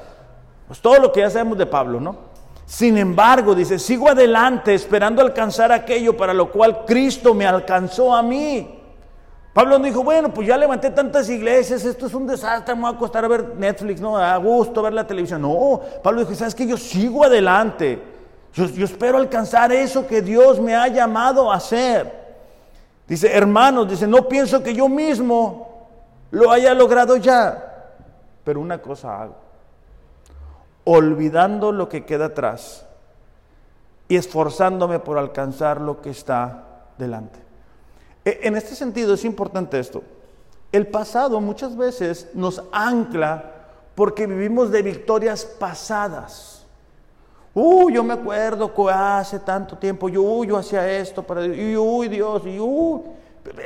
pues 0.68 0.80
todo 0.80 0.98
lo 1.00 1.10
que 1.10 1.18
ya 1.18 1.30
sabemos 1.30 1.58
de 1.58 1.66
Pablo, 1.66 2.00
¿no? 2.00 2.16
Sin 2.64 2.96
embargo, 2.96 3.54
dice, 3.54 3.80
sigo 3.80 4.08
adelante 4.08 4.72
esperando 4.72 5.20
alcanzar 5.20 5.72
aquello 5.72 6.16
para 6.16 6.32
lo 6.32 6.52
cual 6.52 6.84
Cristo 6.86 7.34
me 7.34 7.44
alcanzó 7.44 8.14
a 8.14 8.22
mí. 8.22 8.81
Pablo 9.52 9.78
no 9.78 9.84
dijo, 9.84 10.02
bueno, 10.02 10.32
pues 10.32 10.48
ya 10.48 10.56
levanté 10.56 10.90
tantas 10.90 11.28
iglesias, 11.28 11.84
esto 11.84 12.06
es 12.06 12.14
un 12.14 12.26
desastre, 12.26 12.74
me 12.74 12.82
voy 12.82 12.92
a 12.92 12.94
acostar 12.94 13.24
a 13.24 13.28
ver 13.28 13.54
Netflix, 13.56 14.00
no, 14.00 14.16
a 14.16 14.36
gusto 14.38 14.80
ver 14.80 14.94
la 14.94 15.06
televisión. 15.06 15.42
No, 15.42 15.80
Pablo 16.02 16.20
dijo, 16.20 16.34
¿sabes 16.34 16.54
qué? 16.54 16.66
Yo 16.66 16.78
sigo 16.78 17.24
adelante. 17.24 18.02
Yo, 18.54 18.66
yo 18.66 18.84
espero 18.86 19.18
alcanzar 19.18 19.70
eso 19.72 20.06
que 20.06 20.22
Dios 20.22 20.58
me 20.58 20.74
ha 20.74 20.88
llamado 20.88 21.52
a 21.52 21.56
hacer. 21.56 22.22
Dice, 23.06 23.30
hermanos, 23.30 23.90
dice, 23.90 24.06
no 24.06 24.26
pienso 24.26 24.62
que 24.62 24.74
yo 24.74 24.88
mismo 24.88 25.88
lo 26.30 26.50
haya 26.50 26.72
logrado 26.72 27.18
ya, 27.18 27.90
pero 28.44 28.58
una 28.58 28.78
cosa 28.80 29.20
hago, 29.20 29.36
olvidando 30.84 31.72
lo 31.72 31.90
que 31.90 32.06
queda 32.06 32.26
atrás 32.26 32.86
y 34.08 34.16
esforzándome 34.16 34.98
por 34.98 35.18
alcanzar 35.18 35.78
lo 35.80 36.00
que 36.00 36.08
está 36.08 36.64
delante. 36.96 37.51
E, 38.24 38.40
en 38.42 38.56
este 38.56 38.74
sentido 38.74 39.14
es 39.14 39.24
importante 39.24 39.78
esto. 39.78 40.02
El 40.70 40.86
pasado 40.86 41.40
muchas 41.40 41.76
veces 41.76 42.28
nos 42.34 42.62
ancla 42.72 43.52
porque 43.94 44.26
vivimos 44.26 44.70
de 44.70 44.82
victorias 44.82 45.44
pasadas. 45.44 46.66
Uy, 47.54 47.94
yo 47.94 48.02
me 48.02 48.14
acuerdo 48.14 48.72
que 48.72 48.90
hace 48.90 49.38
tanto 49.38 49.76
tiempo, 49.76 50.08
yo, 50.08 50.56
hacía 50.56 50.90
esto 50.90 51.22
para 51.22 51.42
Dios, 51.42 51.78
uy, 51.84 52.08
Dios, 52.08 52.42
y 52.46 52.58
uy. 52.58 53.02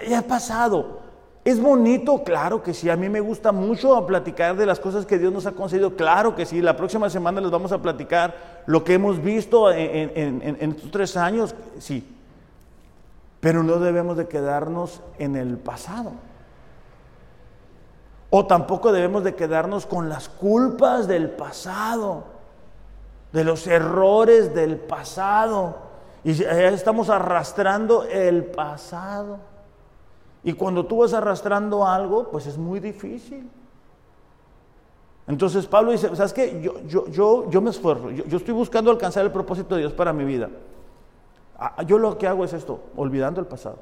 Ya 0.09 0.19
ha 0.19 0.23
pasado. 0.23 1.07
¿Es 1.45 1.61
bonito? 1.61 2.25
Claro 2.25 2.61
que 2.61 2.75
sí. 2.75 2.91
A 2.91 2.97
mí 2.97 3.09
me 3.09 3.21
gusta 3.21 3.53
mucho 3.53 4.05
platicar 4.05 4.57
de 4.57 4.67
las 4.67 4.81
cosas 4.81 5.07
que 5.07 5.17
Dios 5.17 5.33
nos 5.33 5.47
ha 5.47 5.53
concedido. 5.53 5.95
Claro 5.95 6.35
que 6.35 6.45
sí. 6.45 6.61
La 6.61 6.77
próxima 6.77 7.09
semana 7.09 7.41
les 7.41 7.53
vamos 7.53 7.71
a 7.71 7.81
platicar 7.81 8.65
lo 8.67 8.83
que 8.83 8.95
hemos 8.95 9.23
visto 9.23 9.71
en, 9.71 10.11
en 10.43 10.71
estos 10.73 10.91
tres 10.91 11.17
años. 11.17 11.55
Sí. 11.79 12.16
Pero 13.47 13.63
no 13.63 13.79
debemos 13.79 14.17
de 14.17 14.27
quedarnos 14.27 15.01
en 15.21 15.37
el 15.37 15.57
pasado. 15.57 16.11
O 18.29 18.45
tampoco 18.45 18.91
debemos 18.91 19.23
de 19.23 19.37
quedarnos 19.37 19.87
con 19.87 20.09
las 20.09 20.29
culpas 20.29 21.07
del 21.07 21.31
pasado, 21.31 22.25
de 23.33 23.45
los 23.45 23.69
errores 23.69 24.53
del 24.53 24.79
pasado. 24.79 25.77
Y 26.25 26.43
estamos 26.43 27.09
arrastrando 27.09 28.03
el 28.03 28.47
pasado. 28.47 29.39
Y 30.43 30.53
cuando 30.55 30.85
tú 30.85 30.99
vas 30.99 31.15
arrastrando 31.15 31.87
algo, 31.87 32.29
pues 32.33 32.49
es 32.49 32.59
muy 32.59 32.81
difícil. 32.81 33.49
Entonces 35.29 35.69
Pablo 35.69 35.93
dice, 35.93 36.17
¿sabes 36.17 36.33
qué? 36.33 36.61
Yo, 36.61 36.81
yo, 36.89 37.07
yo, 37.07 37.49
yo 37.49 37.61
me 37.61 37.71
esfuerzo, 37.71 38.11
yo, 38.11 38.39
estoy 38.39 38.55
buscando 38.55 38.91
alcanzar 38.91 39.25
el 39.25 39.31
propósito 39.31 39.77
de 39.77 39.83
Dios 39.83 39.93
para 39.93 40.13
mi 40.13 40.25
vida. 40.25 40.51
Ah, 41.59 41.83
yo 41.85 41.99
lo 41.99 42.19
que 42.19 42.27
hago 42.27 42.45
es 42.45 42.53
esto, 42.53 42.81
olvidando 42.97 43.41
el 43.41 43.47
pasado. 43.47 43.79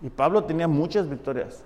Y 0.00 0.10
Pablo 0.10 0.44
tenía 0.44 0.68
muchas 0.68 1.08
victorias. 1.08 1.62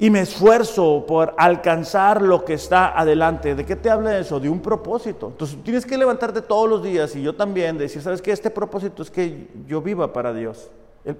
Y 0.00 0.10
me 0.10 0.20
esfuerzo 0.20 1.04
por 1.06 1.34
alcanzar 1.38 2.22
lo 2.22 2.44
que 2.44 2.54
está 2.54 2.98
adelante. 2.98 3.54
¿De 3.54 3.66
qué 3.66 3.74
te 3.74 3.90
habla 3.90 4.16
eso? 4.18 4.38
De 4.38 4.48
un 4.48 4.60
propósito. 4.60 5.28
Entonces 5.28 5.58
tienes 5.64 5.84
que 5.84 5.98
levantarte 5.98 6.40
todos 6.40 6.68
los 6.68 6.82
días 6.82 7.14
y 7.16 7.22
yo 7.22 7.34
también, 7.34 7.78
decir, 7.78 8.00
¿sabes 8.02 8.22
qué? 8.22 8.30
Este 8.30 8.50
propósito 8.50 9.02
es 9.02 9.10
que 9.10 9.48
yo 9.66 9.82
viva 9.82 10.12
para 10.12 10.32
Dios 10.32 10.70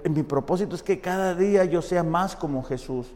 mi 0.09 0.23
propósito 0.23 0.75
es 0.75 0.83
que 0.83 0.99
cada 0.99 1.33
día 1.35 1.65
yo 1.65 1.81
sea 1.81 2.03
más 2.03 2.35
como 2.35 2.63
Jesús. 2.63 3.07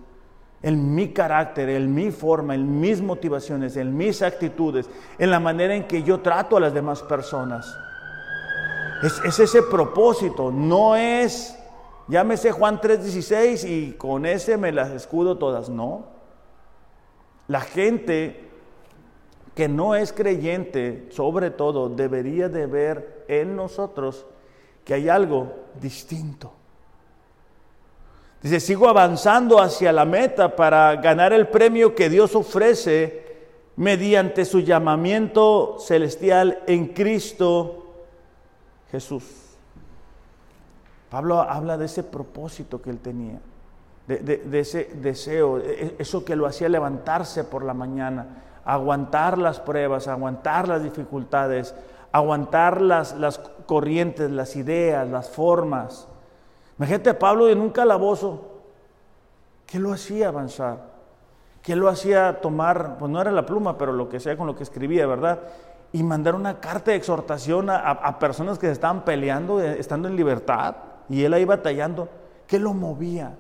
En 0.62 0.96
mi 0.96 1.10
carácter, 1.10 1.70
en 1.70 1.94
mi 1.94 2.10
forma, 2.10 2.56
en 2.56 2.80
mis 2.80 3.02
motivaciones, 3.02 3.76
en 3.76 3.96
mis 3.96 4.22
actitudes, 4.22 4.90
en 5.18 5.30
la 5.30 5.40
manera 5.40 5.76
en 5.76 5.86
que 5.88 6.04
yo 6.04 6.22
trato 6.22 6.56
a 6.56 6.62
las 6.62 6.74
demás 6.74 7.02
personas. 7.04 7.78
Es, 9.04 9.22
es 9.26 9.40
ese 9.40 9.62
propósito, 9.62 10.50
no 10.50 10.96
es, 10.96 11.60
llámese 12.08 12.54
Juan 12.54 12.80
3:16 12.80 13.70
y 13.70 13.92
con 13.94 14.26
ese 14.26 14.56
me 14.56 14.72
las 14.72 14.92
escudo 14.92 15.38
todas, 15.38 15.68
no. 15.68 16.06
La 17.50 17.60
gente 17.60 18.50
que 19.56 19.68
no 19.68 19.96
es 19.96 20.14
creyente, 20.14 21.08
sobre 21.12 21.52
todo, 21.52 21.90
debería 21.90 22.48
de 22.48 22.66
ver 22.66 23.26
en 23.28 23.58
nosotros 23.58 24.26
que 24.86 24.94
hay 24.94 25.10
algo 25.10 25.54
distinto. 25.82 26.54
Dice, 28.42 28.62
sigo 28.62 28.88
avanzando 28.88 29.62
hacia 29.62 29.92
la 29.92 30.06
meta 30.06 30.56
para 30.56 30.96
ganar 30.96 31.34
el 31.34 31.50
premio 31.50 31.94
que 31.94 32.10
Dios 32.10 32.36
ofrece 32.36 33.24
mediante 33.76 34.46
su 34.46 34.62
llamamiento 34.62 35.78
celestial 35.80 36.64
en 36.68 36.88
Cristo 36.88 37.83
Jesús. 38.94 39.24
Pablo 41.10 41.42
habla 41.42 41.80
de 41.80 41.86
ese 41.86 42.04
propósito 42.04 42.80
que 42.80 42.92
él 42.92 43.00
tenía, 43.00 43.40
de, 44.06 44.60
ese 44.60 44.92
deseo, 45.02 45.58
e, 45.58 45.96
eso 45.98 46.24
que 46.24 46.36
lo 46.36 46.46
hacía 46.46 46.70
levantarse 46.70 47.44
por 47.44 47.64
la 47.64 47.74
mañana, 47.74 48.44
aguantar 48.64 49.40
las 49.40 49.60
pruebas, 49.60 50.08
aguantar 50.08 50.68
las 50.68 50.84
dificultades, 50.84 51.74
aguantar 52.12 52.82
las, 52.82 53.18
las 53.18 53.40
corrientes, 53.66 54.30
las 54.30 54.56
ideas, 54.56 55.10
las 55.10 55.28
formas. 55.28 56.08
Imagínate 56.78 57.10
a 57.10 57.18
Pablo 57.18 57.50
en 57.50 57.62
un 57.62 57.72
calabozo. 57.72 58.62
¿Qué 59.66 59.80
lo 59.80 59.92
hacía 59.92 60.28
avanzar? 60.28 60.94
¿Qué 61.64 61.76
lo 61.76 61.90
hacía 61.90 62.42
tomar? 62.42 62.98
Pues 63.00 63.12
no 63.12 63.20
era 63.20 63.32
la 63.32 63.46
pluma, 63.48 63.76
pero 63.76 63.92
lo 63.92 64.08
que 64.08 64.20
sea 64.20 64.38
con 64.38 64.46
lo 64.46 64.56
que 64.56 64.62
escribía, 64.62 65.08
¿verdad? 65.08 65.40
Y 65.94 66.04
mandar 66.04 66.36
una 66.36 66.60
carta 66.60 66.92
de 66.92 66.98
exhortación 66.98 67.70
a, 67.70 68.20
personas 68.20 68.60
que 68.60 68.66
se 68.66 68.74
estaban 68.74 69.06
peleando, 69.06 69.62
eh, 69.62 69.78
estando 69.80 70.08
en 70.08 70.16
libertad, 70.16 70.76
y 71.08 71.24
él 71.24 71.34
ahí 71.34 71.46
batallando. 71.46 72.10
¿Qué 72.48 72.60
lo 72.60 72.74
movía? 72.74 73.36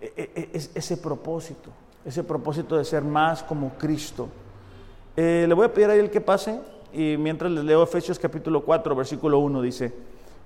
E, 0.00 0.12
e, 0.16 0.50
e, 0.52 0.70
ese 0.74 0.96
propósito, 0.98 1.70
ese 2.04 2.22
propósito 2.22 2.76
de 2.76 2.84
ser 2.84 3.02
más 3.02 3.42
como 3.42 3.70
Cristo. 3.70 4.28
Eh, 5.16 5.46
le 5.48 5.54
voy 5.54 5.66
a 5.66 5.72
pedir 5.72 5.90
a 5.90 5.94
él 5.94 6.10
que 6.10 6.20
pase 6.20 6.60
y 6.92 7.16
mientras 7.16 7.50
les 7.50 7.64
leo 7.64 7.82
Efesios 7.82 8.18
capítulo 8.18 8.64
4, 8.64 8.94
versículo 8.94 9.38
1, 9.38 9.62
dice, 9.62 9.92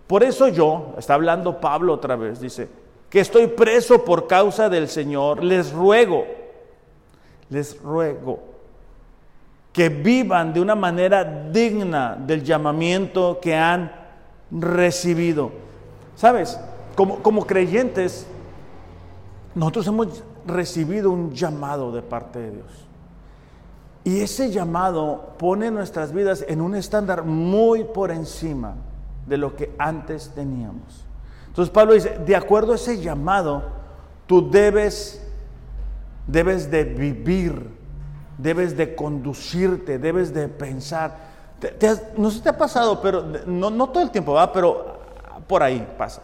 por 0.07 0.23
eso 0.23 0.49
yo, 0.49 0.95
está 0.97 1.15
hablando 1.15 1.61
Pablo 1.61 1.93
otra 1.93 2.17
vez, 2.17 2.41
dice, 2.41 2.69
que 3.11 3.21
estoy 3.21 3.49
preso 3.49 4.05
por 4.05 4.27
causa 4.27 4.69
del 4.69 4.89
Señor, 4.89 5.43
les 5.43 5.73
ruego, 5.73 6.25
les 7.51 7.81
ruego 7.83 8.41
que 9.73 9.89
vivan 9.89 10.53
de 10.53 10.61
una 10.61 10.75
manera 10.75 11.25
digna 11.25 12.17
del 12.17 12.43
llamamiento 12.43 13.39
que 13.41 13.55
han 13.55 13.93
recibido. 14.51 15.53
¿Sabes? 16.17 16.59
Como, 16.97 17.23
como 17.23 17.47
creyentes, 17.47 18.27
nosotros 19.55 19.87
hemos 19.87 20.25
recibido 20.47 21.11
un 21.11 21.33
llamado 21.33 21.93
de 21.93 22.03
parte 22.03 22.39
de 22.39 22.51
Dios. 22.53 22.89
Y 24.05 24.21
ese 24.21 24.51
llamado 24.51 25.35
pone 25.39 25.71
nuestras 25.71 26.13
vidas 26.13 26.45
en 26.49 26.61
un 26.61 26.75
estándar 26.75 27.25
muy 27.25 27.85
por 27.85 28.11
encima 28.11 28.75
de 29.27 29.37
lo 29.37 29.55
que 29.55 29.75
antes 29.79 30.33
teníamos. 30.35 31.05
Entonces 31.49 31.73
Pablo 31.73 31.95
dice, 31.95 32.19
de 32.25 32.37
acuerdo 32.37 32.73
a 32.73 32.77
ese 32.77 33.01
llamado, 33.01 33.65
tú 34.27 34.51
debes, 34.51 35.23
debes 36.27 36.71
de 36.71 36.85
vivir, 36.85 37.69
debes 38.39 38.77
de 38.77 38.95
conducirte, 38.95 39.99
debes 39.99 40.33
de 40.33 40.49
pensar. 40.49 41.17
no 42.17 42.31
sé 42.31 42.37
si 42.37 42.43
te 42.43 42.49
ha 42.49 42.57
pasado, 42.57 43.01
pero 43.03 43.23
no, 43.47 43.89
todo 43.91 44.03
el 44.03 44.11
tiempo, 44.11 44.33
va, 44.33 44.51
pero 44.53 44.99
por 45.47 45.63
ahí 45.63 45.87
pasa. 45.99 46.23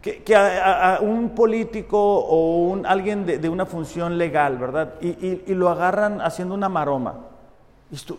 Que, 0.00 0.36
a, 0.36 0.98
un 1.00 1.30
político 1.30 1.98
o 1.98 2.76
alguien 2.84 3.24
de, 3.24 3.48
una 3.48 3.64
función 3.64 4.18
legal, 4.18 4.58
¿verdad? 4.58 4.94
Y, 5.00 5.54
lo 5.54 5.68
agarran 5.68 6.20
haciendo 6.20 6.54
una 6.54 6.68
maroma. 6.68 7.20
Y 7.90 7.96
tú, 7.98 8.18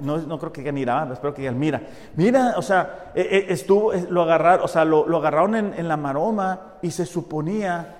no, 0.00 0.38
creo 0.38 0.52
que 0.52 0.60
digan 0.60 0.74
mira, 0.74 1.08
espero 1.12 1.32
que 1.32 1.42
digan 1.42 1.58
mira. 1.58 1.80
Mira, 2.16 2.54
o 2.56 2.62
sea, 2.62 3.12
e, 3.14 3.20
e, 3.20 3.52
estuvo, 3.52 3.92
lo 3.92 4.22
agarraron, 4.22 4.64
o 4.64 4.68
sea, 4.68 4.84
lo, 4.84 5.16
agarraron 5.16 5.54
en, 5.54 5.88
la 5.88 5.96
maroma 5.96 6.74
y 6.82 6.90
se 6.90 7.06
suponía 7.06 7.96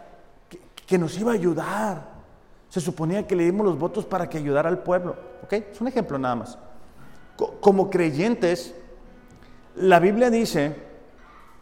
que, 0.87 0.99
nos 0.99 1.17
iba 1.19 1.33
a 1.33 1.35
ayudar. 1.35 2.18
Se 2.69 2.81
suponía 2.81 3.27
que 3.27 3.37
le 3.37 3.45
dimos 3.45 3.67
los 3.67 3.79
votos 3.79 4.05
para 4.05 4.29
que 4.29 4.39
ayudara 4.39 4.69
al 4.69 4.79
pueblo. 4.79 5.17
¿Ok? 5.43 5.53
Es 5.53 5.81
un 5.81 5.89
ejemplo 5.89 6.19
nada 6.19 6.37
más. 6.37 6.59
Como 7.61 7.89
creyentes, 7.89 8.75
la 9.77 10.01
Biblia 10.01 10.29
dice 10.29 10.89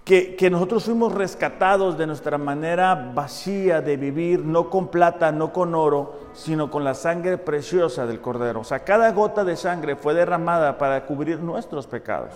que, 0.07 0.48
nosotros 0.50 0.84
fuimos 0.84 1.12
rescatados 1.12 1.98
de 1.98 2.07
nuestra 2.07 2.38
manera 2.38 3.11
vacía 3.12 3.80
de 3.80 3.96
vivir, 3.96 4.44
no 4.44 4.70
con 4.70 4.86
plata, 4.88 5.32
no 5.32 5.52
con 5.52 5.74
oro, 5.74 6.30
sino 6.32 6.70
con 6.70 6.84
la 6.84 6.94
sangre 6.94 7.38
preciosa 7.38 8.07
del 8.07 8.20
Cordero. 8.20 8.61
O 8.61 8.64
sea, 8.64 8.84
cada 8.84 9.11
gota 9.11 9.44
de 9.44 9.57
sangre 9.57 9.96
fue 9.96 10.14
derramada 10.14 10.78
para 10.78 11.04
cubrir 11.04 11.40
nuestros 11.40 11.88
pecados. 11.88 12.30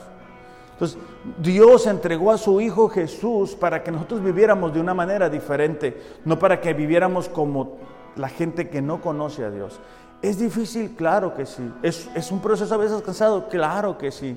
Entonces, 0.73 0.99
Dios 1.39 1.87
entregó 1.87 2.33
a 2.33 2.39
su 2.39 2.61
Hijo 2.61 2.89
Jesús 2.89 3.55
para 3.55 3.85
que 3.85 3.93
nosotros 3.93 4.21
viviéramos 4.21 4.75
de 4.75 4.81
una 4.81 4.93
manera 4.93 5.31
diferente, 5.31 5.97
no 6.25 6.41
para 6.41 6.61
que 6.61 6.75
viviéramos 6.75 7.29
como 7.29 7.77
la 8.17 8.29
gente 8.29 8.69
que 8.69 8.83
no 8.83 9.01
conoce 9.01 9.45
a 9.45 9.51
Dios. 9.51 9.81
¿Es 10.23 10.39
difícil? 10.39 10.95
Claro 10.97 11.35
que 11.35 11.47
sí. 11.47 11.73
¿Es, 11.83 12.11
es 12.15 12.31
un 12.31 12.41
proceso 12.41 12.75
a 12.75 12.79
veces 12.79 13.01
cansado? 13.03 13.49
Claro 13.49 13.97
que 13.97 14.11
sí. 14.11 14.37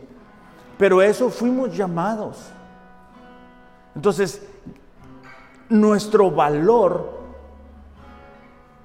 Pero 0.78 1.02
eso 1.02 1.30
fuimos 1.30 1.76
llamados. 1.76 2.52
Entonces, 3.96 4.42
nuestro 5.70 6.32
valor 6.32 7.22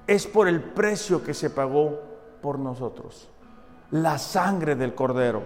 es 0.07 0.25
por 0.27 0.47
el 0.47 0.61
precio 0.61 1.23
que 1.23 1.33
se 1.33 1.49
pagó 1.49 1.99
por 2.41 2.57
nosotros, 2.57 3.29
la 3.91 4.17
sangre 4.17 4.75
del 4.75 4.95
cordero. 4.95 5.43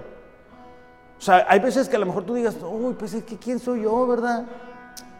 O 1.17 1.21
sea, 1.21 1.45
hay 1.49 1.59
veces 1.59 1.89
que 1.89 1.95
a 1.95 1.99
lo 1.99 2.05
mejor 2.05 2.23
tú 2.23 2.33
digas, 2.33 2.55
uy, 2.63 2.93
pues 2.93 3.13
es 3.13 3.23
que 3.23 3.37
quién 3.37 3.59
soy 3.59 3.83
yo, 3.83 4.07
¿verdad? 4.07 4.45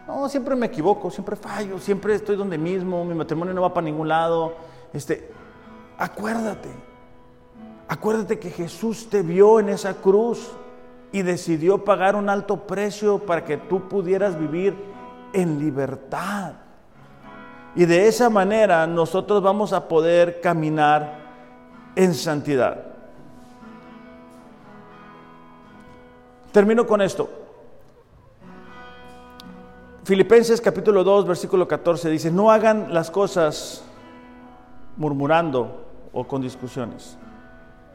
No, 0.08 0.28
siempre 0.28 0.56
me 0.56 0.66
equivoco, 0.66 1.10
siempre 1.10 1.36
fallo, 1.36 1.80
siempre 1.80 2.16
estoy 2.16 2.36
donde 2.36 2.58
mismo, 2.58 3.06
mi 3.06 3.16
matrimonio 3.16 3.54
no 3.54 3.62
va 3.62 3.74
para 3.74 3.86
ningún 3.86 4.10
lado. 4.10 4.54
Este, 4.92 5.32
acuérdate, 5.98 6.70
acuérdate 7.88 8.38
que 8.38 8.50
Jesús 8.50 9.10
te 9.10 9.22
vio 9.22 9.60
en 9.60 9.70
esa 9.70 9.94
cruz 9.96 10.52
y 11.14 11.22
decidió 11.22 11.86
pagar 11.86 12.16
un 12.16 12.28
alto 12.28 12.68
precio 12.68 13.20
para 13.20 13.46
que 13.46 13.58
tú 13.58 13.88
pudieras 13.88 14.38
vivir 14.38 14.76
en 15.32 15.60
libertad. 15.60 16.54
Y 17.76 17.86
de 17.86 18.08
esa 18.08 18.30
manera 18.30 18.86
nosotros 18.86 19.42
vamos 19.42 19.72
a 19.74 19.88
poder 19.88 20.42
caminar 20.42 21.18
en 21.96 22.14
santidad. 22.14 22.84
Termino 26.52 26.86
con 26.86 27.02
esto. 27.02 27.43
Filipenses 30.04 30.60
capítulo 30.60 31.02
2, 31.06 31.26
versículo 31.26 31.66
14 31.66 32.10
dice, 32.10 32.30
no 32.30 32.52
hagan 32.52 32.94
las 32.94 33.10
cosas 33.10 33.86
murmurando 34.98 35.88
o 36.12 36.28
con 36.28 36.42
discusiones. 36.42 37.18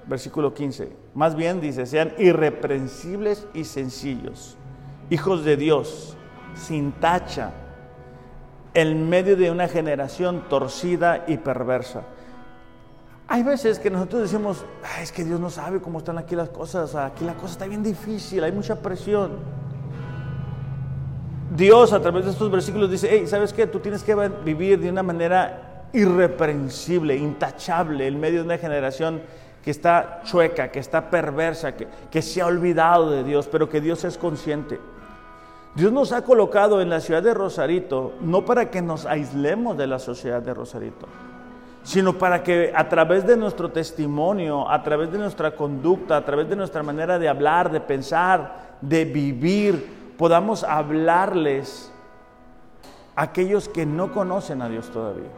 Versículo 0.07 0.55
15, 0.55 0.91
más 1.13 1.35
bien 1.35 1.61
dice, 1.61 1.85
sean 1.85 2.15
irreprensibles 2.17 3.47
y 3.53 3.65
sencillos, 3.65 4.57
hijos 5.11 5.45
de 5.45 5.59
Dios, 5.59 6.17
sin 6.55 6.93
tacha, 6.93 7.53
en 8.73 9.11
medio 9.11 9.37
de 9.37 9.51
una 9.51 9.69
generación 9.69 10.49
torcida 10.49 11.25
y 11.27 11.37
perversa. 11.37 12.05
Hay 13.27 13.43
veces 13.43 13.79
que 13.79 13.91
nosotros 13.91 14.23
decimos, 14.23 14.65
es 15.03 15.13
que 15.13 15.25
Dios 15.25 15.39
no 15.39 15.51
sabe 15.51 15.83
cómo 15.83 15.99
están 15.99 16.17
aquí 16.17 16.35
las 16.35 16.49
cosas, 16.49 16.95
aquí 16.95 17.27
la 17.27 17.35
cosa 17.35 17.53
está 17.53 17.67
bien 17.67 17.83
difícil, 17.83 18.43
hay 18.45 18.53
mucha 18.53 18.77
presión. 18.77 19.68
Dios 21.59 21.93
a 21.93 22.01
través 22.01 22.25
de 22.25 22.31
estos 22.31 22.49
versículos 22.53 22.89
dice, 22.89 23.09
hey, 23.11 23.27
¿sabes 23.27 23.53
qué? 23.53 23.67
Tú 23.67 23.81
tienes 23.81 24.05
que 24.05 24.15
vivir 24.45 24.79
de 24.79 24.91
una 24.91 25.03
manera 25.03 25.89
irreprensible, 25.93 27.17
intachable, 27.17 28.07
en 28.07 28.21
medio 28.21 28.39
de 28.39 28.45
una 28.45 28.59
generación 28.59 29.23
que 29.65 29.73
está 29.73 30.21
chueca, 30.23 30.71
que 30.71 30.79
está 30.79 31.11
perversa, 31.11 31.75
que, 31.75 31.89
que 32.13 32.23
se 32.23 32.41
ha 32.41 32.47
olvidado 32.47 33.11
de 33.11 33.25
Dios, 33.25 33.49
pero 33.51 33.69
que 33.69 33.81
Dios 33.81 34.05
es 34.05 34.17
consciente. 34.17 34.79
Dios 35.75 35.91
nos 35.91 36.13
ha 36.13 36.23
colocado 36.23 36.81
en 36.81 36.91
la 36.91 37.01
ciudad 37.01 37.25
de 37.25 37.35
Rosarito 37.35 38.13
no 38.21 38.45
para 38.45 38.71
que 38.71 38.81
nos 38.81 39.05
aislemos 39.05 39.77
de 39.77 39.89
la 39.89 39.99
sociedad 39.99 40.41
de 40.41 40.55
Rosarito, 40.55 41.09
sino 41.83 42.19
para 42.19 42.45
que 42.45 42.73
a 42.73 42.89
través 42.89 43.27
de 43.27 43.37
nuestro 43.37 43.71
testimonio, 43.71 44.71
a 44.71 44.81
través 44.85 45.11
de 45.11 45.19
nuestra 45.19 45.51
conducta, 45.51 46.19
a 46.19 46.25
través 46.25 46.49
de 46.49 46.55
nuestra 46.55 46.85
manera 46.85 47.19
de 47.19 47.29
hablar, 47.29 47.73
de 47.73 47.81
pensar, 47.81 48.77
de 48.81 49.05
vivir, 49.05 49.98
podamos 50.19 50.65
hablarles 50.65 51.91
a 53.17 53.23
aquellos 53.23 53.69
que 53.69 53.87
no 53.87 54.13
conocen 54.13 54.61
a 54.61 54.69
Dios 54.69 54.91
todavía. 54.91 55.31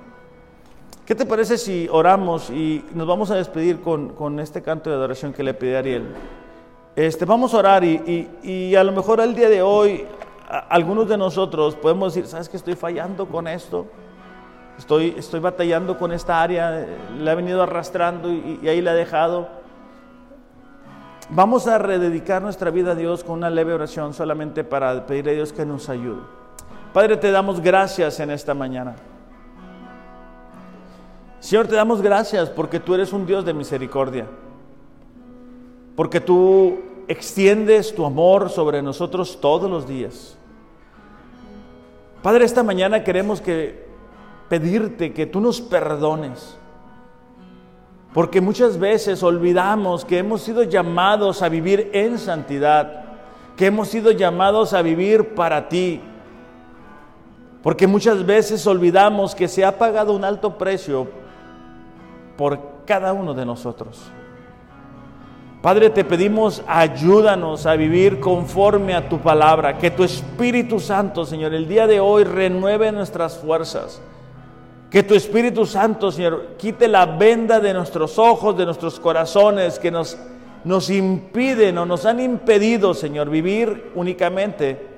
¿Qué 1.05 1.15
te 1.15 1.27
parece 1.27 1.59
si 1.59 1.89
oramos 1.91 2.51
y 2.51 2.85
nos 2.95 3.07
vamos 3.07 3.31
a 3.31 3.35
despedir 3.35 3.81
con, 3.81 4.41
este 4.41 4.63
canto 4.63 4.91
de 4.91 4.97
adoración 4.97 5.33
que 5.33 5.43
le 5.43 5.55
pide 5.55 5.77
Ariel? 5.77 6.15
Este, 6.97 7.25
vamos 7.25 7.53
a 7.53 7.59
orar 7.59 7.85
y, 7.85 8.75
a 8.75 8.83
lo 8.83 8.93
mejor 8.93 9.21
el 9.21 9.35
día 9.35 9.49
de 9.49 9.63
hoy 9.63 10.07
algunos 10.69 11.09
de 11.09 11.17
nosotros 11.17 11.77
podemos 11.77 12.15
decir, 12.15 12.29
¿sabes 12.29 12.49
que 12.49 12.57
estoy 12.57 12.75
fallando 12.75 13.27
con 13.27 13.47
esto? 13.49 13.87
Estoy, 14.79 15.15
estoy 15.17 15.41
batallando 15.41 15.99
con 15.99 16.11
esta 16.13 16.41
área, 16.41 16.87
la 17.19 17.33
he 17.33 17.35
venido 17.35 17.63
arrastrando 17.63 18.33
y, 18.33 18.61
y 18.63 18.69
ahí 18.69 18.81
la 18.81 18.93
he 18.93 18.97
dejado. 18.97 19.60
Vamos 21.33 21.69
a 21.69 21.79
rededicar 21.79 22.43
nuestra 22.43 22.71
vida 22.71 22.93
a 22.93 22.95
Dios 22.97 23.23
con 23.23 23.39
una 23.39 23.51
leve 23.51 23.73
oración 23.73 24.13
solamente 24.15 24.65
para 24.65 25.07
pedir 25.07 25.29
a 25.29 25.33
Dios 25.33 25.53
que 25.53 25.65
nos 25.65 25.89
ayude. 25.89 26.21
Padre, 26.93 27.17
te 27.17 27.31
damos 27.31 27.61
gracias 27.61 28.19
en 28.19 28.33
esta 28.33 28.53
mañana. 28.53 28.97
Señor, 31.39 31.69
te 31.69 31.77
damos 31.77 32.03
gracias 32.03 32.51
porque 32.51 32.81
tú 32.81 32.95
eres 32.95 33.13
un 33.13 33.27
Dios 33.27 33.45
de 33.45 33.55
misericordia. 33.55 34.27
Porque 35.95 36.21
tú 36.21 36.81
extiendes 37.07 37.95
tu 37.95 38.05
amor 38.05 38.51
sobre 38.51 38.83
nosotros 38.83 39.41
todos 39.41 39.71
los 39.71 39.87
días. 39.87 40.37
Padre, 42.25 42.45
esta 42.45 42.65
mañana 42.65 43.05
queremos 43.05 43.41
que 43.41 43.87
pedirte 44.49 45.13
que 45.13 45.27
tú 45.27 45.41
nos 45.41 45.61
perdones 45.61 46.57
porque 48.13 48.41
muchas 48.41 48.79
veces 48.79 49.23
olvidamos 49.23 50.05
que 50.05 50.19
hemos 50.19 50.43
sido 50.43 50.65
llamados 50.65 51.43
a 51.43 51.49
vivir 51.49 51.91
en 51.93 52.19
santidad, 52.19 53.05
que 53.57 53.67
hemos 53.67 53.89
sido 53.89 54.11
llamados 54.11 54.75
a 54.75 54.83
vivir 54.83 55.35
para 55.35 55.69
ti. 55.69 56.01
Porque 57.63 57.87
muchas 57.87 58.27
veces 58.27 58.67
olvidamos 58.67 59.35
que 59.35 59.47
se 59.47 59.65
ha 59.65 59.79
pagado 59.79 60.13
un 60.13 60.25
alto 60.25 60.59
precio 60.59 61.09
por 62.37 62.59
cada 62.85 63.13
uno 63.13 63.33
de 63.33 63.47
nosotros. 63.47 64.11
Padre, 65.63 65.91
te 65.91 66.05
pedimos, 66.05 66.65
ayúdanos 66.67 67.67
a 67.67 67.77
vivir 67.77 68.19
conforme 68.19 68.95
a 68.95 69.09
tu 69.09 69.19
palabra, 69.19 69.77
que 69.77 69.91
tu 69.91 70.03
Espíritu 70.03 70.81
Santo, 70.81 71.27
Señor, 71.27 71.53
el 71.53 71.69
día 71.69 71.87
de 71.87 72.01
hoy 72.01 72.25
renueve 72.25 72.91
nuestras 72.91 73.37
fuerzas 73.37 74.01
que 74.91 75.05
tu 75.05 75.15
Espíritu 75.15 75.65
Santo, 75.67 76.11
Señor, 76.11 76.57
quite 76.59 76.89
la 76.89 77.07
venda 77.07 77.61
de 77.61 77.73
nuestros 77.73 78.19
ojos, 78.19 78.57
de 78.57 78.65
nuestros 78.65 78.99
corazones, 78.99 79.79
que 79.79 79.91
nos, 79.91 80.19
nos 80.65 80.91
impiden 80.91 81.79
o 81.79 81.87
nos 81.87 82.05
han 82.07 82.19
impedido, 82.19 82.93
Señor, 82.93 83.31
vivir 83.31 83.93
únicamente 83.95 84.89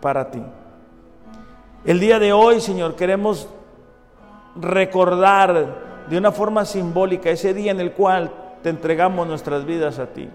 para 0.00 0.30
ti. 0.30 0.42
El 1.84 1.98
día 1.98 2.20
de 2.20 2.32
hoy, 2.32 2.60
Señor, 2.60 2.94
queremos 2.94 3.48
recordar 4.54 6.04
de 6.08 6.16
una 6.16 6.30
forma 6.30 6.64
simbólica 6.64 7.30
ese 7.30 7.52
día 7.52 7.72
en 7.72 7.80
el 7.80 7.92
cual 7.92 8.30
te 8.62 8.68
entregamos 8.68 9.26
nuestras 9.26 9.64
vidas 9.64 9.98
a 9.98 10.06
ti. 10.06 10.28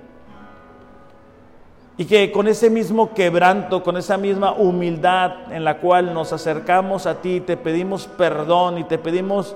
Y 1.97 2.05
que 2.05 2.31
con 2.31 2.47
ese 2.47 2.69
mismo 2.69 3.13
quebranto, 3.13 3.81
con 3.81 3.95
esa 3.95 4.17
misma 4.17 4.51
humildad 4.51 5.51
en 5.53 5.63
la 5.63 5.77
cual 5.77 6.13
nos 6.13 6.33
acercamos 6.33 7.05
a 7.05 7.21
ti, 7.21 7.39
te 7.39 7.55
pedimos 7.55 8.07
perdón 8.07 8.79
y 8.79 8.83
te 8.83 8.97
pedimos 8.97 9.55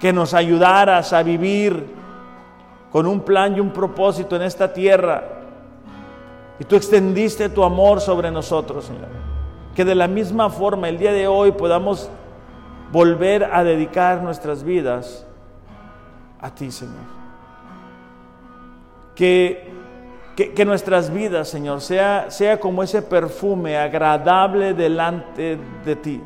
que 0.00 0.12
nos 0.12 0.34
ayudaras 0.34 1.12
a 1.12 1.22
vivir 1.22 1.86
con 2.90 3.06
un 3.06 3.20
plan 3.20 3.56
y 3.56 3.60
un 3.60 3.70
propósito 3.70 4.34
en 4.34 4.42
esta 4.42 4.72
tierra. 4.72 5.22
Y 6.58 6.64
tú 6.64 6.74
extendiste 6.76 7.48
tu 7.48 7.62
amor 7.62 8.00
sobre 8.00 8.30
nosotros, 8.30 8.86
Señor. 8.86 9.08
Que 9.74 9.84
de 9.84 9.94
la 9.94 10.08
misma 10.08 10.50
forma 10.50 10.88
el 10.88 10.98
día 10.98 11.12
de 11.12 11.28
hoy 11.28 11.52
podamos 11.52 12.10
volver 12.90 13.44
a 13.44 13.62
dedicar 13.62 14.22
nuestras 14.22 14.64
vidas 14.64 15.24
a 16.40 16.52
ti, 16.52 16.70
Señor. 16.72 17.20
Que 20.48 20.64
nuestras 20.64 21.12
vidas, 21.12 21.48
Señor, 21.48 21.80
sea, 21.80 22.30
sea 22.30 22.58
como 22.58 22.82
ese 22.82 23.02
perfume 23.02 23.76
agradable 23.76 24.72
delante 24.72 25.58
de 25.84 25.96
ti. 25.96 26.22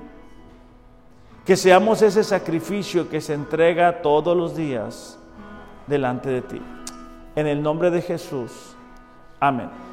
Que 1.45 1.57
seamos 1.57 2.01
ese 2.01 2.23
sacrificio 2.23 3.09
que 3.09 3.21
se 3.21 3.35
entrega 3.35 4.03
todos 4.03 4.37
los 4.37 4.57
días 4.57 5.19
delante 5.87 6.31
de 6.31 6.43
ti. 6.43 6.63
En 7.35 7.47
el 7.47 7.63
nombre 7.63 7.91
de 7.91 8.03
Jesús. 8.03 8.77
Amén. 9.41 9.85